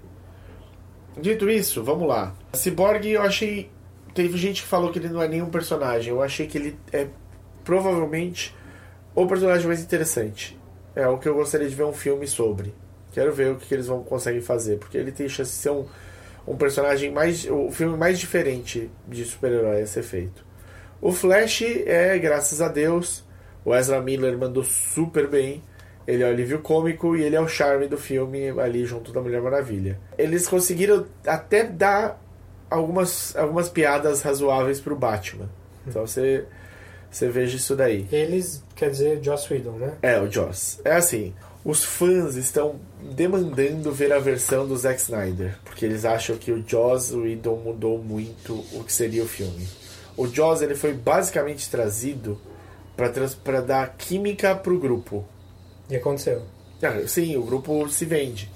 [1.19, 2.33] Dito isso, vamos lá.
[2.53, 3.69] Cyborg eu achei.
[4.13, 6.13] Teve gente que falou que ele não é nenhum personagem.
[6.13, 7.09] Eu achei que ele é
[7.65, 8.55] provavelmente
[9.13, 10.57] o personagem mais interessante.
[10.95, 12.73] É o que eu gostaria de ver um filme sobre.
[13.11, 14.79] Quero ver o que eles vão conseguir fazer.
[14.79, 15.85] Porque ele tem chance de ser um,
[16.47, 17.45] um personagem mais.
[17.49, 20.45] o filme mais diferente de super-herói a ser feito.
[21.01, 23.23] O Flash é, graças a Deus,
[23.63, 25.63] o Ezra Miller mandou super bem.
[26.07, 29.19] Ele é o alívio cômico e ele é o charme do filme ali junto da
[29.21, 29.99] Mulher Maravilha.
[30.17, 32.21] Eles conseguiram até dar
[32.69, 35.49] algumas, algumas piadas razoáveis pro Batman.
[35.87, 36.45] Então você,
[37.09, 38.07] você veja isso daí.
[38.11, 39.93] Eles, quer dizer, Joss Whedon, né?
[40.01, 40.79] É, o Joss.
[40.85, 41.33] É assim,
[41.65, 46.63] os fãs estão demandando ver a versão do Zack Snyder, porque eles acham que o
[46.65, 49.67] Joss Whedon mudou muito o que seria o filme.
[50.15, 52.39] O Joss ele foi basicamente trazido
[52.95, 55.25] para dar química pro grupo.
[55.89, 56.43] E aconteceu.
[56.83, 58.47] Ah, Sim, o grupo se vende.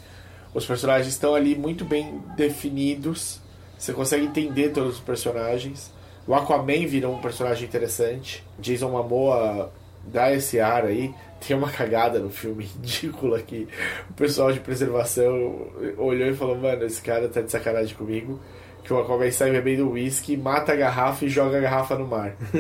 [0.54, 3.42] Os personagens estão ali muito bem definidos.
[3.76, 5.92] Você consegue entender todos os personagens.
[6.28, 8.46] O Aquaman virou um personagem interessante.
[8.60, 9.74] Jason Momoa
[10.06, 11.12] dá esse ar aí.
[11.46, 13.68] Tem uma cagada no filme ridícula que
[14.10, 15.68] o pessoal de preservação
[15.98, 18.40] olhou e falou: Mano, esse cara tá de sacanagem comigo.
[18.84, 22.36] Que o Aquaman sai bebendo uísque, mata a garrafa e joga a garrafa no mar.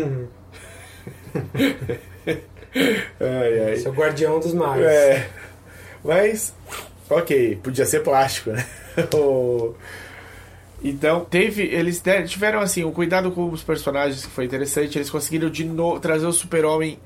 [3.19, 3.73] ai, ai.
[3.73, 4.85] Esse é o guardião dos mares.
[4.85, 5.29] É.
[6.03, 6.53] Mas,
[7.09, 8.65] ok, podia ser plástico, né?
[10.81, 11.63] Então, teve.
[11.63, 14.97] Eles tiveram assim, um cuidado com os personagens que foi interessante.
[14.97, 16.97] Eles conseguiram de novo trazer o super-homem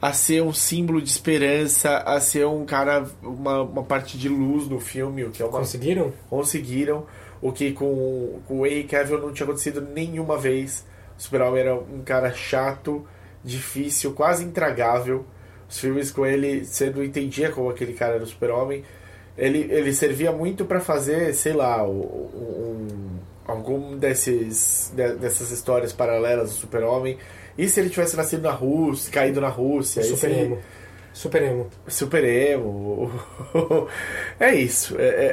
[0.00, 4.68] a ser um símbolo de esperança, a ser um cara, uma, uma parte de luz
[4.68, 5.58] no filme, o que é uma.
[5.58, 6.12] Conseguiram?
[6.28, 7.06] Conseguiram.
[7.42, 10.84] O que com, com o Henry Cavill não tinha acontecido nenhuma vez.
[11.18, 13.06] O Super-Homem era um cara chato,
[13.44, 15.24] difícil, quase intragável.
[15.68, 18.84] Os filmes com ele, você não entendia como aquele cara era o Super-Homem.
[19.36, 25.92] Ele, ele servia muito para fazer, sei lá, o- um, algum desses, de- dessas histórias
[25.92, 27.18] paralelas do Super-Homem.
[27.56, 30.02] E se ele tivesse nascido na Rússia, caído na Rússia?
[30.02, 30.58] Super ele- emo.
[31.12, 31.70] Super emo.
[31.88, 33.10] Super emo.
[34.38, 34.96] é isso.
[34.98, 35.32] É- é-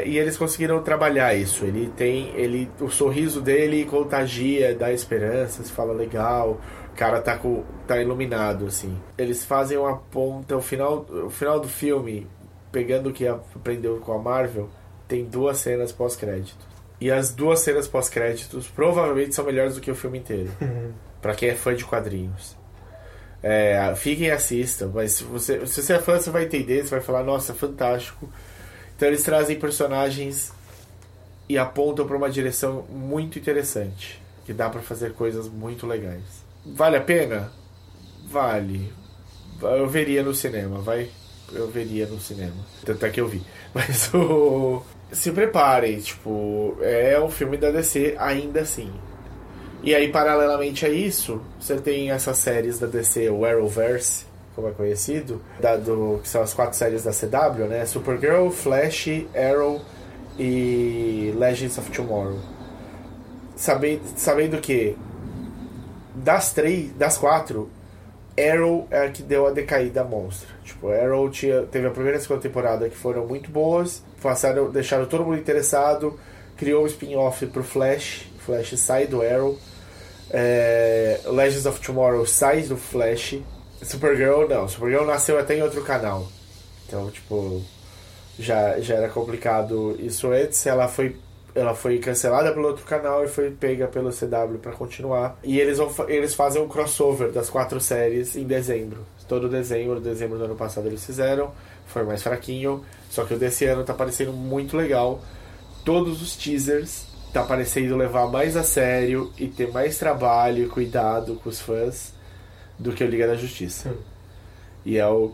[0.00, 1.66] é, e eles conseguiram trabalhar isso.
[1.66, 2.32] Ele tem.
[2.34, 6.58] Ele, o sorriso dele contagia, dá esperança, se fala legal.
[6.92, 8.98] O cara tá, com, tá iluminado, assim.
[9.18, 10.56] Eles fazem uma ponta.
[10.56, 12.26] O final, o final do filme,
[12.72, 14.70] pegando o que aprendeu com a Marvel,
[15.06, 16.66] tem duas cenas pós-crédito.
[17.00, 20.50] E as duas cenas pós-créditos provavelmente são melhores do que o filme inteiro.
[21.20, 22.56] Pra quem é fã de quadrinhos.
[23.42, 26.90] É, fiquem e assistam, mas se você, se você é fã, você vai entender, você
[26.90, 28.28] vai falar, nossa, fantástico.
[28.96, 30.52] Então eles trazem personagens
[31.48, 36.22] e apontam para uma direção muito interessante, que dá para fazer coisas muito legais.
[36.66, 37.52] Vale a pena?
[38.28, 38.92] Vale.
[39.62, 41.08] Eu veria no cinema, vai.
[41.52, 42.56] Eu veria no cinema.
[42.84, 43.42] Tanto é que eu vi.
[43.72, 44.82] Mas o.
[45.10, 48.92] Se preparem, tipo, é um filme da DC ainda assim.
[49.82, 54.72] E aí, paralelamente a isso, você tem essas séries da DC, o Arrowverse, como é
[54.72, 57.86] conhecido, dado que são as quatro séries da CW, né?
[57.86, 59.80] Supergirl, Flash, Arrow
[60.36, 62.40] e Legends of Tomorrow.
[63.54, 64.96] Sabendo, sabendo que
[66.12, 67.70] das três, das quatro,
[68.36, 70.48] Arrow é a que deu a decaída monstra.
[70.64, 74.70] Tipo, Arrow tinha, teve a primeira e a segunda temporada que foram muito boas, passaram,
[74.70, 76.18] deixaram todo mundo interessado,
[76.56, 79.56] criou um spin-off pro Flash, Flash sai do Arrow,
[80.30, 83.38] é, Legends of Tomorrow sai do Flash,
[83.82, 86.26] Supergirl não, Supergirl nasceu até em outro canal.
[86.86, 87.62] Então, tipo,
[88.38, 91.16] já, já era complicado isso antes, ela foi
[91.54, 95.38] ela foi cancelada pelo outro canal e foi pega pelo CW para continuar.
[95.42, 99.04] E eles, vão, eles fazem um crossover das quatro séries em dezembro.
[99.26, 101.50] Todo dezembro, dezembro do ano passado eles fizeram,
[101.86, 105.20] foi mais fraquinho, só que o desse ano tá parecendo muito legal.
[105.84, 111.36] Todos os teasers tá parecendo levar mais a sério e ter mais trabalho e cuidado
[111.36, 112.12] com os fãs
[112.78, 113.94] do que o Liga da Justiça.
[114.84, 115.32] E é o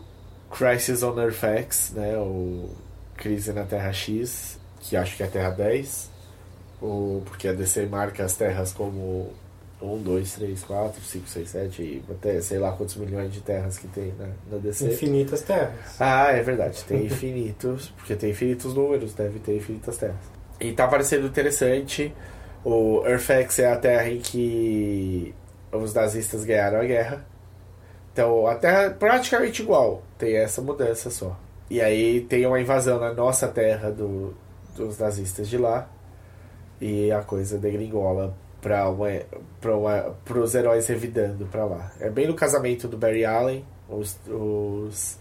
[0.51, 2.69] Crisis on Earth X, né, o
[3.15, 6.11] Crise na Terra X, que acho que é a Terra 10,
[6.81, 9.31] ou porque a DC marca as terras como
[9.81, 13.77] 1, 2, 3, 4, 5, 6, 7 e até sei lá quantos milhões de terras
[13.77, 14.93] que tem na, na DC.
[14.93, 15.99] Infinitas terras.
[15.99, 20.34] Ah, é verdade, tem infinitos, porque tem infinitos números, deve ter infinitas terras.
[20.59, 22.13] E tá parecendo interessante.
[22.63, 25.33] O Earthx é a terra em que
[25.71, 27.25] os nazistas ganharam a guerra.
[28.13, 31.37] Então a terra é praticamente igual, tem essa mudança só.
[31.69, 34.33] E aí tem uma invasão na nossa terra do,
[34.75, 35.89] dos nazistas de lá
[36.79, 39.07] e a coisa degringola para uma,
[39.61, 41.91] pra uma, os heróis revidando para lá.
[41.99, 45.19] É bem no casamento do Barry Allen, os, os,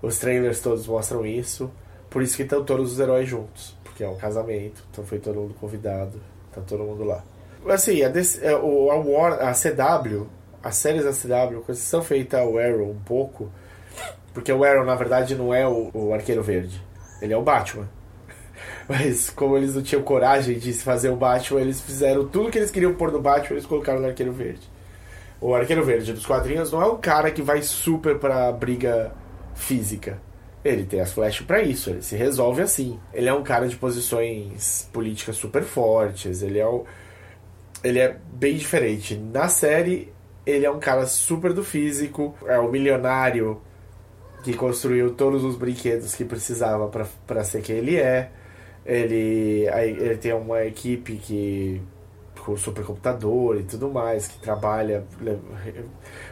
[0.00, 1.70] os trailers todos mostram isso,
[2.08, 5.40] por isso que estão todos os heróis juntos, porque é um casamento, então foi todo
[5.40, 6.20] mundo convidado,
[6.52, 7.24] tá todo mundo lá.
[7.68, 10.28] Assim, a, DC, a, a, a CW,
[10.62, 13.50] as séries da CW, com exceção feita ao Arrow um pouco,
[14.32, 16.80] porque o Arrow na verdade não é o, o Arqueiro Verde,
[17.20, 17.88] ele é o Batman.
[18.88, 22.70] Mas como eles não tinham coragem de fazer o Batman, eles fizeram tudo que eles
[22.70, 24.70] queriam pôr no Batman, eles colocaram no Arqueiro Verde.
[25.40, 29.10] O Arqueiro Verde dos quadrinhos não é um cara que vai super pra briga
[29.56, 30.20] física.
[30.64, 32.98] Ele tem as flash para isso, ele se resolve assim.
[33.12, 36.84] Ele é um cara de posições políticas super fortes, ele é o...
[37.82, 39.16] ele é bem diferente.
[39.16, 40.12] Na série,
[40.44, 43.60] ele é um cara super do físico, é o milionário
[44.42, 46.90] que construiu todos os brinquedos que precisava
[47.26, 48.30] para ser quem ele é.
[48.84, 51.82] Ele, ele tem uma equipe que
[52.48, 55.04] com supercomputador e tudo mais, que trabalha.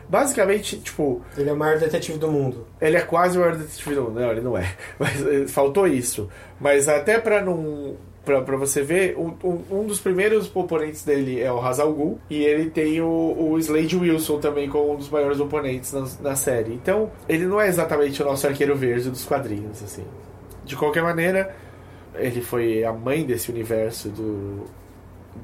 [0.09, 1.21] Basicamente, tipo.
[1.37, 2.67] Ele é o maior detetive do mundo.
[2.81, 4.21] Ele é quase o maior detetive do mundo.
[4.21, 4.75] Não, ele não é.
[4.99, 6.29] Mas eh, faltou isso.
[6.59, 7.97] Mas até pra não.
[8.25, 12.19] Pra, pra você ver, um, um, um dos primeiros oponentes dele é o Hazal Ghul,
[12.29, 16.35] e ele tem o, o Slade Wilson também como um dos maiores oponentes na, na
[16.35, 16.75] série.
[16.75, 20.03] Então, ele não é exatamente o nosso arqueiro verde dos quadrinhos, assim.
[20.65, 21.55] De qualquer maneira,
[22.17, 24.65] ele foi a mãe desse universo do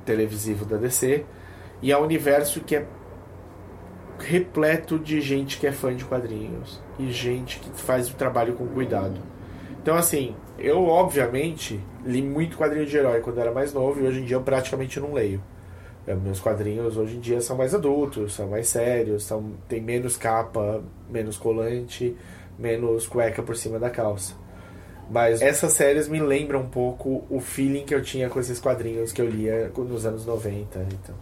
[0.05, 1.25] televisivo da DC
[1.81, 2.87] e é um universo que é
[4.19, 8.67] repleto de gente que é fã de quadrinhos e gente que faz o trabalho com
[8.67, 9.21] cuidado.
[9.83, 14.21] Então assim, eu obviamente li muito quadrinho de herói quando era mais novo e hoje
[14.21, 15.43] em dia eu praticamente não leio.
[16.07, 20.17] É, meus quadrinhos hoje em dia são mais adultos, são mais sérios, são, tem menos
[20.17, 22.17] capa, menos colante,
[22.59, 24.35] menos cueca por cima da calça.
[25.11, 29.13] Mas essas séries me lembram um pouco o feeling que eu tinha com esses quadrinhos
[29.13, 30.79] que eu lia nos anos 90.
[30.79, 31.15] Então.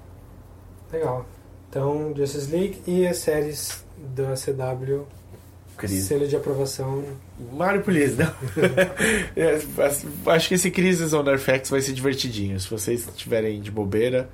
[0.92, 1.26] Legal.
[1.68, 5.06] Então, Justice League e as séries da CW.
[5.76, 6.02] Crise.
[6.02, 7.02] Selo de aprovação.
[7.52, 8.26] Mario Please, não.
[9.34, 9.58] é,
[10.26, 12.60] acho que esse Crisis on Earth vai ser divertidinho.
[12.60, 14.28] Se vocês estiverem de bobeira,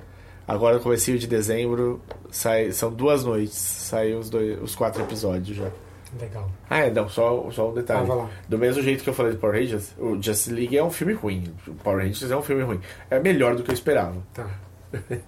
[0.45, 5.55] agora no começo de dezembro, sai, são duas noites, saem os, dois, os quatro episódios
[5.57, 5.71] já.
[6.19, 6.49] Legal.
[6.69, 8.09] Ah, é, não, só, só um detalhe.
[8.11, 10.89] Ah, Do mesmo jeito que eu falei de Power Rangers, o Justice League é um
[10.91, 11.53] filme ruim.
[11.67, 12.79] O Power Rangers é um filme ruim.
[13.09, 14.15] É melhor do que eu esperava.
[14.33, 14.47] Tá.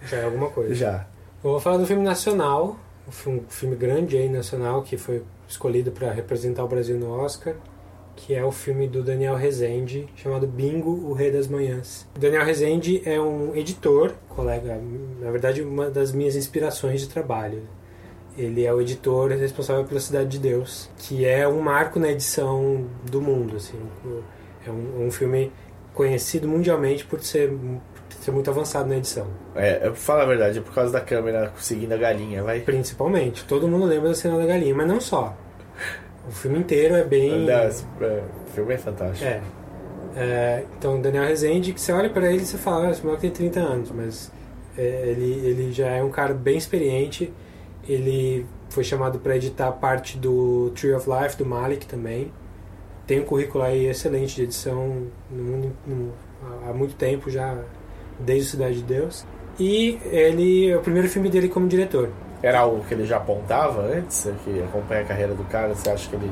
[0.09, 0.73] Já é alguma coisa.
[0.73, 1.07] Já.
[1.43, 5.91] Eu vou falar do filme nacional, um filme, filme grande aí nacional que foi escolhido
[5.91, 7.55] para representar o Brasil no Oscar,
[8.15, 12.05] que é o filme do Daniel Rezende, chamado Bingo, o Rei das Manhãs.
[12.15, 14.79] O Daniel Rezende é um editor, colega,
[15.21, 17.63] na verdade, uma das minhas inspirações de trabalho.
[18.37, 22.85] Ele é o editor responsável pela Cidade de Deus, que é um marco na edição
[23.09, 23.57] do mundo.
[23.57, 23.77] Assim.
[24.65, 25.51] É um, um filme
[25.93, 29.27] conhecido mundialmente por ser, por ser muito avançado na edição.
[29.55, 32.61] É, fala a verdade, é por causa da câmera seguindo a galinha, vai?
[32.61, 33.43] Principalmente.
[33.45, 35.35] Todo mundo lembra da cena da galinha, mas não só.
[36.27, 37.49] O filme inteiro é bem.
[37.49, 39.25] É, o filme é fantástico.
[39.25, 39.41] É.
[40.15, 43.23] é então, Daniel Rezende, que você olha para ele e você fala, ah, esse moleque
[43.23, 44.31] tem 30 anos, mas
[44.77, 47.33] é, ele, ele já é um cara bem experiente
[47.89, 52.31] ele foi chamado para editar parte do Tree of Life do Malik também.
[53.07, 56.13] Tem um currículo aí excelente de edição no mundo, no,
[56.69, 57.57] há muito tempo já,
[58.19, 59.25] desde Cidade de Deus.
[59.59, 62.09] E ele é o primeiro filme dele como diretor.
[62.41, 64.29] Era algo que ele já apontava antes?
[64.45, 65.73] Que acompanha a carreira do cara?
[65.73, 66.31] Você acha que ele.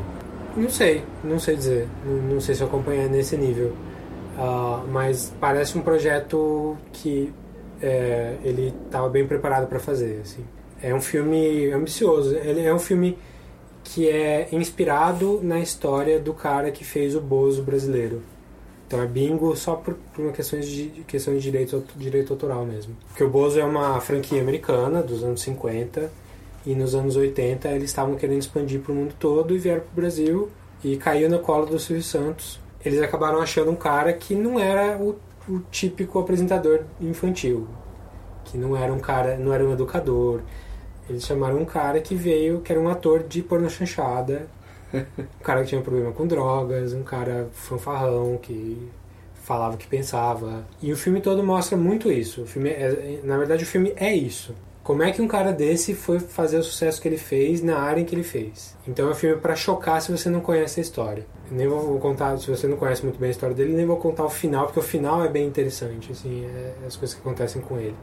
[0.56, 1.88] Não sei, não sei dizer.
[2.06, 3.74] Não, não sei se eu acompanhar nesse nível.
[4.38, 7.34] Uh, mas parece um projeto que
[7.82, 10.22] é, ele estava bem preparado para fazer.
[10.22, 10.46] Assim.
[10.82, 12.36] É um filme ambicioso.
[12.36, 13.18] Ele é um filme
[13.84, 18.22] que é inspirado na história do cara que fez o Bozo brasileiro.
[18.86, 22.96] Então é bingo só por, por uma questão de, questão de direito, direito autoral mesmo.
[23.08, 26.10] Porque o Bozo é uma franquia americana dos anos 50
[26.66, 29.92] e nos anos 80 eles estavam querendo expandir para o mundo todo e vieram para
[29.92, 30.50] o Brasil
[30.84, 32.60] e caiu no colo do Silvio Santos.
[32.84, 35.18] Eles acabaram achando um cara que não era o,
[35.50, 37.68] o típico apresentador infantil,
[38.46, 40.42] que não era um cara, não era um educador.
[41.10, 44.48] Eles chamaram um cara que veio, que era um ator de porno chanchada,
[44.94, 48.90] um cara que tinha problema com drogas, um cara fanfarrão que
[49.44, 50.66] falava o que pensava.
[50.82, 52.42] E o filme todo mostra muito isso.
[52.42, 54.54] O filme é, na verdade, o filme é isso.
[54.84, 58.00] Como é que um cara desse foi fazer o sucesso que ele fez na área
[58.00, 58.74] em que ele fez?
[58.88, 61.26] Então é um filme para chocar se você não conhece a história.
[61.52, 63.98] Eu nem vou contar, se você não conhece muito bem a história dele, nem vou
[63.98, 67.62] contar o final, porque o final é bem interessante, assim, é, as coisas que acontecem
[67.62, 67.96] com ele.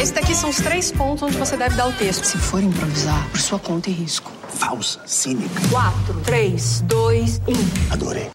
[0.00, 2.24] Esse daqui são os três pontos onde você deve dar o texto.
[2.24, 4.30] Se for improvisar, por sua conta e risco.
[4.48, 5.60] Falsa, cínica.
[5.70, 7.92] Quatro, três, dois, um.
[7.92, 8.30] Adorei.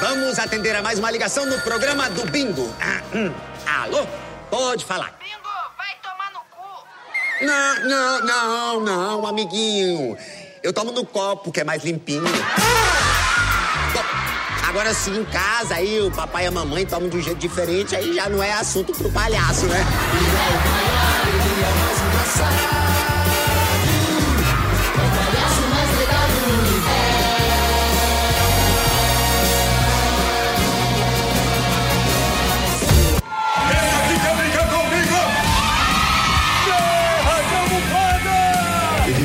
[0.00, 2.72] Vamos atender a mais uma ligação no programa do Bingo.
[2.80, 3.32] Ah, hum.
[3.66, 4.06] Alô?
[4.50, 5.18] Pode falar.
[5.18, 7.44] Bingo, vai tomar no cu.
[7.44, 10.16] Não, não, não, não, amiguinho.
[10.62, 12.22] Eu tomo no copo, que é mais limpinho.
[12.22, 12.89] Bom,
[14.70, 17.96] agora sim, em casa, aí o papai e a mamãe tomam de um jeito diferente,
[17.96, 19.84] aí já não é assunto pro palhaço, né?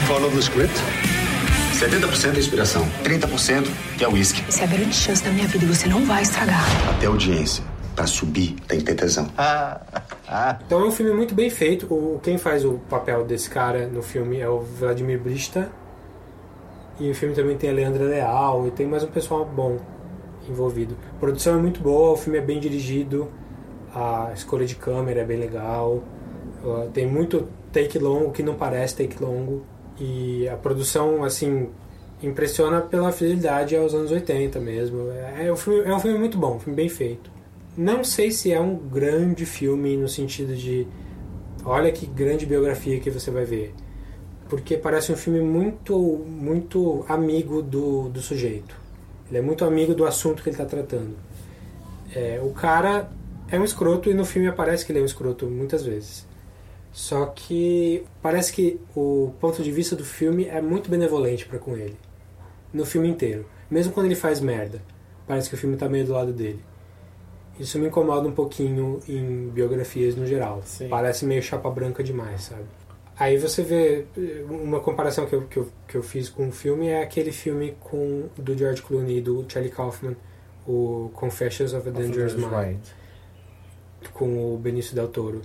[0.07, 1.04] Follow the script?
[1.85, 4.43] 70% é inspiração, 30% que é whisky.
[4.47, 6.65] Essa é a grande chance da minha vida e você não vai estragar.
[6.89, 7.63] Até audiência.
[7.95, 9.29] Pra subir, tem que ter tesão.
[10.65, 11.85] Então é um filme muito bem feito.
[11.93, 15.71] O, quem faz o papel desse cara no filme é o Vladimir Brista.
[16.99, 19.77] E o filme também tem a Leandra Leal e tem mais um pessoal bom
[20.49, 20.97] envolvido.
[21.15, 23.31] A produção é muito boa, o filme é bem dirigido,
[23.93, 26.03] a escolha de câmera é bem legal.
[26.63, 29.63] Uh, tem muito take longo que não parece take longo.
[29.99, 31.69] E a produção, assim,
[32.21, 35.09] impressiona pela fidelidade aos anos 80 mesmo.
[35.11, 37.29] É, um filme, é um filme muito bom, um filme bem feito.
[37.77, 40.87] Não sei se é um grande filme no sentido de
[41.65, 43.73] olha que grande biografia que você vai ver.
[44.47, 48.75] Porque parece um filme muito muito amigo do, do sujeito.
[49.27, 51.15] Ele é muito amigo do assunto que ele está tratando.
[52.13, 53.09] É, o cara
[53.49, 56.25] é um escroto e no filme aparece que ele é um escroto muitas vezes.
[56.95, 61.75] Só que parece que o ponto de vista do filme é muito benevolente para com
[61.75, 61.97] ele.
[62.73, 63.45] No filme inteiro.
[63.69, 64.81] Mesmo quando ele faz merda.
[65.27, 66.63] Parece que o filme tá meio do lado dele.
[67.59, 70.61] Isso me incomoda um pouquinho em biografias no geral.
[70.63, 70.87] Sim.
[70.87, 72.63] Parece meio chapa branca demais, sabe?
[73.19, 74.05] Aí você vê
[74.49, 77.75] uma comparação que eu, que eu, que eu fiz com o filme é aquele filme
[77.81, 80.15] com do George Clooney e do Charlie Kaufman,
[80.65, 82.79] o Confessions of a Dangerous Mind,
[84.13, 85.41] com o Benício Del Toro.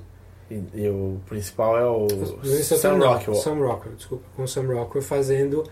[0.50, 2.06] E, e o principal é o
[2.42, 3.34] é Sam Rockwell.
[3.36, 4.24] Sam Rockwell, desculpa.
[4.36, 5.64] Com o Sam Rockwell fazendo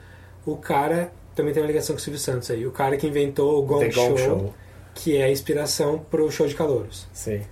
[0.47, 1.11] o cara.
[1.35, 2.67] Também tem uma ligação com o Silvio Santos aí.
[2.67, 4.55] O cara que inventou o Gong, Show, Show.
[4.95, 7.07] que é a inspiração pro show de calouros.
[7.13, 7.43] Sim.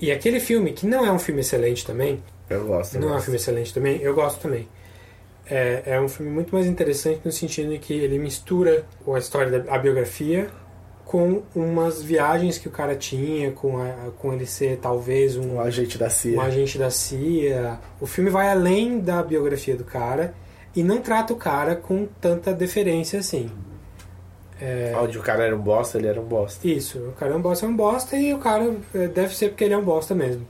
[0.00, 2.94] E aquele filme, que não é um filme excelente também, Eu gosto.
[2.94, 3.24] eu não é um gosto.
[3.24, 4.68] filme excelente também, eu gosto também.
[5.50, 9.60] É, é um filme muito mais interessante no sentido em que ele mistura a história
[9.60, 10.48] da a biografia
[11.08, 15.60] com umas viagens que o cara tinha, com, a, com ele ser talvez um, Um
[15.62, 16.36] agente da CIA.
[16.36, 17.80] um agente da CIA.
[17.98, 20.34] O filme vai além da biografia do cara
[20.76, 23.50] e não trata o cara com tanta deferência assim.
[24.60, 26.68] É, Onde o cara era um bosta, ele era um bosta.
[26.68, 29.48] isso, o cara é um bosta, é um bosta e o cara é, deve ser
[29.48, 30.46] porque ele é um bosta mesmo.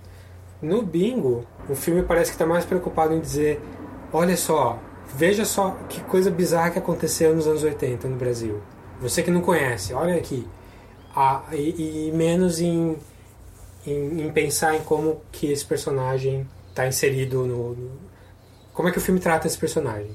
[0.60, 3.60] No Bingo, o filme parece que está mais preocupado em dizer:
[4.12, 4.76] olha só,
[5.14, 8.60] veja só que coisa bizarra que aconteceu nos anos 80 no Brasil.
[9.00, 10.46] Você que não conhece, olha aqui.
[11.14, 12.96] Ah, e, e menos em,
[13.86, 17.98] em, em pensar em como que esse personagem está inserido no, no-
[18.72, 20.10] Como é que o filme trata esse personagem.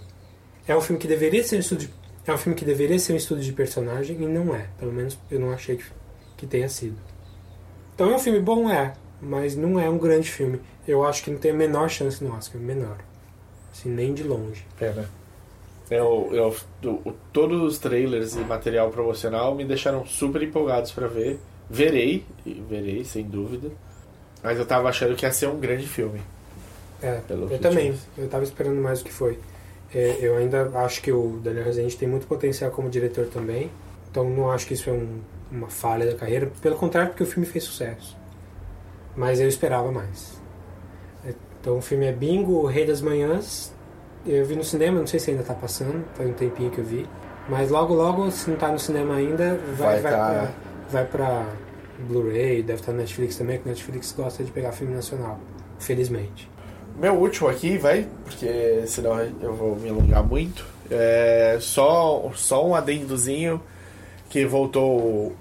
[0.67, 1.93] É um filme que deveria ser um estudo de,
[2.25, 4.67] é um filme que deveria ser um estudo de personagem e não é.
[4.79, 5.83] Pelo menos eu não achei que,
[6.37, 6.95] que tenha sido.
[7.95, 10.61] Então é um filme bom, é, mas não é um grande filme.
[10.87, 12.97] Eu acho que não tem a menor chance no Oscar, menor.
[13.73, 14.65] Assim, nem de longe.
[14.77, 15.09] Pena.
[15.95, 16.29] Eu,
[16.83, 21.39] eu, todos os trailers e material promocional me deixaram super empolgados pra ver.
[21.69, 23.69] Verei, verei, sem dúvida.
[24.41, 26.21] Mas eu tava achando que ia ser um grande filme.
[27.01, 27.93] É, Pelo que eu também.
[28.17, 29.39] Eu tava esperando mais do que foi.
[29.93, 33.69] É, eu ainda acho que o Daniel Rezende tem muito potencial como diretor também.
[34.09, 35.19] Então não acho que isso é um-
[35.51, 36.51] uma falha da carreira.
[36.61, 38.17] Pelo contrário, porque o filme fez sucesso.
[39.15, 40.41] Mas eu esperava mais.
[41.25, 43.73] É, Então o filme é Bingo, O Rei das Manhãs.
[44.25, 46.85] Eu vi no cinema, não sei se ainda tá passando, faz um tempinho que eu
[46.85, 47.07] vi.
[47.49, 50.17] Mas logo, logo, se não tá no cinema ainda, vai, Vai vai, tá.
[50.29, 50.49] pra,
[50.89, 51.45] vai pra
[52.07, 55.37] Blu-ray, deve estar na Netflix também, que Netflix gosta de pegar filme nacional.
[55.79, 56.49] Felizmente.
[56.97, 60.65] Meu último aqui, vai, porque senão eu vou me alongar muito.
[60.89, 63.61] É só, só um adendozinho
[64.29, 65.35] que voltou o-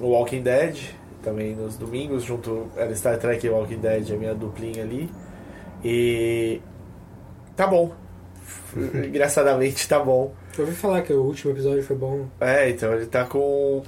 [0.00, 0.78] o Walking Dead,
[1.22, 2.66] também nos domingos, junto.
[2.76, 5.10] Era Star Trek e Walking Dead, a minha duplinha ali.
[5.84, 6.60] E.
[7.56, 7.92] Tá bom.
[9.06, 10.34] Engraçadamente tá bom.
[10.56, 12.26] Eu ouvi falar que o último episódio foi bom.
[12.40, 13.82] É, então ele tá com.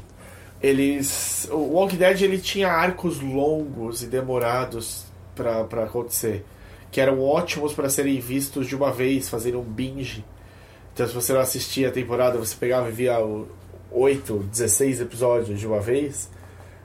[0.63, 1.49] Eles.
[1.51, 5.05] O Walking Dead ele tinha arcos longos e demorados
[5.35, 6.45] pra, pra acontecer.
[6.91, 10.25] Que eram ótimos pra serem vistos de uma vez, fazendo um binge.
[10.93, 13.49] Então se você não assistia a temporada, você pegava e via o
[13.91, 16.31] 8, 16 episódios de uma vez.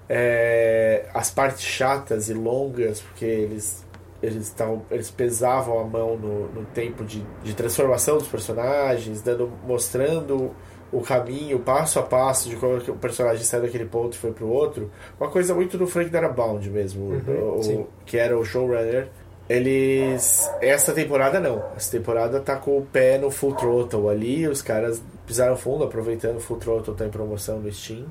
[0.07, 3.85] É, as partes chatas e longas, porque eles
[4.21, 9.51] eles, tavam, eles pesavam a mão no, no tempo de, de transformação dos personagens, dando,
[9.65, 10.51] mostrando
[10.91, 14.47] o caminho, passo a passo, de como o personagem saiu daquele ponto e foi pro
[14.47, 14.89] outro.
[15.19, 19.07] Uma coisa muito do Frank Darabont mesmo, Uhum, o- que era o showrunner.
[19.47, 20.47] Eles.
[20.61, 21.63] Essa temporada não.
[21.75, 24.47] Essa temporada tá com o pé no Full Throttle ali.
[24.47, 28.05] Os caras pisaram fundo, aproveitando o Full Throttle tá em promoção no Steam.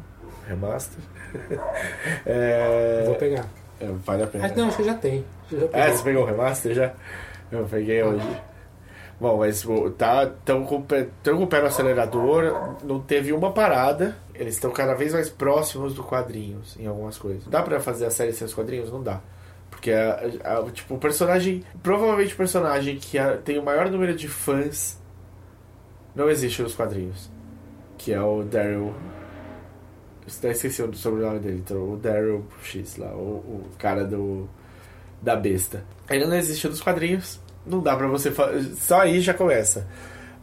[0.48, 0.98] Remaster.
[2.26, 3.46] É, Vou pegar.
[3.80, 4.46] É, vale a pena.
[4.46, 5.24] Ah, não, que já tem.
[5.50, 6.92] Já É, você pegou o remaster já?
[7.50, 8.26] Eu peguei hoje.
[9.20, 13.32] Bom, mas tá, estão com, o pé- tão com o pé no acelerador, não teve
[13.32, 14.16] uma parada.
[14.34, 17.44] Eles estão cada vez mais próximos do quadrinhos em algumas coisas.
[17.48, 18.92] Dá pra fazer a série sem os quadrinhos?
[18.92, 19.20] Não dá.
[19.70, 21.64] Porque a- a- tipo, o personagem.
[21.82, 24.96] Provavelmente o personagem que a- tem o maior número de fãs
[26.14, 27.28] não existe nos quadrinhos.
[27.96, 28.94] Que é o Daryl.
[30.28, 34.46] Eu até esqueci o sobrenome dele, então, o Daryl X lá, o, o cara do.
[35.22, 35.82] da besta.
[36.10, 37.40] Ele não existe nos quadrinhos.
[37.66, 38.30] Não dá pra você.
[38.76, 39.88] Só aí já começa.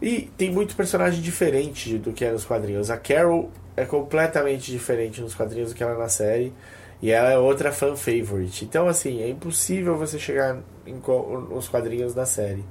[0.02, 2.90] E tem muito personagem diferente do que é nos quadrinhos.
[2.90, 6.52] A Carol é completamente diferente nos quadrinhos do que ela é na série.
[7.00, 8.64] E ela é outra fan favorite.
[8.64, 12.64] Então, assim, é impossível você chegar em nos quadrinhos da série.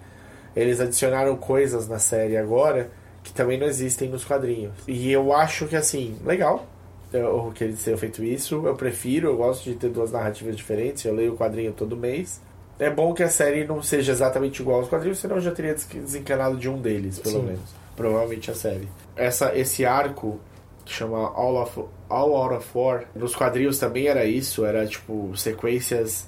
[0.56, 2.90] Eles adicionaram coisas na série agora
[3.24, 4.74] que também não existem nos quadrinhos.
[4.88, 6.68] E eu acho que, assim, legal
[7.14, 8.66] eu, que eles tenham feito isso.
[8.66, 11.04] Eu prefiro, eu gosto de ter duas narrativas diferentes.
[11.06, 12.42] Eu leio o quadrinho todo mês.
[12.78, 15.74] É bom que a série não seja exatamente igual aos quadrinhos, senão eu já teria
[15.74, 17.46] des- desencanado de um deles, pelo Sim.
[17.46, 17.74] menos.
[17.96, 18.90] Provavelmente a série.
[19.16, 20.40] Essa, esse arco
[20.84, 25.32] que chama All, of, All Out of War, nos quadrinhos também era isso, era tipo
[25.38, 26.28] sequências,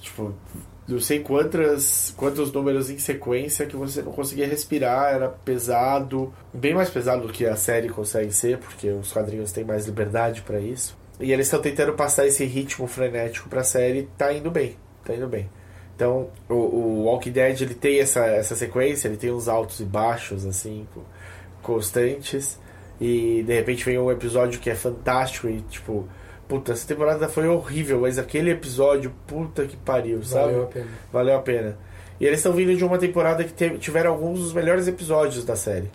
[0.00, 0.32] tipo,
[0.88, 6.74] não sei quantas, quantos números em sequência que você não conseguia respirar, era pesado, bem
[6.74, 10.58] mais pesado do que a série consegue ser, porque os quadrinhos têm mais liberdade pra
[10.58, 10.96] isso.
[11.20, 15.28] E eles estão tentando passar esse ritmo frenético pra série, tá indo bem, tá indo
[15.28, 15.48] bem.
[15.94, 19.84] Então, o, o Walking Dead ele tem essa, essa sequência, ele tem uns altos e
[19.84, 21.02] baixos assim, co-
[21.62, 22.58] constantes.
[23.00, 26.08] E de repente vem um episódio que é fantástico e tipo,
[26.48, 30.52] puta, essa temporada foi horrível, mas aquele episódio, puta que pariu, sabe?
[30.52, 30.86] Valeu a pena.
[31.12, 31.78] Valeu a pena.
[32.20, 35.54] E eles estão vindo de uma temporada que teve, tiveram alguns dos melhores episódios da
[35.54, 35.90] série.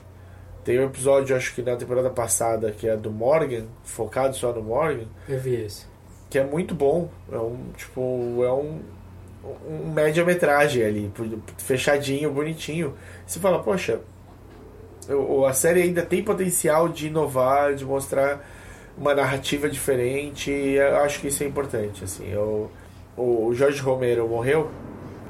[0.64, 4.62] Tem um episódio, acho que na temporada passada, que é do Morgan, focado só no
[4.62, 5.86] Morgan, Eu vi esse.
[6.30, 7.10] que é muito bom.
[7.30, 8.02] É um, tipo,
[8.46, 8.80] é um,
[9.68, 11.12] um média-metragem ali,
[11.58, 12.94] fechadinho, bonitinho.
[13.28, 14.00] Você fala, poxa,
[15.48, 18.48] a série ainda tem potencial de inovar, de mostrar
[18.98, 20.52] uma narrativa diferente.
[20.52, 22.04] E eu acho que isso é importante.
[22.04, 22.70] Assim, eu,
[23.18, 24.70] o Jorge Romero morreu.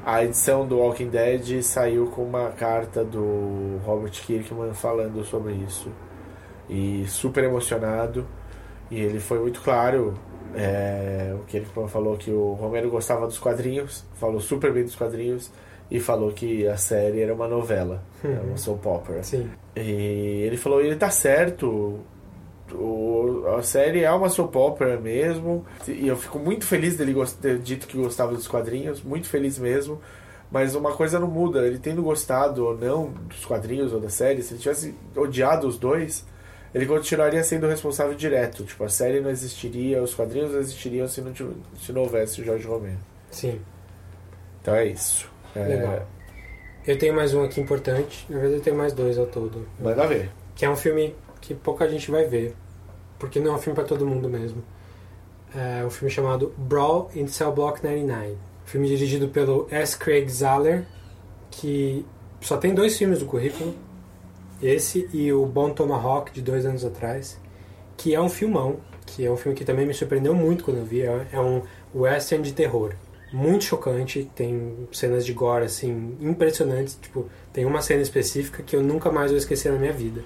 [0.04, 5.90] A edição do Walking Dead saiu com uma carta do Robert Kirkman falando sobre isso.
[6.68, 8.26] E super emocionado.
[8.90, 10.14] E ele foi muito claro.
[10.54, 15.50] é, o Kirkman falou que o Romero gostava dos quadrinhos, falou super bem dos quadrinhos.
[15.90, 19.22] E falou que a série era uma novela, era uma soap opera.
[19.22, 19.50] Sim.
[19.76, 22.00] E ele falou, ele tá certo.
[22.72, 25.64] O, a série é uma soap opera mesmo.
[25.86, 30.00] E eu fico muito feliz dele ter dito que gostava dos quadrinhos, muito feliz mesmo.
[30.50, 34.42] Mas uma coisa não muda, ele tendo gostado ou não dos quadrinhos ou da série,
[34.42, 36.24] se ele tivesse odiado os dois,
[36.72, 38.62] ele continuaria sendo responsável direto.
[38.64, 42.44] Tipo, a série não existiria, os quadrinhos não existiriam se não, se não houvesse o
[42.44, 42.98] Jorge Romero.
[43.30, 43.60] Sim.
[44.60, 45.28] Então é isso.
[45.56, 46.06] É, Legal.
[46.86, 48.26] Eu tenho mais um aqui importante.
[48.28, 49.66] Na verdade, eu tenho mais dois ao todo.
[49.80, 50.30] Manda ver.
[50.54, 51.14] Que é um filme
[51.44, 52.54] que pouca gente vai ver.
[53.18, 54.62] Porque não é um filme para todo mundo mesmo.
[55.54, 58.36] É um filme chamado Brawl in Cell Block 99.
[58.64, 59.96] Filme dirigido pelo S.
[59.96, 60.86] Craig Zahler,
[61.50, 62.04] que
[62.40, 63.74] só tem dois filmes no currículo.
[64.62, 67.38] Esse e o Bon Tomahawk, de dois anos atrás.
[67.96, 68.78] Que é um filmão.
[69.06, 71.02] Que é um filme que também me surpreendeu muito quando eu vi.
[71.02, 71.62] É é um
[71.94, 72.94] western de terror.
[73.30, 74.30] Muito chocante.
[74.34, 76.98] Tem cenas de gore, assim, impressionantes.
[77.00, 80.24] Tipo, tem uma cena específica que eu nunca mais vou esquecer na minha vida.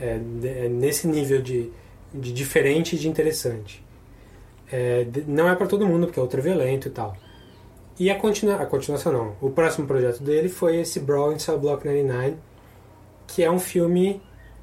[0.00, 1.70] É, é nesse nível de,
[2.12, 3.84] de diferente e de interessante.
[4.70, 7.16] É, não é para todo mundo, porque é ultra violento e tal.
[7.98, 9.36] E a, continua, a continuação não.
[9.40, 12.36] O próximo projeto dele foi esse Brawl in Cell Block 99,
[13.26, 14.20] que é um filme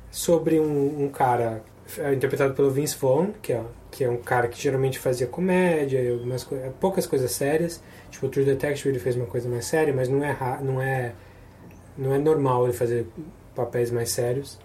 [0.10, 1.64] sobre um, um cara
[1.98, 6.02] é, interpretado pelo Vince Vaughn, que é, que é um cara que geralmente fazia comédia,
[6.02, 6.48] e algumas,
[6.80, 7.82] poucas coisas sérias.
[8.10, 11.14] Tipo, o True Detective ele fez uma coisa mais séria, mas não é, não é,
[11.98, 13.08] não é normal ele fazer
[13.56, 14.60] papéis mais sérios.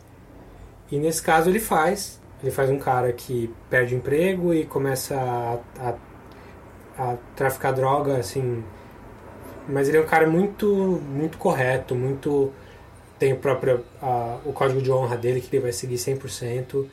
[0.91, 2.21] E nesse caso ele faz.
[2.43, 5.95] Ele faz um cara que perde emprego e começa a, a,
[7.13, 8.63] a traficar droga, assim.
[9.69, 10.67] Mas ele é um cara muito,
[11.09, 12.53] muito correto, muito.
[13.19, 16.87] Tem o próprio a- o código de honra dele que ele vai seguir 100%.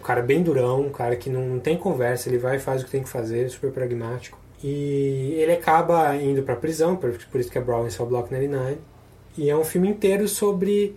[0.00, 2.82] Um cara bem durão, um cara que não, não tem conversa, ele vai e faz
[2.82, 4.38] o que tem que fazer, super pragmático.
[4.62, 8.78] E ele acaba indo pra prisão, por, por isso que é Brown em Block 99.
[9.38, 10.96] E é um filme inteiro sobre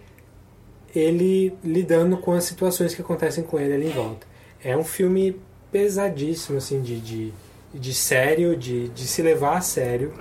[0.95, 4.28] ele lidando com as situações que acontecem com ele ali em volta.
[4.64, 5.40] É um filme
[5.72, 7.34] pesadíssimo, assim, de, de,
[7.74, 10.14] de sério, de, de se levar a sério,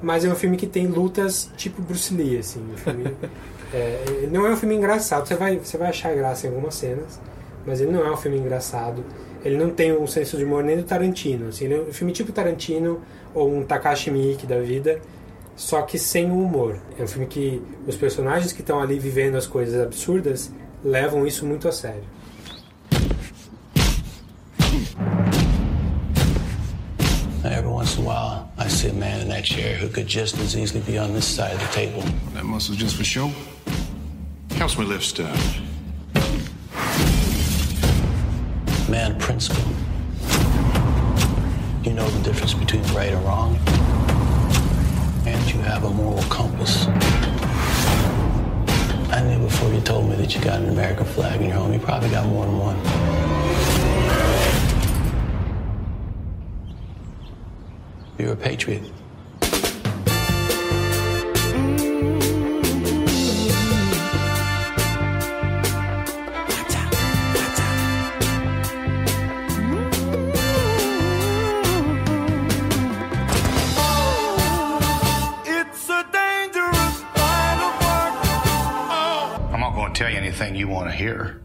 [0.00, 2.60] mas é um filme que tem lutas tipo Bruce Lee, assim.
[2.72, 3.16] Um filme,
[3.74, 7.20] é, não é um filme engraçado, você vai, você vai achar graça em algumas cenas,
[7.66, 9.04] mas ele não é um filme engraçado.
[9.44, 12.32] Ele não tem um senso de humor nem do Tarantino, assim, é um filme tipo
[12.32, 13.00] Tarantino
[13.34, 15.00] ou um Takashi Miike da vida,
[15.56, 16.78] só que sem o humor.
[16.98, 20.52] É um filme que os personagens que estão ali vivendo as coisas absurdas
[20.84, 22.04] levam isso muito a sério.
[27.42, 30.38] Every once in a while, I see a man in that chair who could just
[30.40, 32.02] as easily be on this side of the table.
[32.34, 33.30] That muscle's just for show.
[34.56, 35.60] Helps me lift stuff.
[38.88, 39.62] Man principle.
[41.84, 43.58] You know the difference between right and wrong.
[45.26, 46.86] And you have a moral compass.
[49.12, 51.72] I knew before you told me that you got an American flag in your home,
[51.72, 52.76] you probably got more than one.
[58.18, 58.82] You're a patriot.
[79.96, 81.40] Tell you anything you want to hear.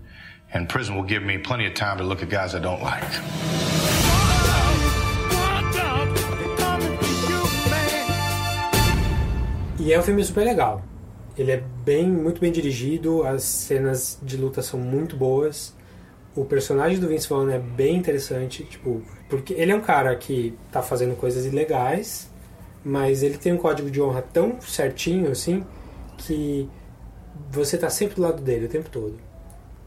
[0.54, 3.08] And prison will give me plenty of time to look at guys I don't like.
[9.80, 10.84] E é um filme super legal.
[11.38, 15.74] Ele é bem, muito bem dirigido, as cenas de luta são muito boas.
[16.36, 20.54] O personagem do Vince Vaughn é bem interessante, tipo, porque ele é um cara que
[20.72, 22.30] tá fazendo coisas ilegais,
[22.84, 25.64] mas ele tem um código de honra tão certinho assim
[26.18, 26.70] que
[27.52, 29.16] você tá sempre do lado dele o tempo todo.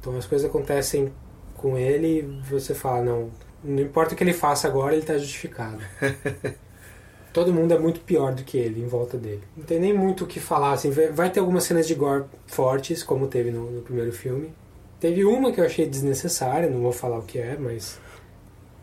[0.01, 1.13] Então as coisas acontecem
[1.57, 3.31] com ele e você fala, não,
[3.63, 5.79] não importa o que ele faça agora, ele tá justificado.
[7.33, 9.43] Todo mundo é muito pior do que ele em volta dele.
[9.57, 10.91] Não tem nem muito o que falar, assim.
[10.91, 14.53] vai- ter algumas cenas de gore fortes, como teve no, no primeiro filme.
[15.01, 17.99] Teve uma que eu achei desnecessária, não vou falar o que é, mas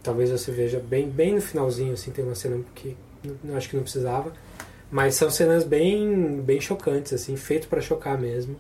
[0.04, 2.98] talvez você veja bem, bem no finalzinho, assim, tem uma cena que
[3.44, 4.34] não- acho que não precisava.
[4.92, 8.56] Mas são cenas bem, bem chocantes, assim, feito para chocar mesmo.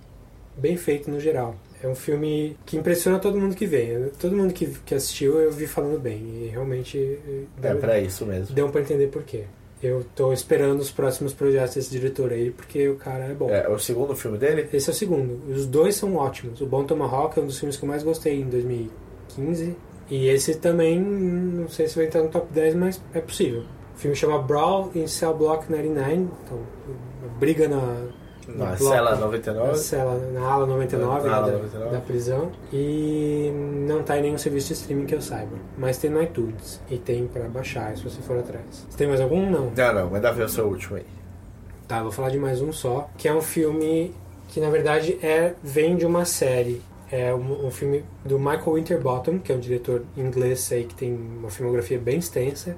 [0.58, 1.56] Bem feito no geral.
[1.84, 4.10] É um filme que impressiona todo mundo que vê.
[4.20, 6.20] Todo mundo que, que assistiu eu vi falando bem.
[6.46, 6.98] E realmente.
[6.98, 8.54] eh, É deu- pra isso mesmo.
[8.56, 9.44] Deu pra entender por quê.
[9.82, 13.50] Eu tô esperando os próximos projetos desse diretor aí, porque o cara é bom.
[13.50, 14.70] É o segundo filme dele?
[14.72, 15.42] Esse é o segundo.
[15.52, 16.62] Os dois são ótimos.
[16.62, 19.76] O Bom Tomahawk é um dos filmes que eu mais gostei em 2015.
[20.10, 23.64] E esse também, não sei se vai entrar no top 10, mas é possível.
[24.02, 26.14] O filme chama Brawl in Cell Block 99.
[26.44, 26.58] Então,
[27.40, 28.08] briga na...
[28.48, 29.68] Na bloco- cela 99?
[29.68, 31.92] Na, cela, na ala 99, Na ala da, 99.
[31.92, 32.52] da prisão.
[32.74, 33.52] E
[33.88, 35.56] não tá em nenhum serviço de streaming que eu saiba.
[35.78, 36.82] Mas tem no iTunes.
[36.90, 38.88] E tem pra baixar, se você for atrás.
[38.90, 39.48] Você tem mais algum?
[39.48, 39.72] Não.
[39.78, 41.06] Não, não, manda ver o seu último aí.
[41.88, 44.16] Tá, vou falar de mais um só, que é um filme
[44.48, 46.82] que na verdade é vem de uma série.
[47.12, 51.14] É um, um filme do Michael Winterbottom, que é um diretor inglês aí que tem
[51.14, 52.76] uma filmografia bem extensa,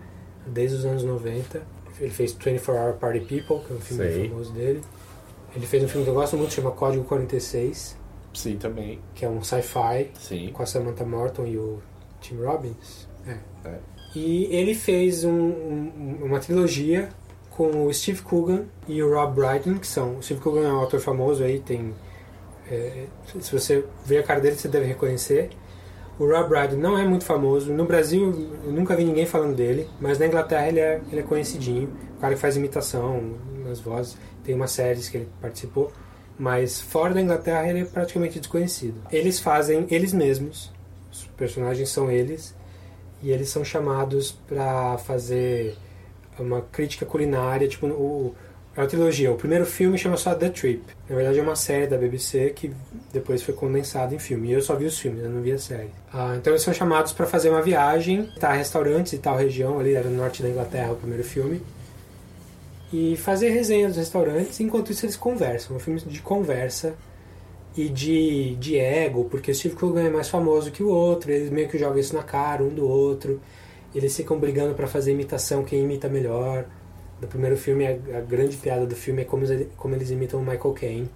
[0.47, 1.61] desde os anos 90.
[1.99, 4.29] Ele fez 24 Hour Party People, que é um filme Sei.
[4.29, 4.81] famoso dele.
[5.55, 7.95] Ele fez um filme que eu gosto muito, chama Código 46,
[8.33, 8.99] Sim, também.
[9.13, 10.09] que é um sci-fi
[10.51, 11.79] com a Samantha Morton e o
[12.19, 13.07] Tim Robbins.
[13.27, 13.37] É.
[13.69, 13.77] É.
[14.15, 17.09] E ele fez um- um- uma trilogia
[17.51, 20.17] com o Steve Coogan e o Rob Brydon, que são...
[20.17, 21.93] O Steve Coogan é um ator famoso aí, tem...
[22.69, 23.05] é,
[23.39, 25.51] se você ver a cara dele, você deve reconhecer.
[26.19, 27.73] O Rob Brydon não é muito famoso.
[27.73, 31.23] No Brasil, eu nunca vi ninguém falando dele, mas na Inglaterra ele é, ele é
[31.23, 31.89] conhecidinho.
[32.17, 33.35] O cara que faz imitação
[33.65, 34.17] nas vozes.
[34.43, 35.91] Tem umas séries que ele participou.
[36.37, 38.95] Mas fora da Inglaterra ele é praticamente desconhecido.
[39.11, 40.71] Eles fazem eles mesmos.
[41.11, 42.55] Os personagens são eles.
[43.21, 45.75] E eles são chamados para fazer
[46.37, 47.67] uma crítica culinária.
[47.67, 48.35] Tipo, o,
[48.75, 49.31] é uma trilogia.
[49.31, 50.83] O primeiro filme chama só The Trip.
[51.07, 52.73] Na verdade é uma série da BBC que
[53.11, 54.49] depois foi condensada em filme.
[54.49, 55.91] E eu só vi os filmes, eu não vi a série.
[56.11, 59.93] Ah, então eles são chamados para fazer uma viagem, tá restaurantes e tal região, ali
[59.93, 61.61] era no norte da Inglaterra o primeiro filme.
[62.91, 65.75] E fazer resenha dos restaurantes, enquanto isso eles conversam.
[65.75, 66.95] É um filme de conversa
[67.75, 71.49] e de, de ego, porque o Steve Coogan é mais famoso que o outro, eles
[71.49, 73.39] meio que jogam isso na cara um do outro.
[73.93, 76.65] Eles ficam brigando para fazer imitação, quem imita melhor.
[77.23, 80.41] No primeiro filme, a, a grande piada do filme é como, eles- como eles imitam
[80.41, 81.09] o Michael Caine.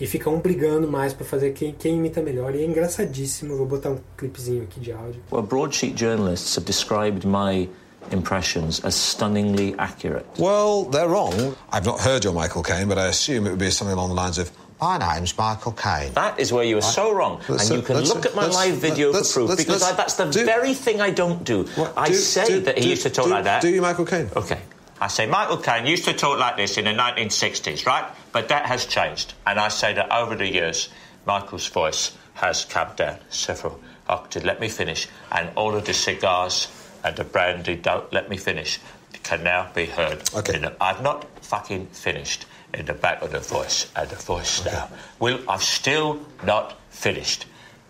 [0.00, 2.54] E ficam um brigando mais para fazer quem, quem imita melhor.
[2.54, 3.54] E é engraçadíssimo.
[3.54, 5.20] Vou botar um clipezinho aqui de áudio.
[5.30, 7.68] Well, broadsheet journalists have described my
[8.10, 10.24] impressions as stunningly accurate.
[10.38, 11.34] Well, they're wrong.
[11.70, 14.14] I've not heard your Michael Caine, but I assume it would be something along the
[14.14, 16.14] lines of, My name's Michael Caine.
[16.14, 17.42] That is where you are so wrong.
[17.46, 20.46] And you can look at my live video for proof because I, that's the do-
[20.46, 21.66] very thing I don't do.
[21.94, 23.60] I do- say do- that he do- used to talk do- like that.
[23.60, 24.30] do you, Michael Caine?
[24.34, 24.56] Okay.
[25.00, 28.04] I say Michael Caine used to talk like this in the 1960s, right?
[28.32, 29.32] But that has changed.
[29.46, 30.90] And I say that over the years,
[31.26, 34.44] Michael's voice has come down several octaves.
[34.44, 35.08] Let me finish.
[35.32, 36.68] And all of the cigars
[37.02, 38.78] and the brandy, don't let me finish,
[39.22, 40.22] can now be heard.
[40.34, 40.56] Okay.
[40.56, 43.90] In the, I've not fucking finished in the back of the voice.
[43.96, 44.88] And the voice now.
[45.18, 47.46] Will, I've still not finished.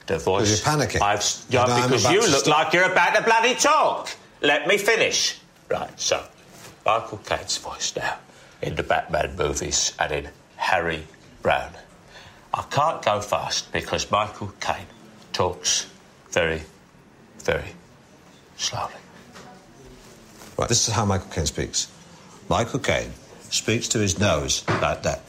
[0.06, 0.60] The voice.
[0.60, 1.02] Because you're panicking.
[1.02, 2.64] I've, yeah, because you look stop.
[2.64, 4.10] like you're about to bloody talk.
[4.42, 5.38] Let me finish.
[5.68, 6.24] Right, so
[6.90, 8.16] Michael Caine's voice now
[8.60, 11.06] in the Batman movies and in Harry
[11.40, 11.70] Brown.
[12.52, 14.88] I can't go fast because Michael Caine
[15.32, 15.86] talks
[16.32, 16.62] very,
[17.44, 17.76] very
[18.56, 18.94] slowly.
[20.58, 21.86] Right, this is how Michael Caine speaks.
[22.48, 23.12] Michael Caine
[23.50, 25.20] speaks to his nose like that.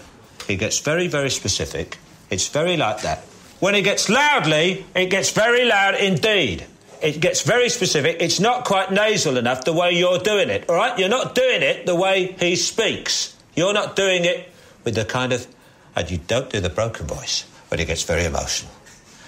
[0.48, 2.00] He gets very, very specific.
[2.32, 3.20] It's very like that.
[3.60, 6.66] When he gets loudly, it gets very loud indeed.
[7.02, 8.18] It gets very specific.
[8.20, 10.98] It's not quite nasal enough the way you're doing it, all right?
[10.98, 13.36] You're not doing it the way he speaks.
[13.56, 14.50] You're not doing it
[14.84, 15.48] with the kind of.
[15.96, 18.72] And you don't do the broken voice when he gets very emotional.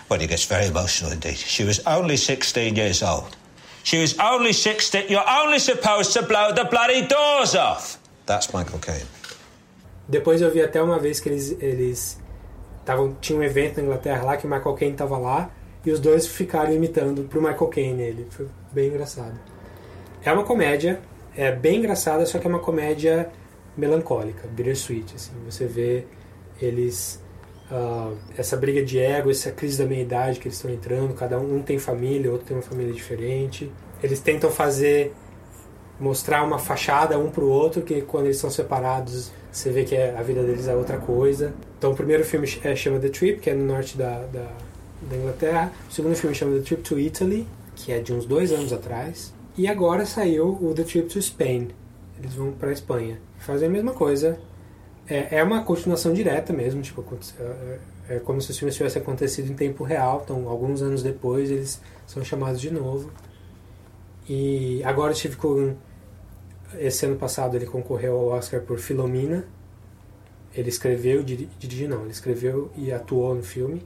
[0.07, 1.37] When he gets very emotional indeed.
[1.37, 3.35] She was only 16 years old.
[3.83, 5.09] She was only 16.
[5.09, 7.97] You're only supposed to blow the bloody doors off.
[8.25, 9.07] That's Michael Caine.
[10.07, 12.17] Depois eu vi até uma vez que eles eles
[12.85, 15.49] tavam, tinha um evento na Inglaterra lá que o Michael Caine tava lá
[15.85, 18.27] e os dois ficaram imitando pro Michael Caine ele.
[18.29, 19.39] Foi bem engraçado.
[20.23, 20.99] É uma comédia,
[21.35, 23.29] é bem engraçada, só que é uma comédia
[23.75, 25.31] melancólica, bittersweet, assim.
[25.49, 26.05] Você vê
[26.61, 27.21] eles
[27.71, 31.57] ah, essa briga de ego, essa crise da meia-idade que eles estão entrando, cada um,
[31.57, 33.71] um tem família, outro tem uma família diferente.
[34.01, 35.13] Eles tentam fazer
[35.99, 40.15] mostrar uma fachada um pro outro, que quando eles são separados você vê que é-
[40.17, 41.53] a vida deles é outra coisa.
[41.77, 44.47] Então o primeiro filme é, chama The Trip, que é no norte da, da,
[45.09, 45.71] da Inglaterra.
[45.89, 49.33] O segundo filme chama The Trip to Italy, que é de uns dois anos atrás.
[49.57, 51.69] E agora saiu o The Trip to Spain.
[52.19, 53.19] Eles vão pra Espanha.
[53.39, 54.39] Fazem a mesma coisa.
[55.07, 57.79] É, é uma continuação direta mesmo, tipo, aconte- é,
[58.15, 60.21] é como se os filmes tivessem acontecido em tempo real.
[60.23, 63.11] Então, alguns anos depois, eles são chamados de novo.
[64.27, 65.75] E agora Steve Coogan,
[66.79, 69.45] esse ano passado, ele concorreu ao Oscar por Filomena.
[70.55, 73.83] Ele escreveu, diri- dirigiu não, ele escreveu e atuou no filme.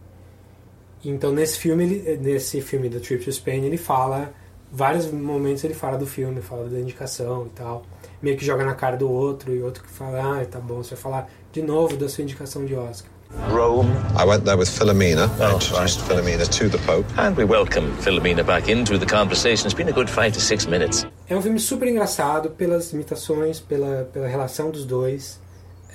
[1.09, 4.33] Então nesse filme, ele, nesse filme do Trip to Spain, ele fala,
[4.71, 7.83] vários momentos ele fala do filme, fala da indicação e tal.
[8.21, 10.95] Meio que joga na cara do outro e outro que fala, ah, tá bom, você
[10.95, 13.09] vai falar de novo da sua indicação de Oscar.
[13.49, 13.89] Rome.
[14.17, 15.29] I went there with Philomena.
[15.39, 17.05] I introduced Philomena to the Pope.
[17.17, 19.67] And we welcome Philomena back into the conversation.
[19.67, 21.05] It's been a good five to six minutes.
[21.29, 25.39] É um filme super engraçado pelas imitações, pela, pela relação dos dois.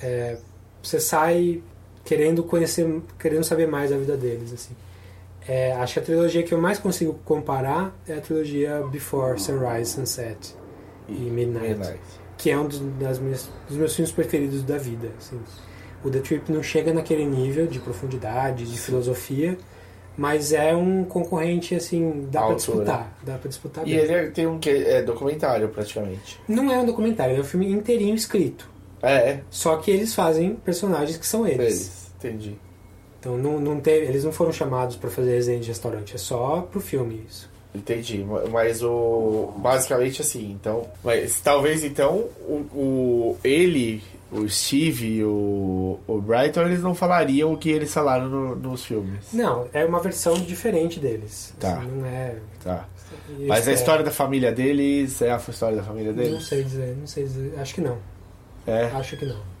[0.01, 0.37] É,
[0.81, 1.61] você sai
[2.05, 2.87] querendo conhecer,
[3.19, 4.75] querendo saber mais da vida deles, assim.
[5.47, 9.91] É, acho que a trilogia que eu mais consigo comparar é a trilogia Before Sunrise,
[9.91, 10.55] Sunset
[11.09, 11.99] e Midnight, Midnight.
[12.37, 15.09] que é um dos, das minhas, dos meus filmes preferidos da vida.
[15.17, 15.39] Assim.
[16.03, 19.57] O The Trip não chega naquele nível de profundidade, de filosofia,
[20.15, 22.57] Mas é um concorrente, assim, dá altura.
[22.57, 23.17] disputar.
[23.23, 23.99] Dá pra disputar E bem.
[23.99, 26.39] ele é- tem um que é documentário praticamente.
[26.47, 28.69] Não é um documentário, é um filme inteirinho escrito.
[29.01, 31.59] É, Só que eles fazem personagens que são eles.
[31.65, 32.11] eles.
[32.19, 32.55] Entendi.
[33.23, 36.67] Então não, não teve, eles não foram chamados pra fazer resenha de restaurante, é só
[36.69, 37.49] pro filme isso.
[37.73, 45.07] Entendi, ma- mas o basicamente assim, então, mas talvez então o, o- ele, o Steve
[45.19, 49.27] e o, o Brighton eles não falariam o que eles falaram no- nos filmes.
[49.31, 51.53] Não, é uma versão diferente deles.
[51.59, 51.77] Tá.
[51.77, 52.35] Assim, não é.
[52.61, 52.85] Tá.
[53.39, 53.75] Mas a espero.
[53.77, 56.43] história da família deles é a história da família Não deles?
[56.43, 57.53] sei dizer, não sei dizer.
[57.57, 57.97] Acho que não.
[58.67, 58.83] É.
[58.93, 59.52] Acho que não.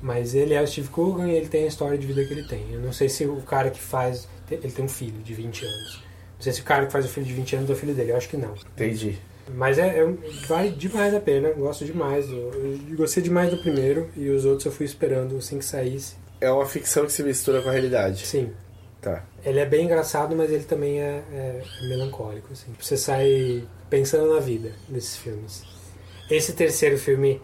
[0.00, 2.46] Mas ele é o Steve Coogan e ele tem a história de vida que ele
[2.46, 2.72] tem.
[2.72, 4.28] Eu não sei se o cara que faz.
[4.50, 6.02] Ele tem um filho de 20 anos.
[6.36, 7.94] Não sei se o cara que faz o filho de 20 anos é o filho
[7.94, 8.12] dele.
[8.12, 8.54] Eu acho que não.
[8.74, 9.18] Entendi.
[9.54, 10.14] Mas é, é-
[10.46, 11.50] vale demais a pena.
[11.50, 12.28] Gosto demais.
[12.28, 12.52] Eu,
[12.90, 16.14] eu gostei demais do primeiro e os outros eu fui esperando assim que saísse.
[16.40, 18.24] É uma ficção que se mistura com a realidade.
[18.24, 18.52] Sim.
[19.00, 19.24] Tá.
[19.44, 22.52] Ele é bem engraçado, mas ele também é, é melancólico.
[22.52, 22.72] Assim.
[22.78, 25.64] Você sai pensando na vida desses filmes.
[26.30, 27.40] Esse terceiro filme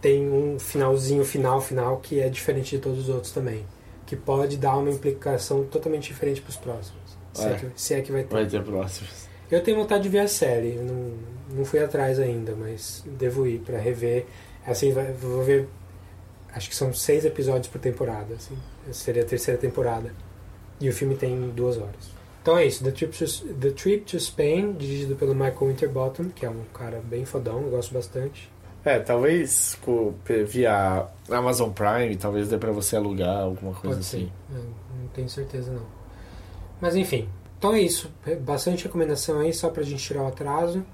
[0.00, 3.64] tem um finalzinho, final, final, que é diferente de todos os outros também.
[4.06, 7.18] Que pode dar uma implicação totalmente diferente para os próximos.
[7.34, 7.50] Se é.
[7.50, 7.54] É.
[7.56, 8.32] que, se é que vai ter.
[8.32, 9.28] Vai ter próximos.
[9.50, 10.72] Eu tenho vontade de ver a série.
[10.74, 11.12] Não,
[11.50, 14.26] não fui atrás ainda, mas devo ir para rever.
[14.66, 15.68] Assim, vai- vou ver.
[16.54, 18.34] Acho que são seis episódios por temporada.
[18.34, 18.56] Assim.
[18.88, 20.12] Essa seria a terceira temporada.
[20.80, 22.18] E o filme tem duas horas.
[22.42, 22.82] Então é isso.
[22.84, 27.00] The Trip to, The Trip to Spain, dirigido pelo Michael Winterbottom, que é um cara
[27.04, 28.50] bem fodão, eu gosto bastante.
[28.84, 30.14] É, talvez co-
[30.46, 34.30] via Amazon Prime, talvez dê pra você alugar alguma coisa Pode assim.
[34.50, 34.56] ser.
[34.56, 34.64] Eu
[35.02, 35.82] não tenho certeza não.
[36.80, 37.28] Mas enfim.
[37.58, 38.10] Então é isso.
[38.40, 40.84] Bastante recomendação aí, só pra gente tirar o atraso.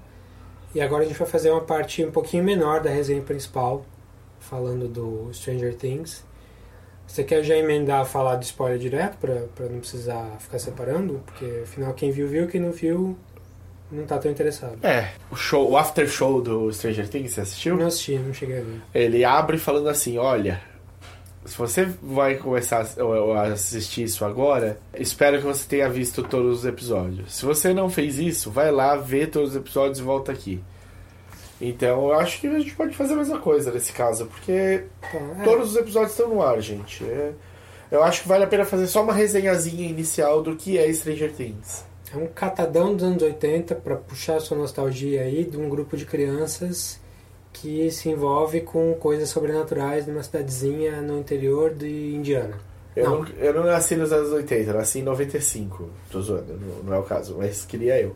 [0.73, 3.85] E agora a gente vai fazer uma parte um pouquinho menor da resenha principal,
[4.39, 6.25] falando do Stranger Things.
[7.07, 11.21] Você quer já emendar falar de spoiler direto, pra, pra não precisar ficar separando?
[11.25, 13.15] Porque afinal quem viu, viu, quem não viu,
[13.95, 14.77] não tá tão interessado.
[14.83, 17.75] É, o show, o after show do Stranger Things, você assistiu?
[17.77, 18.81] Não assisti, não cheguei a ver.
[18.93, 20.61] Ele abre falando assim, olha,
[21.45, 26.65] se você vai começar a assistir isso agora, espero que você tenha visto todos os
[26.65, 27.33] episódios.
[27.35, 30.61] Se você não fez isso, vai lá, vê todos os episódios e volta aqui.
[31.61, 35.17] Então, eu acho que a gente pode fazer a mesma coisa nesse caso, porque Tá,
[35.17, 35.43] é.
[35.43, 37.03] todos os episódios estão no ar, gente.
[37.05, 37.31] É-
[37.91, 41.31] eu acho que vale a pena fazer só uma resenhazinha inicial do que é Stranger
[41.31, 41.85] Things.
[42.13, 46.05] É um catadão dos anos 80 para puxar sua nostalgia aí de um grupo de
[46.05, 46.99] crianças
[47.51, 52.57] que se envolve com coisas sobrenaturais numa cidadezinha no interior de Indiana.
[52.95, 53.21] Eu Não.
[53.23, 55.89] não, eu não nasci nos anos 80, eu nasci em 95.
[56.11, 58.15] Tô zoando, não, não é o caso, mas queria eu.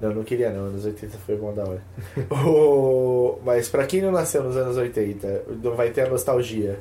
[0.00, 1.82] Não, não queria não, anos 80 foi bom da hora.
[2.46, 6.78] O- mas pra quem não nasceu nos anos 80, não vai ter a nostalgia.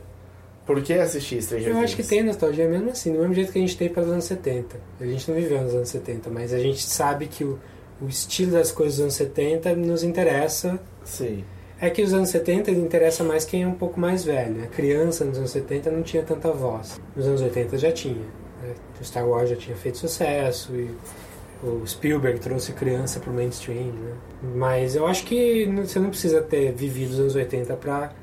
[0.65, 1.83] Por que assistir Stranger Eu Things?
[1.85, 4.09] acho que tem nostalgia mesmo assim, do mesmo jeito que a gente tem para os
[4.09, 4.77] anos 70.
[4.99, 7.59] A gente não viveu nos anos 70, mas a gente sabe que o,
[8.01, 10.79] o estilo das coisas dos anos 70 nos interessa.
[11.03, 11.43] Sim.
[11.79, 14.63] É que os anos 70 interessa mais quem é um pouco mais velho.
[14.63, 17.01] A criança nos anos 70 não tinha tanta voz.
[17.15, 18.13] Nos anos 80 já tinha.
[18.61, 18.75] né?
[18.99, 20.91] O Star Wars já tinha feito sucesso e
[21.63, 24.13] o Spielberg trouxe criança pro mainstream, né?
[24.55, 28.13] Mas eu acho que você não precisa ter vivido os anos 80 pra,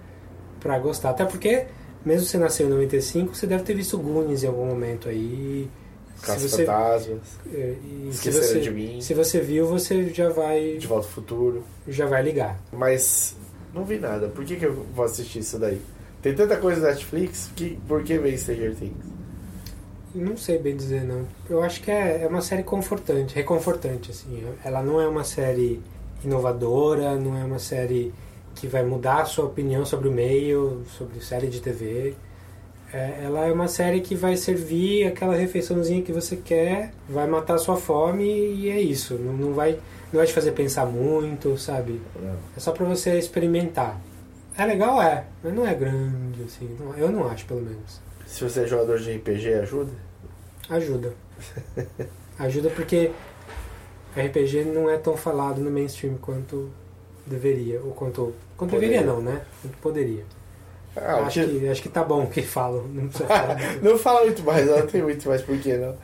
[0.60, 1.10] pra gostar.
[1.10, 1.66] Até porque,
[2.05, 5.69] mesmo você nasceu em 95, você deve ter visto Goonies em algum momento aí.
[6.23, 7.20] Caça Se você- Fantasmas.
[7.53, 9.01] é, e se Esqueceram você, de mim.
[9.01, 10.77] se você viu, você já vai.
[10.77, 11.62] De Volta ao Futuro.
[11.87, 12.59] Já vai ligar.
[12.73, 13.37] Mas
[13.73, 14.27] não vi nada.
[14.29, 15.81] Por que, que eu vou assistir isso daí?
[16.20, 18.97] Tem tanta coisa na Netflix, que, por que vem Stranger Things?
[20.15, 21.25] Não sei bem dizer, não.
[21.49, 24.43] Eu acho que é, é uma série confortante, reconfortante, assim.
[24.65, 25.81] Ela não é uma série
[26.25, 28.12] inovadora, não é uma série
[28.59, 32.14] que vai mudar a sua opinião sobre o meio, sobre série de TV.
[32.93, 37.55] É, ela é uma série que vai servir aquela refeiçãozinha que você quer, vai matar
[37.55, 39.14] a sua fome e é isso.
[39.14, 39.72] Não, não vai,
[40.12, 42.01] não vai te fazer pensar muito, sabe?
[42.56, 44.01] É só pra você experimentar.
[44.56, 46.68] É legal, é, mas não é grande, assim.
[46.80, 48.01] não- eu não acho, pelo menos.
[48.26, 49.93] Se você é jogador de RPG, ajuda?
[50.68, 51.12] Ajuda.
[52.39, 53.10] Ajuda porque
[54.16, 56.70] RPG não é tão falado no mainstream quanto
[57.28, 57.80] deveria.
[57.80, 58.32] Ou quanto.
[58.56, 58.98] Quanto Poderia.
[59.00, 59.42] deveria não, né?
[59.62, 60.24] Quanto poderia.
[60.96, 62.84] Ah, acho, que- que, acho que tá bom que falam.
[62.88, 63.56] Não precisa falar.
[63.82, 65.94] não fala muito mais, não tem muito mais por que não.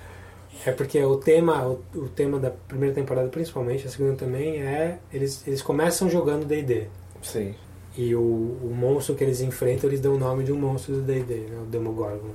[0.64, 4.98] É porque o tema, o, o tema da primeira temporada principalmente, a segunda também, é.
[5.12, 6.86] Eles, eles começam jogando DD.
[7.22, 7.54] Sim.
[7.96, 11.02] E o, o monstro que eles enfrentam, eles dão o nome de um monstro do
[11.02, 11.58] DD, né?
[11.62, 12.30] O Demogorgon.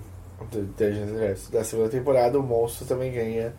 [0.51, 1.49] Dungeons and Dragons.
[1.49, 3.53] Da segunda temporada, o monstro também ganha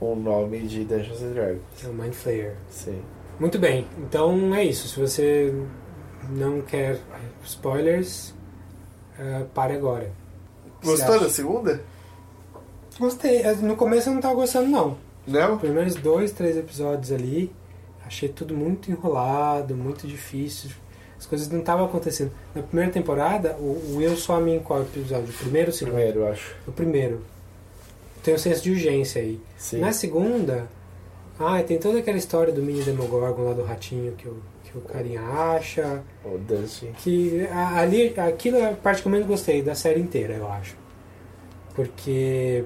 [0.00, 1.60] o nome de Dungeons and Dragons.
[1.84, 2.54] É o Mind Flayer.
[2.70, 3.00] Sim.
[3.40, 4.86] Muito bem, então é isso.
[4.86, 5.52] Se você
[6.28, 7.00] não quer
[7.42, 8.34] spoilers,
[9.18, 10.12] eh, pare agora.
[10.84, 11.82] Gostou da segunda?
[12.98, 13.42] Gostei.
[13.62, 14.98] No começo eu não tava gostando, não.
[15.26, 15.54] Não?
[15.54, 17.50] Os primeiros dois, três episódios ali,
[18.06, 20.70] achei tudo muito enrolado, muito difícil.
[21.18, 22.32] As coisas não estavam acontecendo.
[22.54, 25.30] Na primeira temporada, o Will some em qual episódio?
[25.30, 25.94] O primeiro ou o segundo?
[25.94, 26.54] Primeiro, eu acho.
[26.66, 27.22] O primeiro.
[28.22, 29.40] Tem um senso de urgência aí.
[29.56, 29.80] Sim.
[29.80, 30.68] Na segunda,
[31.40, 34.80] ah, tem toda aquela história do mini Demogorgon lá do ratinho que o, que o
[34.82, 36.02] carinha acha.
[36.24, 36.92] O Dusty.
[36.98, 40.46] Que a- ali, aquilo é a parte que eu menos gostei da série inteira, eu
[40.50, 40.76] acho.
[41.74, 42.64] Porque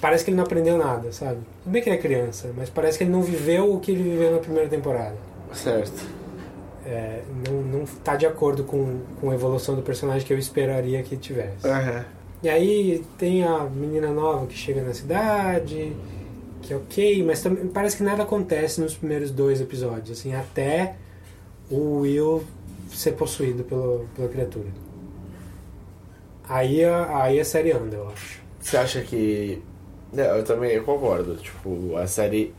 [0.00, 1.38] parece que ele não aprendeu nada, sabe?
[1.62, 4.02] Tudo bem que ele é criança, mas parece que ele não viveu o que ele
[4.02, 5.16] viveu na primeira temporada.
[5.52, 6.02] Certo.
[6.86, 11.02] É, não, não tá de acordo com, com a evolução do personagem que eu esperaria
[11.02, 11.66] que tivesse.
[11.66, 12.04] Aham.
[12.42, 15.92] E aí tem a menina nova que chega na cidade,
[16.62, 20.96] que é ok, mas também parece que nada acontece nos primeiros dois episódios, assim, até
[21.70, 22.44] o Will
[22.90, 24.68] ser possuído pelo, pela criatura.
[26.48, 28.40] Aí a, aí a série anda, eu acho.
[28.60, 29.62] Você acha que.
[30.12, 31.36] Não, eu também eu concordo.
[31.36, 32.52] Tipo, a série.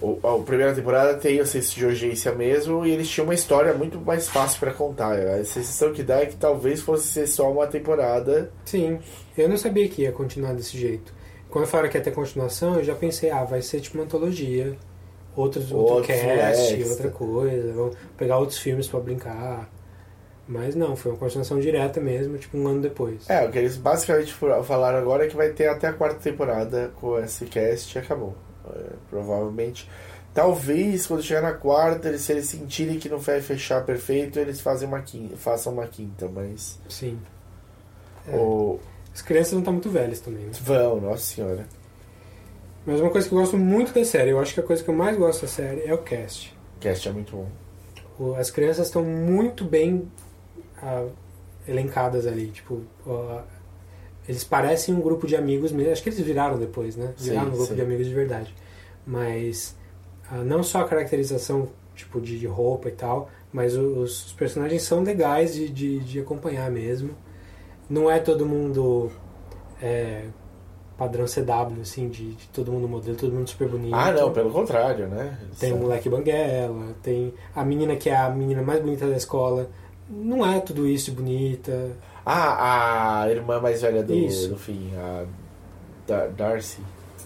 [0.00, 3.72] O, a primeira temporada tem o senso de urgência mesmo e eles tinham uma história
[3.72, 5.16] muito mais fácil pra contar.
[5.16, 8.50] A sensação que dá é que talvez fosse ser só uma temporada.
[8.64, 8.98] Sim,
[9.36, 11.14] eu não sabia que ia continuar desse jeito.
[11.52, 14.74] Quando falaram que ia ter continuação, eu já pensei, ah, vai ser tipo uma antologia,
[15.36, 16.88] outros, outro Outro cast, extra.
[16.88, 19.68] outra coisa, vão pegar outros filmes pra brincar.
[20.48, 23.28] Mas não, foi uma continuação direta mesmo, tipo um ano depois.
[23.28, 26.90] É, o que eles basicamente falaram agora é que vai ter até a quarta temporada
[26.96, 28.34] com esse cast e acabou.
[28.74, 29.88] É, provavelmente.
[30.32, 34.58] Talvez quando chegar na quarta, eles, se eles sentirem que não vai fechar perfeito, eles
[34.62, 36.80] fazem uma quinta, façam uma quinta, mas.
[36.88, 37.18] Sim.
[38.26, 38.34] É.
[38.34, 38.80] O...
[39.14, 40.52] As crianças não estão muito velhas também, né?
[40.62, 41.66] Vão, nossa senhora.
[42.86, 44.88] Mas uma coisa que eu gosto muito da série, eu acho que a coisa que
[44.88, 46.56] eu mais gosto da série é o cast.
[46.76, 47.46] O cast é muito bom.
[48.18, 50.08] O- As crianças estão muito bem
[50.82, 51.06] ah,
[51.68, 52.48] elencadas ali.
[52.48, 53.44] Tipo, ah,
[54.26, 55.92] eles parecem um grupo de amigos mesmo.
[55.92, 57.12] Acho que eles viraram depois, né?
[57.16, 57.74] Sim, Viraram um grupo sim.
[57.76, 58.54] de amigos de verdade.
[59.06, 59.76] Mas
[60.30, 65.02] ah, não só a caracterização tipo de roupa e tal, mas os, os personagens são
[65.02, 67.10] legais de, de, de acompanhar mesmo.
[67.90, 69.10] Não é todo mundo
[69.80, 70.24] é,
[70.96, 73.94] padrão CW, assim, de, de todo mundo modelo, todo mundo super bonito.
[73.94, 75.38] Ah, não, pelo contrário, né?
[75.58, 79.16] Tem o são- moleque banguela, tem a menina que é a menina mais bonita da
[79.16, 79.68] escola.
[80.08, 81.90] Não é tudo isso bonita.
[82.24, 84.48] Ah, a irmã mais velha do, Isso.
[84.50, 85.24] do fim, a
[86.06, 86.80] Da- Darcy,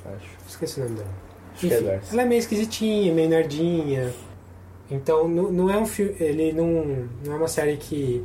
[0.04, 0.28] acho.
[0.48, 1.08] Esqueci o nome dela.
[1.08, 2.12] É Enfim, Darcy.
[2.12, 4.12] ela é meio esquisitinha, meio nerdinha.
[4.90, 6.14] Então não, não é um filme.
[6.20, 8.24] Ele não, não é uma série que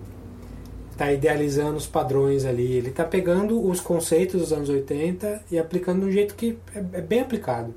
[1.02, 2.74] tá idealizando os padrões ali.
[2.74, 7.00] Ele tá pegando os conceitos dos anos 80 e aplicando de um jeito que é,
[7.00, 7.74] é bem aplicado.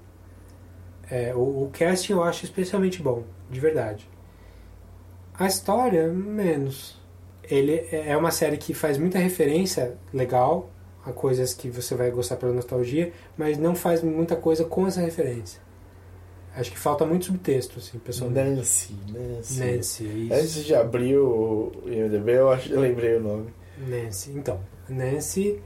[1.10, 4.06] É, o, o casting eu acho especialmente bom, de verdade.
[5.38, 7.00] A história, menos.
[7.42, 10.68] Ele é é uma série que faz muita referência legal
[11.02, 15.00] a coisas que você vai gostar pela nostalgia, mas não faz muita coisa com essa
[15.00, 15.63] referência.
[16.56, 18.50] Acho que falta muito subtexto, assim, pessoalmente.
[18.58, 19.60] Nancy, Nancy.
[19.60, 20.34] Nancy, isso.
[20.34, 23.46] Antes de abrir o IMDB, eu, acho, eu lembrei o nome.
[23.88, 24.30] Nancy.
[24.36, 25.60] Então, Nancy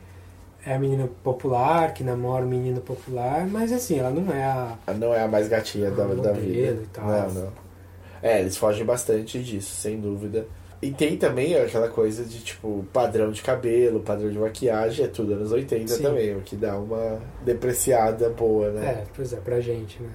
[0.65, 4.79] é a menina popular, que namora um menino popular, mas assim, ela não é a.
[4.87, 6.83] Ela Não é a mais gatinha da, Ah, da modelo vida.
[6.83, 7.07] e tal.
[7.07, 7.53] Não, não.
[8.23, 10.47] É, eles fogem bastante disso, sem dúvida.
[10.81, 15.35] E tem também aquela coisa de, tipo, padrão de cabelo, padrão de maquiagem, é tudo
[15.35, 16.03] anos 80 Sim.
[16.03, 18.87] também, o que dá uma depreciada boa, né?
[18.87, 20.09] É, pois é, pra gente, né?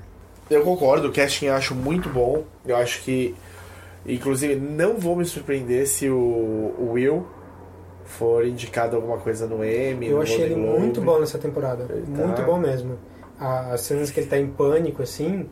[0.50, 2.44] Eu concordo, o casting eu acho muito bom.
[2.66, 3.36] Eu acho que,
[4.06, 6.16] inclusive, não vou me surpreender se o,
[6.78, 7.26] o Will
[8.06, 10.08] for indicado alguma coisa no Emmy.
[10.08, 10.80] Eu no achei ele Globe.
[10.80, 11.86] muito bom nessa temporada.
[11.86, 11.94] tá-
[12.26, 12.98] Muito bom mesmo.
[13.40, 15.50] As cenas que ele tá em pânico, assim,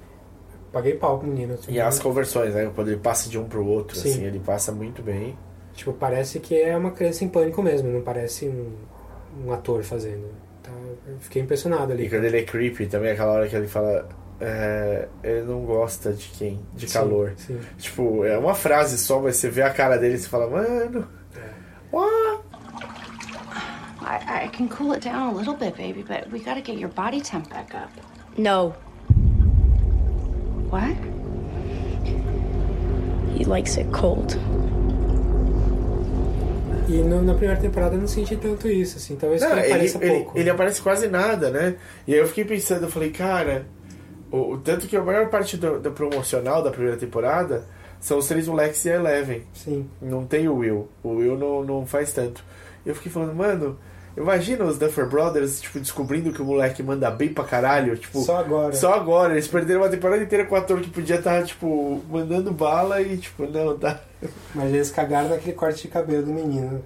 [0.71, 1.53] paguei pau pro menino.
[1.55, 2.69] assim, E as conversões, né?
[2.75, 4.11] Quando ele passa de um pro outro, Sim.
[4.11, 5.37] assim, ele passa muito bem.
[5.73, 8.71] Tipo, parece que é uma criança em pânico mesmo, não parece um,
[9.47, 10.27] um ator fazendo.
[10.61, 10.69] Tá,
[11.07, 12.05] eu fiquei impressionado ali.
[12.05, 14.07] E quando ele é creepy, também aquela hora que ele fala.
[14.41, 16.59] É, ele não gosta de quem?
[16.73, 17.33] De Sim, calor.
[17.37, 17.59] sim.
[17.77, 21.07] Tipo, é uma frase só, mas você vê a cara dele e você fala, mano.
[21.93, 22.41] What?
[24.01, 26.89] I, I can cool it down a little bit, baby, but we gotta get your
[26.91, 27.91] body temp back up.
[28.37, 28.73] No.
[30.71, 30.95] What?
[33.37, 34.37] He likes it cold.
[36.87, 39.15] E no- na primeira temporada eu não senti tanto isso, assim.
[39.15, 40.37] Talvez Não, ele ele, apareça ele, pouco.
[40.39, 41.75] ele aparece quase nada, né?
[42.07, 43.65] E aí eu fiquei pensando, eu falei, cara,
[44.31, 47.65] o, o tanto que a maior parte do, do promocional da primeira temporada
[47.99, 49.43] são os três moleques e a Eleven.
[49.53, 49.89] Sim.
[50.01, 50.89] Não tem o Will.
[51.03, 52.43] O Will não, não faz tanto.
[52.85, 53.77] E eu fiquei falando, mano,
[54.17, 57.95] imagina os Duffer Brothers, tipo, descobrindo que o moleque manda bem pra caralho.
[57.95, 58.73] Tipo, Só agora.
[58.73, 59.33] Só agora.
[59.33, 63.17] Eles perderam uma temporada inteira com o ator que podia estar, tipo, mandando bala e,
[63.17, 64.01] tipo, não, tá.
[64.55, 66.83] Mas eles cagaram naquele corte de cabelo do menino.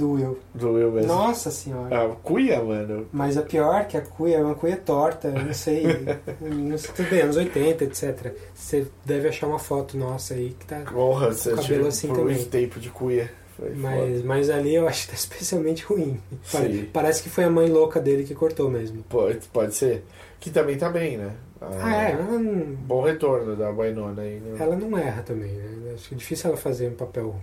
[0.00, 0.38] Do Will.
[0.54, 1.08] Do Will mesmo.
[1.12, 2.04] Nossa senhora.
[2.04, 3.06] A cuia, mano.
[3.12, 5.84] Mas a pior que a cuia é uma cuia torta, eu não sei.
[6.40, 8.34] não sei tudo bem, anos 80, etc.
[8.54, 12.16] Você deve achar uma foto nossa aí que tá com você o cabelo assim por
[12.18, 12.34] também.
[12.34, 13.30] muito tempo de cuia.
[13.56, 14.22] Foi Mas, foda.
[14.24, 16.20] mas ali eu acho que tá especialmente ruim.
[16.42, 16.88] Sim.
[16.92, 19.02] Parece que foi a mãe louca dele que cortou mesmo.
[19.08, 20.04] Pode, pode ser.
[20.38, 21.32] Que também tá bem, né?
[21.60, 24.40] Ah, é, ela não, Bom retorno da Bainona aí.
[24.40, 24.56] Né?
[24.58, 25.92] ela não erra também, né?
[25.94, 27.36] Acho que é difícil ela fazer um papel.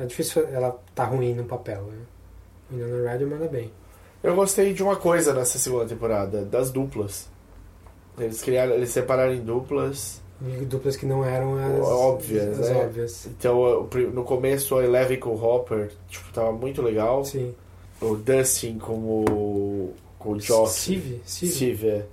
[0.00, 1.98] É difícil ela tá ruim no papel, né?
[2.70, 3.70] Winona Ryder manda bem.
[4.22, 7.28] Eu gostei de uma coisa nessa segunda temporada, das duplas.
[8.18, 12.76] Eles criaram, eles separaram em duplas E duplas que não eram as óbvias, as né?
[12.76, 13.26] óbvias.
[13.26, 17.24] Então, o no começo a Eleven com o Hopper, tipo, tava muito legal.
[17.24, 17.54] Sim.
[18.00, 20.70] O Dustin com o com o Jock.
[20.70, 21.20] Steve?
[21.26, 21.52] Steve?
[21.52, 22.06] Steve, é.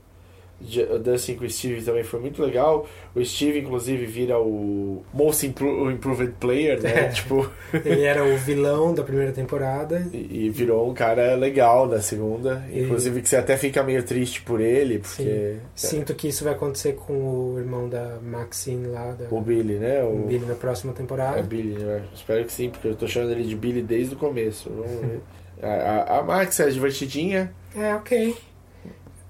[0.59, 2.87] O Dustin com o Steve também foi muito legal.
[3.15, 7.05] O Steve, inclusive, vira o Most Impro- Improved Player, né?
[7.05, 7.07] É.
[7.09, 7.47] tipo,
[7.85, 10.07] Ele era o vilão da primeira temporada.
[10.11, 12.65] e e virou um cara legal na segunda.
[12.71, 16.53] E- Inclusive que você até fica meio triste por ele, porque Sinto que isso vai
[16.53, 17.13] acontecer com
[17.53, 20.03] o irmão da Maxine lá, da, o Billy, né?
[20.03, 21.37] o O, Billy na próxima temporada.
[21.39, 22.01] É Billy, né?
[22.15, 24.71] Espero que sim, porque eu tô chamando ele de Billy desde o começo.
[24.71, 25.19] Vamos ver.
[25.61, 25.67] a,
[26.15, 28.35] a, a Max é divertidinha, É, ok.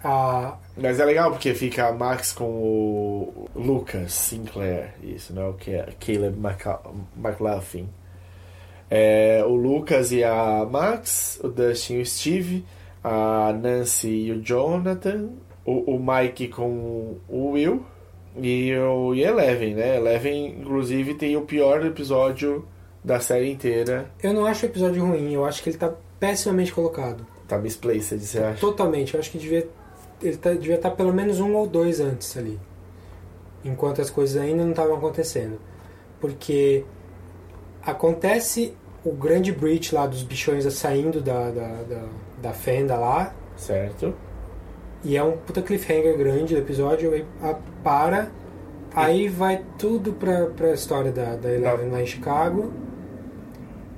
[0.04, 5.50] Ah, mas é legal porque fica a Max com o Lucas Sinclair, isso, não é
[5.50, 6.80] o que é Caleb Maca-
[7.18, 7.90] McLaughlin.
[8.90, 12.66] É, o Lucas e a Max, o Dustin e o Steve,
[13.04, 15.30] a Nancy e o Jonathan,
[15.66, 17.84] o, o Mike com o Will
[18.40, 19.98] e o e Eleven, né?
[19.98, 22.66] Eleven, inclusive, tem o pior episódio
[23.04, 24.10] da série inteira.
[24.24, 27.26] eu não acho o episódio ruim, eu acho que ele tá pessimamente colocado.
[27.48, 28.60] Tá misplaced, você acha?
[28.60, 29.68] Totalmente, eu acho que devia,
[30.22, 32.60] ele tá, devia estar pelo menos um ou dois antes ali.
[33.64, 35.60] Enquanto as coisas ainda não estavam acontecendo.
[36.20, 36.84] Porque
[37.84, 38.74] acontece
[39.04, 42.04] o grande breach lá dos bichões saindo da, da, da,
[42.42, 43.34] da fenda lá.
[43.56, 44.14] Certo.
[45.04, 48.30] E é um puta cliffhanger grande do episódio, aí a- para,
[48.94, 52.72] aí vai tudo pra, pra história da, da Eleven lá em Chicago.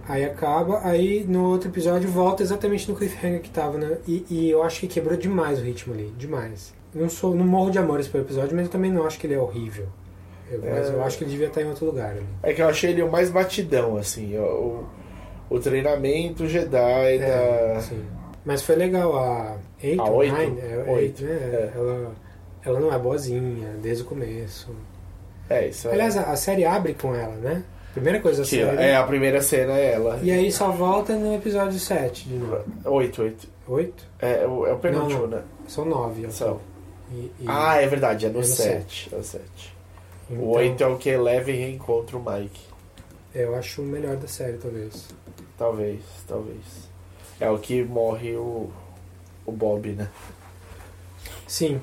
[0.10, 3.98] Aí acaba, aí no outro episódio volta exatamente no cliffhanger que tava, né?
[4.08, 6.74] E, e eu acho que quebrou demais o ritmo ali, demais.
[6.96, 9.28] Eu não sou, não morro de amores pelo episódio, mas eu também não acho que
[9.28, 9.86] ele é horrível.
[10.52, 10.94] Eu- mas É.
[10.94, 12.26] eu acho que ele devia estar em outro lugar ali.
[12.42, 14.36] É que eu achei ele o mais batidão, assim.
[14.40, 14.84] O,
[15.48, 17.80] o treinamento Jedi É, da.
[17.82, 18.04] sim.
[18.44, 20.32] Mas foi legal a 8 A ou oito?
[20.34, 21.72] 9, é, Oito, eight, né?
[21.76, 22.12] Ela,
[22.66, 24.70] ela não é boazinha desde o começo.
[25.48, 25.92] É, isso é.
[25.94, 27.64] Aliás, a, a série abre com ela, né?
[27.94, 28.78] Primeira coisa Que série.
[28.82, 30.20] é, a primeira cena é ela.
[30.22, 32.64] E aí só volta no episódio 7 de novo.
[32.86, 33.48] Oito, oito.
[33.68, 34.04] 8?
[34.20, 35.44] É, o- é o penúltimo, Não, né?
[35.68, 36.30] São 9.
[36.32, 36.60] São.
[37.12, 39.10] E, e- Ah, é verdade, é no é no 7.
[39.12, 39.44] É o 7.
[40.30, 42.62] Então- O 8 é o que Eleven reencontra o Mike.
[43.34, 45.08] Eu acho o melhor da série, talvez.
[45.58, 46.60] Talvez, talvez.
[47.40, 48.70] É o que morre o,
[49.46, 50.08] o Bob, né?
[51.48, 51.82] Sim.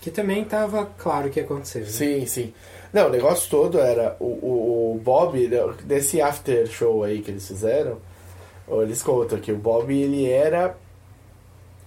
[0.00, 1.80] Que também tava claro o que ia acontecer.
[1.80, 1.86] Né?
[1.86, 2.54] Sim, sim.
[2.96, 7.30] Não, o negócio todo era o, o, o Bob, né, desse after show aí que
[7.30, 7.98] eles fizeram,
[8.66, 10.74] eles contam que o Bob ele era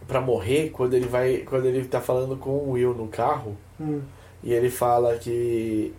[0.07, 1.37] pra morrer quando ele vai.
[1.37, 4.01] Quando ele tá falando com o Will no carro Hum.
[4.43, 5.95] e ele fala que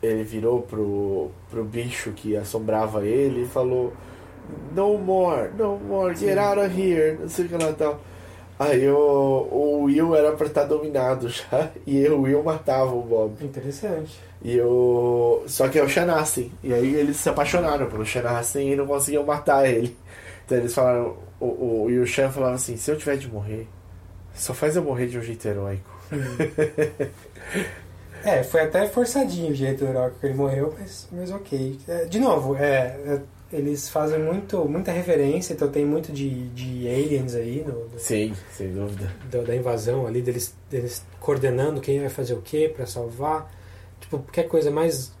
[0.00, 3.92] ele virou pro, pro bicho que assombrava ele e falou
[4.76, 7.98] No more, no more, get out of here, não sei o que lá e tal.
[8.60, 8.96] Aí o,
[9.50, 13.44] o Will era pra estar dominado já, e o Will matava o Bob.
[13.44, 14.20] Interessante.
[14.44, 15.42] E o.
[15.46, 16.50] Só que é o Shanassin.
[16.62, 19.96] E aí eles se apaixonaram pelo Shanassin e não conseguiam matar ele.
[20.44, 21.16] Então eles falaram.
[21.40, 21.46] O,
[21.84, 23.66] o, e o Shan falava assim: se eu tiver de morrer,
[24.34, 25.90] só faz eu morrer de um jeito heróico.
[28.24, 31.76] É, foi até forçadinho o jeito heróico que ele morreu, mas, mas ok.
[31.88, 33.20] É, de novo, é, é,
[33.52, 38.32] eles fazem muito, muita referência, então tem muito de, de aliens aí, no, do- Sim,
[38.52, 39.10] sem dúvida.
[39.28, 43.50] da, da invasão ali, deles, deles coordenando quem vai fazer o que pra salvar.
[44.02, 45.12] Tipo, qualquer coisa mais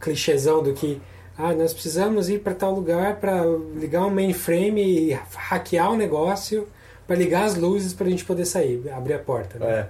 [0.00, 1.00] clichêzão do que
[1.38, 3.42] ah, nós precisamos ir para tal lugar para
[3.74, 6.68] ligar um mainframe e hackear o negócio
[7.06, 9.58] para ligar as luzes pra gente poder sair, abrir a porta.
[9.58, 9.66] Né?
[9.66, 9.88] É.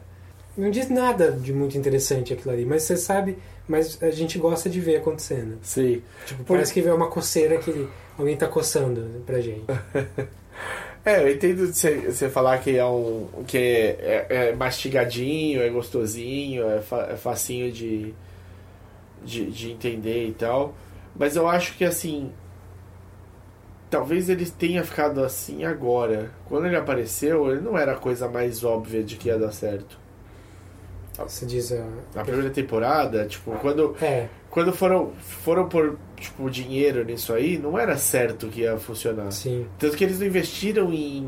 [0.57, 4.69] Não diz nada de muito interessante aquilo ali, mas você sabe, mas a gente gosta
[4.69, 5.59] de ver acontecendo.
[5.63, 6.03] Sim.
[6.27, 7.89] Tipo, Por- parece que é uma coceira que
[8.19, 9.65] alguém tá coçando pra gente.
[11.05, 13.27] É, eu entendo você falar que é um.
[13.47, 18.15] que é, é- é mastigadinho, é gostosinho, é, fa- é facinho de,
[19.25, 20.75] de, de entender e tal.
[21.17, 22.31] Mas eu acho que assim.
[23.91, 26.31] Talvez ele tenha ficado assim agora.
[26.47, 29.99] Quando ele apareceu, ele não era a coisa mais óbvia de que ia dar certo.
[31.19, 31.85] Você diz a.
[32.15, 33.95] Na primeira temporada, tipo, quando.
[34.01, 34.29] É.
[34.53, 39.33] quando foram, foram por tipo, dinheiro nisso aí, não era certo que ia funcionar.
[39.33, 39.67] Sim.
[39.79, 41.27] Tanto que eles não investiram em,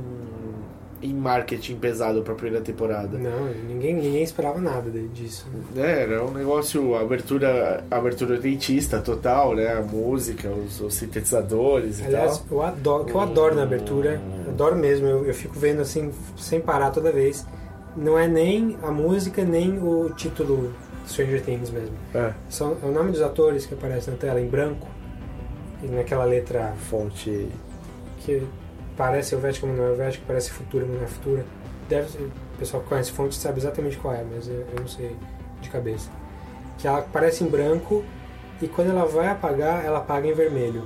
[1.01, 3.17] em marketing pesado pra primeira temporada.
[3.17, 5.47] Não, ninguém, ninguém esperava nada disso.
[5.75, 9.73] É, era um negócio, abertura, abertura dentista total, né?
[9.73, 12.59] A música, os, os sintetizadores e Aliás, tal.
[12.59, 16.61] eu adoro, que eu adoro na abertura, adoro mesmo, eu, eu fico vendo assim, sem
[16.61, 17.47] parar toda vez.
[17.97, 20.75] Não é nem a música, nem o título
[21.07, 21.97] Stranger Things mesmo.
[22.15, 22.33] É.
[22.49, 24.87] São, é o nome dos atores que aparece na tela em branco,
[25.83, 27.49] e naquela letra Fonte.
[28.21, 28.47] que
[28.97, 31.45] parece Helvética, mas não é Helvética, parece Futura, mas não é Futura.
[31.89, 34.89] Deve ser, o pessoal que conhece fonte sabe exatamente qual é, mas eu, eu não
[34.89, 35.15] sei
[35.61, 36.09] de cabeça.
[36.79, 38.03] Que ela aparece em branco
[38.63, 40.83] e quando ela vai apagar, ela apaga em vermelho.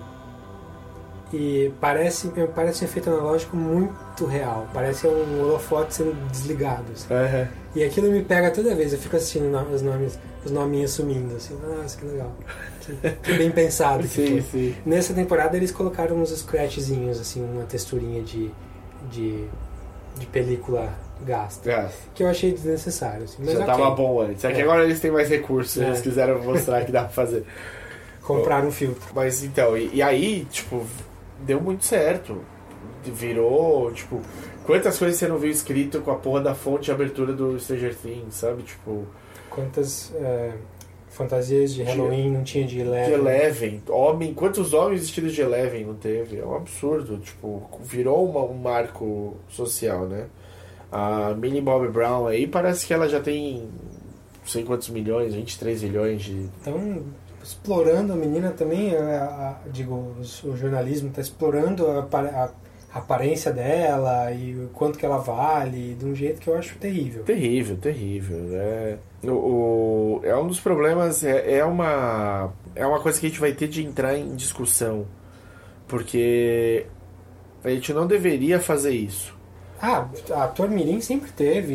[1.33, 4.67] E parece, parece um efeito analógico muito real.
[4.73, 6.91] Parece um holofote sendo desligado.
[6.93, 7.13] assim.
[7.13, 7.49] É.
[7.79, 8.93] E aquilo me pega toda vez.
[8.93, 11.57] Eu fico assistindo os nomes, os nominhos sumindo, assim.
[11.63, 12.33] Nossa, que legal.
[12.81, 14.61] Que, que bem pensado que Sim, foi.
[14.61, 14.75] sim.
[14.85, 18.51] Nessa temporada eles colocaram uns scratchzinhos, assim, uma texturinha de,
[19.11, 19.45] de,
[20.19, 20.93] de película
[21.25, 21.71] gasta.
[21.71, 21.99] Gasta.
[22.15, 23.25] Que eu achei desnecessário.
[23.25, 23.37] Assim.
[23.39, 23.67] Mas Já ok.
[23.67, 24.45] tava bom antes.
[24.45, 24.63] É que É.
[24.65, 25.87] agora eles têm mais recursos, É.
[25.87, 27.45] eles quiseram mostrar que dá pra fazer.
[28.23, 29.07] Compraram um filtro.
[29.15, 30.85] Mas então, e, e aí, tipo,
[31.47, 32.39] deu muito certo.
[33.05, 34.21] Virou, tipo,
[34.69, 37.95] quantas coisas você não viu escrito com a porra da fonte de abertura do Stranger
[37.97, 38.63] Things, sabe?
[38.63, 39.05] Tipo,
[39.51, 40.53] Quantas é,
[41.09, 43.15] fantasias de Halloween não tinha de de Eleven?
[43.15, 46.39] Eleven, homem, quantos homens vestidos de Eleven não teve?
[46.39, 50.27] É um absurdo, tipo, virou uma- um marco social, né?
[50.93, 53.63] A Millie Bobby Brown aí parece que ela já tem
[54.41, 56.49] não sei quantos milhões, 23 milhões de.
[56.61, 57.03] Então,
[57.43, 59.25] explorando a menina também, a-
[59.65, 60.15] a- digo,
[60.45, 62.51] o jornalismo está explorando a- a
[62.99, 67.25] aparência dela e o quanto que ela vale, de um jeito que eu acho terrível.
[67.25, 68.39] Terrível, terrível.
[68.53, 73.29] É, o, o- é um dos problemas, é, é uma é uma coisa que a
[73.29, 75.07] gente vai ter de entrar em discussão.
[75.87, 76.87] Porque
[77.65, 79.37] a gente não deveria fazer isso.
[79.81, 80.07] Ah,
[80.43, 81.73] ator mirim sempre teve.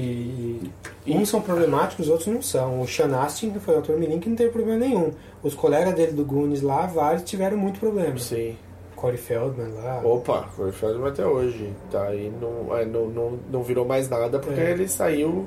[1.06, 2.82] E, uns são problemáticos, outros não são.
[2.82, 5.12] O Sean Astin que foi um ator mirim que não teve problema nenhum.
[5.42, 8.18] Os colegas dele do Goonies lá, vários tiveram muito problema.
[8.20, 8.56] Sim.
[9.04, 10.00] Corey Feldman lá.
[10.02, 11.74] Opa, Corey Feldman até hoje.
[11.92, 14.72] Tá aí, não, é, não, não, não virou mais nada porque É.
[14.72, 15.46] ele saiu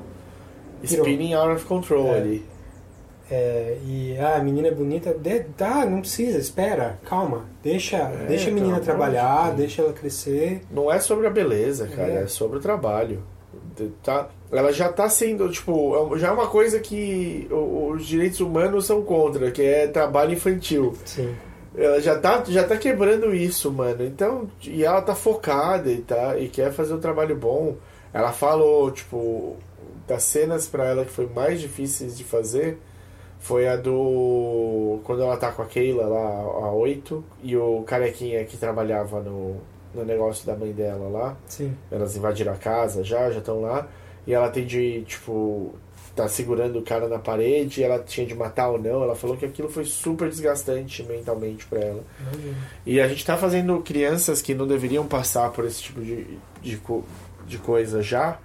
[0.83, 1.03] Virou.
[1.07, 2.17] spinning out of control É.
[2.19, 2.45] ali.
[3.31, 8.25] É, e ah, a menina é bonita, de, tá, não precisa, espera, calma, deixa, É,
[8.27, 10.61] deixa a pelo menina trabalhar, de deixa ela crescer.
[10.69, 12.27] Não é sobre a beleza, cara, é, É.
[12.27, 13.23] sobre o trabalho.
[14.03, 18.85] Tá, ela já tá sendo, tipo, é- já é uma coisa que os direitos humanos
[18.85, 20.93] são contra, que é trabalho infantil.
[21.03, 21.33] Sim.
[21.77, 24.03] Ela já tá, já tá quebrando isso, mano.
[24.03, 27.75] Então, e ela tá focada e, tá, e quer fazer um trabalho bom.
[28.11, 29.55] Ela falou, tipo,
[30.07, 32.79] das cenas pra ela que foi mais difíceis de fazer
[33.39, 34.99] foi a do.
[35.03, 39.57] Quando ela tá com a Keila lá, a 8, e o carequinha que trabalhava no,
[39.93, 41.37] no negócio da mãe dela lá.
[41.47, 41.75] Sim.
[41.91, 43.87] Elas invadiram a casa já, já estão lá.
[44.25, 45.75] E ela tem de, tipo,
[46.17, 49.03] tá segurando o cara na parede, ela tinha de matar ou não.
[49.03, 52.03] Ela falou que aquilo foi super desgastante mentalmente pra ela.
[52.85, 56.25] E a gente tá fazendo crianças que não deveriam passar por esse tipo de,
[56.61, 56.79] de,
[57.47, 58.39] de coisa já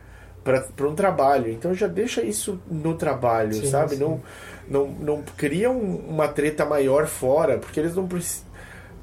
[0.44, 1.50] para um trabalho.
[1.50, 3.96] Então já deixa isso no trabalho, Sim, sabe?
[3.96, 4.00] sim.
[4.00, 4.20] Não,
[4.68, 8.50] não, não cria um- uma treta maior fora, porque eles não precisam.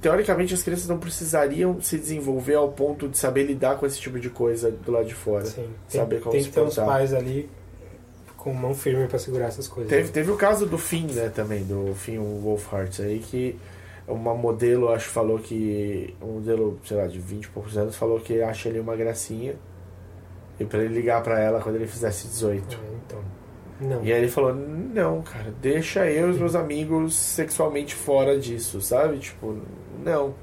[0.01, 4.17] Teoricamente, as crianças não precisariam se desenvolver ao ponto de saber lidar com esse tipo
[4.17, 5.43] de coisa do lado de fora.
[5.43, 5.67] Sim.
[5.89, 6.85] Tem, Saber como tem se que ter portar.
[6.85, 7.49] pais ali
[8.39, 9.89] com mão firme pra segurar essas coisas.
[9.89, 13.59] Teve, teve o caso do Finn, né, também, do Finn Wolfhard aí, que
[14.07, 16.15] uma modelo, acho falou que.
[16.21, 19.55] Um modelo, sei lá, de 20 e poucos anos, falou que acha ele uma gracinha.
[20.59, 22.79] E pra ele ligar pra ela quando ele fizesse 18.
[23.05, 23.19] então.
[23.79, 24.03] Não.
[24.03, 28.81] E aí ele falou, não, cara, deixa eu e os meus amigos sexualmente fora disso,
[28.81, 29.19] sabe?
[29.19, 29.57] Tipo,
[30.03, 30.33] não.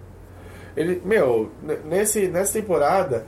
[0.75, 1.51] Ele, meu,
[1.85, 3.27] nesse, nessa temporada,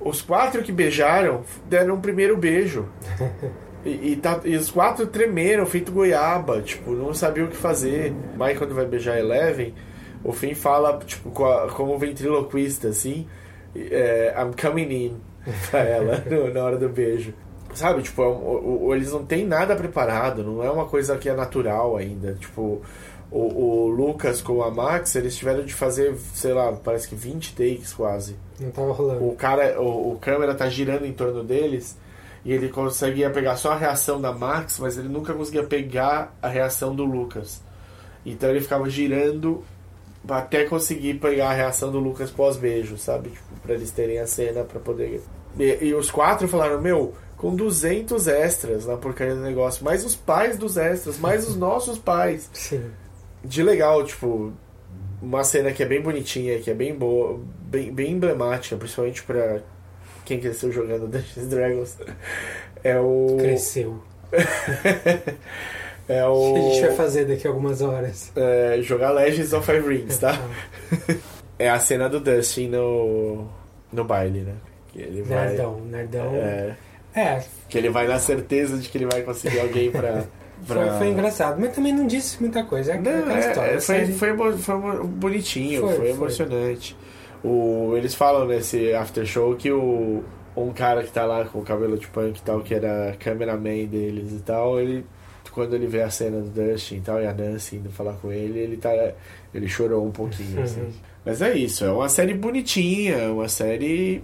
[0.00, 2.88] os quatro que beijaram deram um primeiro beijo.
[3.86, 8.12] E, e, tá- e os quatro tremeram, feito goiaba, tipo, não sabia o que fazer.
[8.36, 9.72] Mas quando vai beijar Eleven,
[10.24, 13.26] o Finn fala, tipo, co- como ventriloquista, assim,
[13.74, 15.16] é, I'm coming in
[15.70, 17.32] pra ela no- na hora do beijo.
[17.74, 21.28] Sabe, tipo, é um- o- eles não têm nada preparado, não é uma coisa que
[21.28, 22.32] é natural ainda.
[22.34, 22.80] Tipo,
[23.30, 23.38] o,
[23.84, 27.92] o Lucas com a Max, eles tiveram de fazer, sei lá, parece que 20 takes
[27.92, 28.36] quase.
[28.58, 29.28] Não tava rolando.
[29.28, 31.98] O cara, o, o câmera tá girando em torno deles
[32.46, 36.46] e ele conseguia pegar só a reação da Max, mas ele nunca conseguia pegar a
[36.46, 37.60] reação do Lucas.
[38.24, 39.64] Então ele ficava girando
[40.28, 43.30] até conseguir pegar a reação do Lucas pós-beijo, sabe?
[43.30, 45.20] Tipo, pra eles terem a cena pra poder.
[45.58, 50.14] E, e os quatro falaram: Meu, com 200 extras na porcaria do negócio, mais os
[50.14, 52.48] pais dos extras, mais os nossos pais.
[52.52, 52.92] Sim.
[53.44, 54.52] de legal, tipo,
[55.20, 59.62] uma cena que é bem bonitinha, que é bem boa, bem, bem emblemática, principalmente pra
[60.26, 61.96] quem cresceu jogando Dungeons Dragons,
[62.84, 63.36] é o.
[63.38, 64.02] Cresceu.
[66.08, 66.52] é o.
[66.54, 68.30] Que a gente vai fazer daqui a algumas horas?
[68.36, 70.38] É, jogar Legends of Five Rings, tá?
[71.58, 73.46] é a cena do Dustin no,
[73.92, 74.52] no baile, né?
[74.92, 76.34] Que ele vai, Nerdão, nerdão.
[76.34, 76.74] É,
[77.14, 80.24] É, que ele vai na certeza de que ele vai conseguir alguém pra.
[80.64, 80.98] foi, pra...
[80.98, 82.92] foi engraçado, mas também não disse muita coisa.
[82.92, 83.70] É Não, aquela é, história.
[83.70, 86.10] é, foi, série- foi, foi emo- bonitinho, Foi, foi, foi.
[86.10, 86.96] emocionante.
[87.44, 90.22] O, eles falam nesse after show que o
[90.56, 93.84] um cara que tá lá com o cabelo de punk e tal, que era cameraman
[93.86, 95.04] deles e tal, ele
[95.52, 98.30] quando ele vê a cena do Dustin e tal, e a Nancy indo falar com
[98.30, 98.90] ele, ele tá
[99.54, 100.80] ele chorou um pouquinho, assim.
[100.82, 100.90] Uhum.
[101.24, 104.22] Mas é isso, é uma série bonitinha, uma série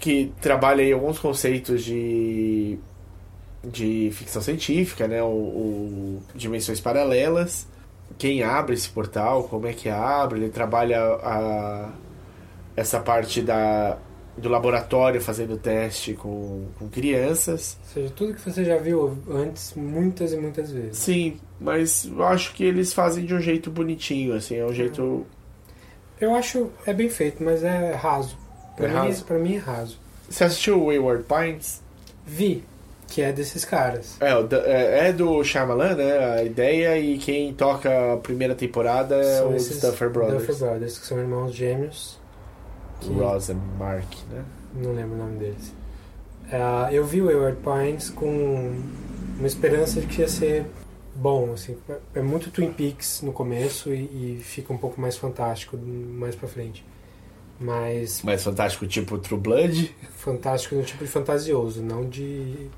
[0.00, 2.78] que trabalha aí alguns conceitos de
[3.62, 5.22] de ficção científica, né?
[5.22, 7.66] O, o- dimensões paralelas.
[8.18, 10.40] Quem abre esse portal, como é que abre?
[10.40, 11.90] Ele trabalha a,
[12.76, 13.96] essa parte da,
[14.36, 17.78] do laboratório fazendo teste com, com crianças.
[17.82, 20.98] Ou seja, tudo que você já viu antes, muitas e muitas vezes.
[20.98, 25.26] Sim, mas eu acho que eles fazem de um jeito bonitinho, assim, é um jeito.
[26.20, 28.36] Eu acho é bem feito, mas é raso.
[28.76, 29.24] Pra, É mim, raso?
[29.24, 29.98] pra mim é raso.
[30.28, 31.82] Você assistiu Wayward Pines?
[32.26, 32.62] Vi,
[33.10, 34.16] que é desses caras.
[34.20, 34.30] É,
[34.66, 36.18] é, é do Shyamalan, né?
[36.36, 40.46] A ideia e quem toca a primeira temporada é São os Duffer Brothers.
[40.46, 42.18] Duffer Brothers, que são irmãos gêmeos.
[43.00, 44.44] que- Ross e Mark, né?
[44.74, 45.74] Não lembro o nome deles.
[46.52, 48.74] Ah, eu vi o Wayward Pines com
[49.38, 50.66] uma esperança de que ia ser
[51.14, 51.76] bom, assim.
[52.14, 56.46] É muito Twin Peaks no começo e, e fica um pouco mais fantástico mais pra
[56.48, 56.84] frente.
[57.60, 59.94] Mas Mais fantástico, tipo True Blood?
[60.16, 62.68] fantástico no tipo de fantasioso, não de...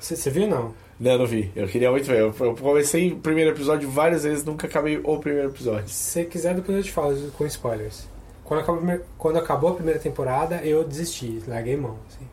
[0.00, 0.74] Você viu não?
[0.98, 1.50] Não, não vi.
[1.56, 2.20] Eu queria muito ver.
[2.20, 5.88] Eu, eu comecei o primeiro episódio várias vezes, nunca acabei o primeiro episódio.
[5.88, 8.08] Se você quiser, depois eu te falo com spoilers.
[8.44, 11.98] Quando acabou, a primeira- quando acabou a primeira temporada, eu desisti, larguei mão.
[12.08, 12.26] assim.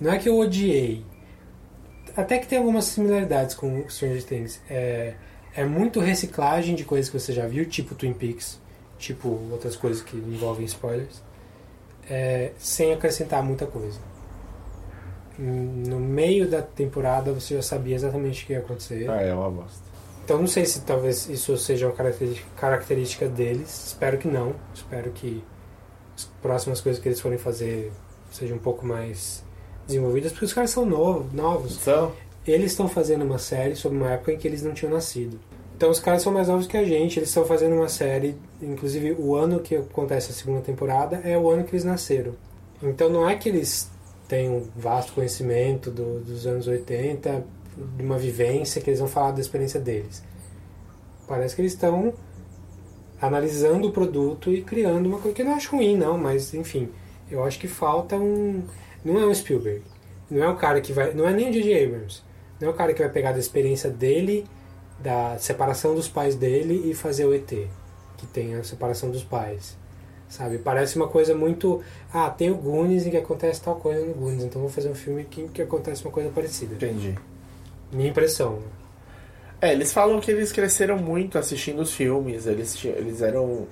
[0.00, 1.04] Não é que eu odiei.
[2.16, 4.60] Até que tem algumas similaridades com Stranger Things.
[4.68, 5.14] É,
[5.54, 8.60] é muito reciclagem de coisas que você já viu, tipo Twin Peaks,
[8.98, 11.22] tipo outras coisas que envolvem spoilers,
[12.08, 13.98] é, sem acrescentar muita coisa.
[15.38, 19.08] No meio da temporada você já sabia exatamente o que ia acontecer.
[19.08, 19.90] Ah, é uma bosta.
[20.24, 21.94] Então não sei se talvez isso seja uma
[22.56, 23.86] característica, deles.
[23.88, 24.54] Espero que não.
[24.74, 25.42] Espero que
[26.16, 27.90] as próximas coisas que eles forem fazer
[28.30, 29.42] sejam um pouco mais
[29.86, 31.76] desenvolvidas, porque os caras são novos, novos.
[31.76, 32.12] São.
[32.46, 35.38] Eles estão fazendo uma série sobre uma época em que eles não tinham nascido.
[35.80, 39.12] Então os caras são mais novos que a gente, eles estão fazendo uma série, inclusive
[39.12, 42.34] o ano que acontece a segunda temporada é o ano que eles nasceram.
[42.82, 43.90] Então não é que eles
[44.28, 47.42] têm um vasto conhecimento do- dos anos 80,
[47.96, 50.22] de uma vivência, que eles vão falar da experiência deles.
[51.26, 52.12] Parece que eles estão
[53.18, 56.90] analisando o produto e criando uma coisa que eu não acho ruim, não, mas enfim,
[57.30, 58.64] eu acho que falta um.
[59.02, 59.80] Não é um Spielberg,
[60.30, 61.14] não é o cara que vai.
[61.14, 61.86] Não é nem o J.J.
[61.86, 62.20] Abrams,
[62.60, 64.44] não é o cara que vai pegar da experiência dele,
[65.02, 67.48] da separação dos pais dele e fazer o ET,
[68.16, 69.76] que tem a separação dos pais.
[70.28, 70.58] Sabe?
[70.58, 71.82] Parece uma coisa muito.
[72.12, 74.94] Ah, tem o Goonies em que acontece tal coisa no Goonies, então vou fazer um
[74.94, 76.74] filme que, que acontece uma coisa parecida.
[76.74, 77.16] Entendi.
[77.92, 78.60] Minha impressão.
[79.60, 83.66] É, eles falam que eles cresceram muito assistindo os filmes, eles, eles eram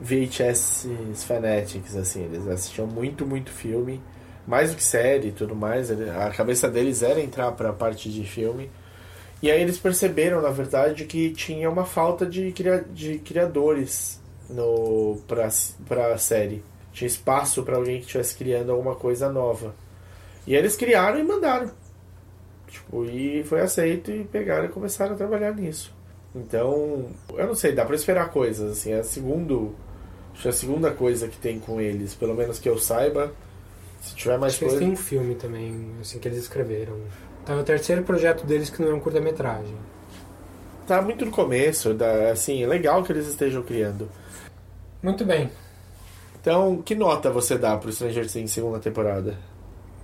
[0.00, 0.86] VHS
[1.24, 4.02] fanatics, assim, eles assistiam muito, muito filme,
[4.46, 8.22] mais do que série e tudo mais, a cabeça deles era entrar pra parte de
[8.24, 8.70] filme,
[9.44, 14.18] e aí eles perceberam, na verdade, que tinha uma falta de, cria, de criadores
[14.48, 15.50] no, pra,
[15.86, 16.64] pra série,
[16.94, 19.74] tinha espaço pra alguém que estivesse criando alguma coisa nova.
[20.46, 21.70] E aí eles criaram e mandaram.
[22.68, 25.94] Tipo, e foi aceito e pegaram e começaram a trabalhar nisso.
[26.34, 29.74] Então, eu não sei, dá pra esperar coisas, assim, é a segundo,
[30.32, 33.30] acho que é a segunda coisa que tem com eles, pelo menos que eu saiba.
[34.00, 34.86] Se tiver mais Acho eles coisa.
[34.86, 36.98] têm um filme também, assim, que eles escreveram.
[37.44, 39.76] Então é o terceiro projeto deles que não é um curta-metragem.
[40.86, 44.08] Tá muito no começo, dá, assim, é legal que eles estejam criando.
[45.02, 45.50] Muito bem.
[46.40, 49.38] Então, que nota você dá pro Stranger Things segunda temporada?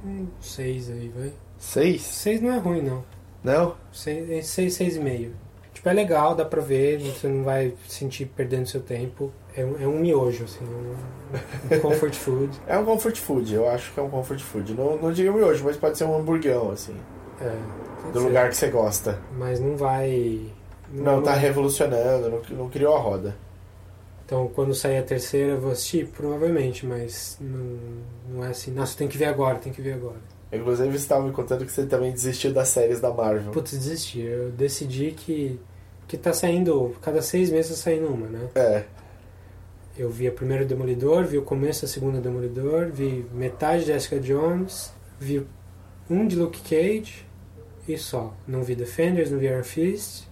[0.04, 1.32] Um seis aí, vai.
[1.58, 2.02] Seis?
[2.02, 3.04] Seis não é ruim, não.
[3.42, 3.74] Não?
[3.90, 5.34] Seis, é seis, seis e meio.
[5.72, 9.32] Tipo, é legal, dá pra ver, você não vai sentir perdendo seu tempo.
[9.56, 12.60] É um, é um miojo, assim, um, um comfort food.
[12.66, 14.74] É um comfort food, eu acho que é um comfort food.
[14.74, 16.94] Não, não diria hoje, mas pode ser um hamburgão, assim.
[17.40, 19.18] É, Do lugar que você gosta.
[19.36, 20.40] Mas não vai...
[20.92, 23.36] Não, tá revolucionando, não, não criou a roda.
[24.26, 26.06] Então, quando sair a terceira, eu vou assistir?
[26.08, 27.78] Provavelmente, mas não,
[28.28, 28.70] não é assim.
[28.72, 30.18] Nossa, tem que ver agora, tem que ver agora.
[30.52, 33.52] Inclusive, você estava me contando que você também desistiu das séries da Marvel.
[33.52, 34.20] Putz, desisti.
[34.20, 35.60] Eu decidi que
[36.10, 38.48] que tá saindo, cada seis meses tá saindo uma, né?
[38.56, 38.84] É.
[39.96, 44.18] Eu vi a primeira Demolidor, vi o começo da segunda Demolidor, vi metade de Jessica
[44.18, 45.46] Jones, vi
[46.08, 47.24] um de Luke Cage
[47.94, 48.34] e só.
[48.46, 50.24] Não vi Defenders, não vi Iron Fist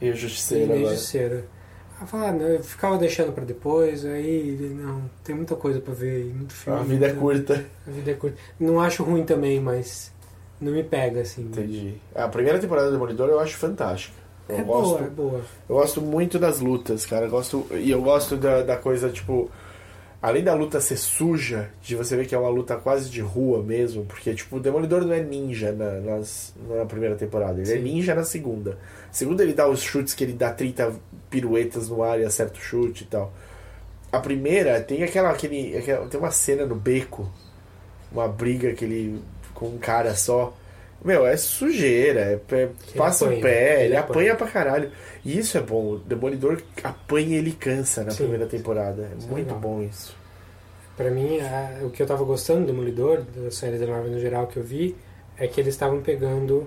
[0.00, 0.94] E o e Justiceiro nem agora.
[0.94, 1.44] Justiceiro.
[2.00, 6.24] Ah, fala, ah, eu ficava deixando pra depois, aí não, tem muita coisa pra ver,
[6.34, 6.80] muito filme.
[6.80, 7.20] A vida é né?
[7.20, 7.64] curta.
[7.86, 8.36] A vida é curta.
[8.58, 10.12] Não acho ruim também, mas
[10.60, 11.42] não me pega assim.
[11.42, 11.94] Entendi.
[12.14, 14.16] A primeira temporada do Demolidor eu acho fantástica.
[14.48, 15.40] Eu É gosto, boa, é boa.
[15.68, 17.26] Eu gosto muito das lutas, cara.
[17.26, 19.50] Eu gosto, e eu gosto da, da coisa, tipo.
[20.26, 23.62] Além da luta ser suja, de você ver que é uma luta quase de rua
[23.62, 27.76] mesmo, porque, tipo, o Demolidor não é ninja na, nas, na primeira temporada, ele é
[27.76, 27.82] Sim.
[27.82, 28.78] ninja na segunda.
[29.12, 30.94] Segunda ele dá os chutes que ele dá 30
[31.28, 33.34] piruetas no ar e acerta o chute e tal.
[34.10, 37.30] A primeira tem aquela, aquele, aquela- tem uma cena no beco,
[38.10, 39.20] uma briga que ele
[39.52, 40.56] com um cara só.
[41.04, 42.20] Meu, é sujeira,
[42.50, 44.32] é, é- passa o apanha, pé, ele, ele apanha.
[44.32, 44.34] apanha.
[44.36, 44.90] pra caralho.
[45.24, 48.24] E isso é bom, o Demolidor apanha e ele cansa na Sim.
[48.24, 49.02] primeira temporada.
[49.02, 49.58] É é muito legal.
[49.58, 50.16] bom isso.
[50.96, 54.18] Pra mim, a- o que eu tava gostando do Demolidor, da série da Marvel no
[54.20, 54.96] geral que eu vi,
[55.36, 56.66] é que eles estavam pegando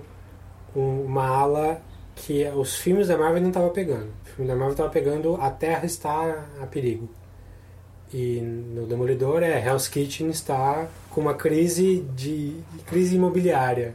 [0.76, 1.80] um- uma ala
[2.14, 4.08] que os filmes da Marvel não estavam pegando.
[4.24, 7.08] O filme da Marvel tava pegando a Terra está a perigo.
[8.12, 10.86] E no Demolidor é Hell's Kitchen está
[11.18, 12.54] com uma crise de
[12.86, 13.92] crise imobiliária.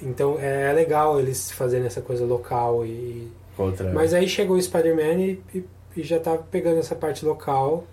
[0.00, 3.92] Então é legal eles fazerem essa coisa local e Contra.
[3.92, 5.64] mas aí chegou o Spider-Man e, e-
[5.96, 7.84] e já tá pegando essa parte local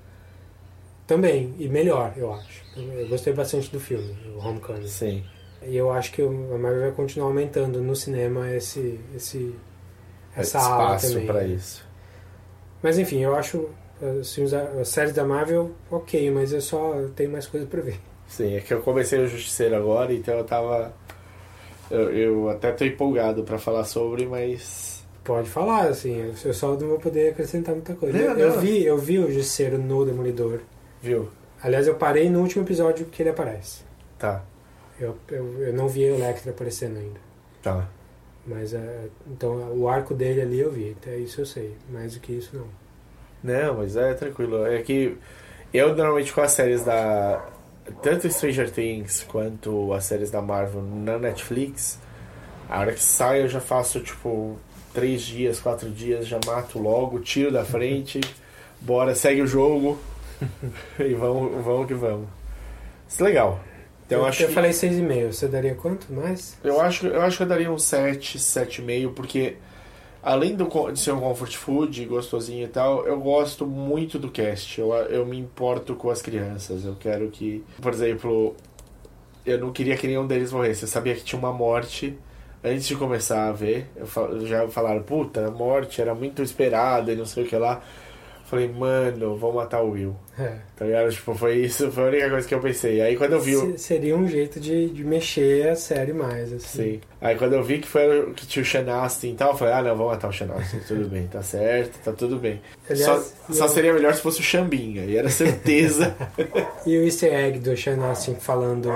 [1.07, 2.64] também, e melhor, eu acho.
[2.77, 4.88] Eu gostei bastante do filme, o Homecoming.
[4.88, 5.23] Sim.
[5.65, 9.56] E eu acho que a Marvel vai continuar aumentando no cinema esse, esse
[10.35, 11.26] essa ala espaço também.
[11.27, 11.84] pra isso.
[12.81, 13.69] Mas enfim, eu acho
[14.02, 17.82] os filmes da- as séries da Marvel ok, mas eu só tenho mais coisa pra
[17.82, 17.99] ver.
[18.28, 20.94] Sim, é que eu comecei o Justiceiro agora, então eu tava.
[21.91, 25.03] Eu, eu até tô empolgado pra falar sobre, mas.
[25.24, 28.18] Pode falar, assim, eu só não vou poder acrescentar muita coisa.
[28.18, 28.60] Não, eu, eu não.
[28.60, 30.60] vi, eu vi o Justiceiro no Demolidor.
[31.02, 31.30] Viu?
[31.61, 33.84] Aliás, eu parei no último episódio que ele aparece.
[34.20, 34.44] Tá,
[34.99, 37.20] Eu, eu, eu não vi o Electra aparecendo ainda.
[37.61, 37.88] tá.
[38.45, 41.74] Mas é, então o arco dele ali eu vi, até isso eu sei.
[41.90, 42.68] Mais do que isso não.
[43.44, 44.65] Não, mas é tranquilo.
[44.65, 45.18] É que
[45.74, 47.44] eu normalmente com as séries da.
[48.02, 51.99] Tanto Stranger Things quanto as séries da Marvel na Netflix,
[52.70, 54.57] a hora que sai eu já faço tipo
[54.94, 58.22] três dias, quatro dias, já mato logo, tiro da frente,
[58.80, 59.99] bora, segue o jogo
[60.98, 62.28] e vamos, vamos que vamos.
[63.10, 63.60] Isso é legal.
[64.06, 66.57] Então eu, acho eu que- falei 6,5, você daria quanto mais?
[66.64, 69.57] Eu acho, eu acho que eu daria um 7, 7,5, porque
[70.24, 74.80] além do, de ser um comfort food, gostosinho e tal, eu gosto muito do cast.
[74.80, 76.86] Eu, eu me importo com as crianças.
[76.86, 78.56] Eu quero que, por exemplo,
[79.45, 80.84] eu não queria que nenhum deles morresse.
[80.84, 82.18] Eu sabia que tinha uma morte
[82.64, 83.88] antes de começar a ver.
[83.95, 87.82] Eu, já falaram, puta, a morte era muito esperada e não sei o que lá.
[88.45, 90.15] Falei, mano, vou matar o Will.
[90.38, 90.53] É.
[90.76, 91.10] Tá ligado?
[91.11, 93.02] Tipo, foi isso, foi a única coisa que eu pensei.
[93.02, 93.56] Aí quando eu vi.
[93.56, 96.84] Se- seria um jeito de, de mexer a série mais, assim.
[96.84, 97.02] Sim.
[97.22, 99.74] Aí quando eu vi que foi que tinha o Sean Astin e tal, eu falei,
[99.74, 102.61] ah não, vamos matar o Sean Astin, tudo bem, tá certo, tá tudo bem.
[102.90, 106.14] Aliás, só só eu- seria melhor se fosse o Xambinha, e era certeza
[106.86, 108.91] E o easter egg do Sean Astin falando,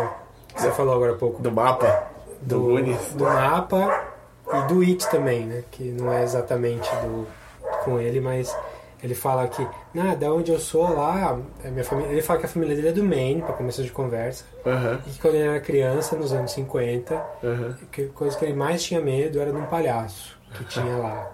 [0.55, 1.41] você falou agora há pouco.
[1.41, 2.09] do mapa,
[2.41, 3.13] do, do, Goonies.
[3.15, 4.07] do mapa
[4.53, 5.63] e do It também, né?
[5.71, 7.25] Que não é exatamente do,
[7.83, 8.55] com ele, mas
[9.01, 12.11] ele fala que, nah, da onde eu sou lá, a minha família.
[12.11, 14.43] Ele fala que a família dele é do Maine, pra começo de conversa.
[14.65, 14.99] Aham.
[15.05, 17.75] E que quando ele era criança, nos anos 50, Aham.
[17.91, 21.31] que a coisa que ele mais tinha medo era de um palhaço que tinha lá.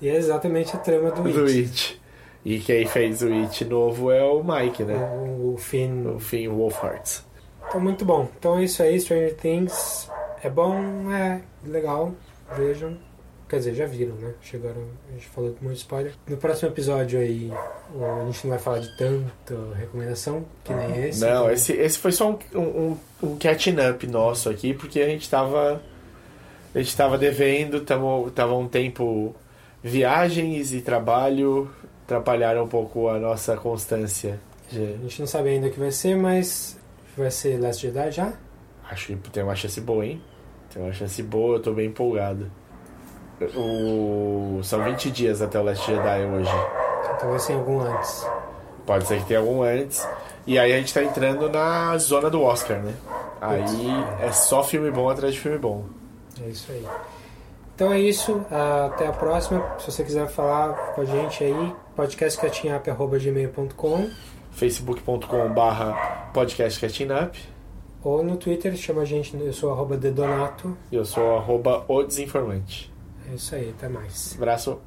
[0.00, 1.58] E é exatamente a trama do, Do It.
[1.58, 2.02] It.
[2.44, 4.96] E quem fez o It novo é o Mike, né?
[4.96, 6.06] O, o Finn.
[6.14, 7.20] O Finn Wolfhard.
[7.68, 8.28] Então, muito bom.
[8.38, 10.08] Então é isso aí, Stranger Things.
[10.42, 12.12] É bom, é legal.
[12.56, 12.96] Vejam.
[13.48, 14.34] Quer dizer, já viram, né?
[14.42, 16.12] Chegaram, a gente falou de muito spoiler.
[16.26, 21.20] No próximo episódio aí, a gente não vai falar de tanta recomendação que nem esse.
[21.20, 25.28] Não, esse, esse foi só um, um, um catching up nosso aqui, porque a gente
[25.30, 25.80] tava.
[26.74, 29.34] A gente tava devendo, tamo, tava um tempo.
[29.82, 31.70] Viagens e trabalho
[32.04, 34.38] atrapalharam um pouco a nossa constância.
[34.70, 36.78] A gente não sabe ainda o que vai ser, mas
[37.16, 38.34] vai ser Last Jedi já?
[38.90, 40.20] Acho que tem uma chance boa, hein?
[40.72, 42.50] Tem uma chance boa, eu tô bem empolgado.
[43.56, 44.60] O...
[44.62, 46.50] São 20 dias até o Last Jedi hoje.
[47.20, 48.26] Talvez tenha algum antes.
[48.86, 50.06] Pode ser que tenha algum antes.
[50.46, 52.94] E aí a gente tá entrando na zona do Oscar, né?
[53.40, 53.62] Aí
[54.20, 55.84] é só filme bom atrás de filme bom.
[56.44, 56.84] É isso aí.
[57.74, 58.40] Então é isso.
[58.86, 59.64] Até a próxima.
[59.78, 64.08] Se você quiser falar com a gente aí, podcastcatinhap.gmail.com
[64.50, 67.38] facebook.com barra podcast catching up.
[68.02, 70.76] ou no Twitter, chama a gente, eu sou arroba dedonato.
[70.90, 72.92] E eu sou arroba o desinformante.
[73.30, 74.34] É isso aí, até mais.
[74.36, 74.80] Abraço.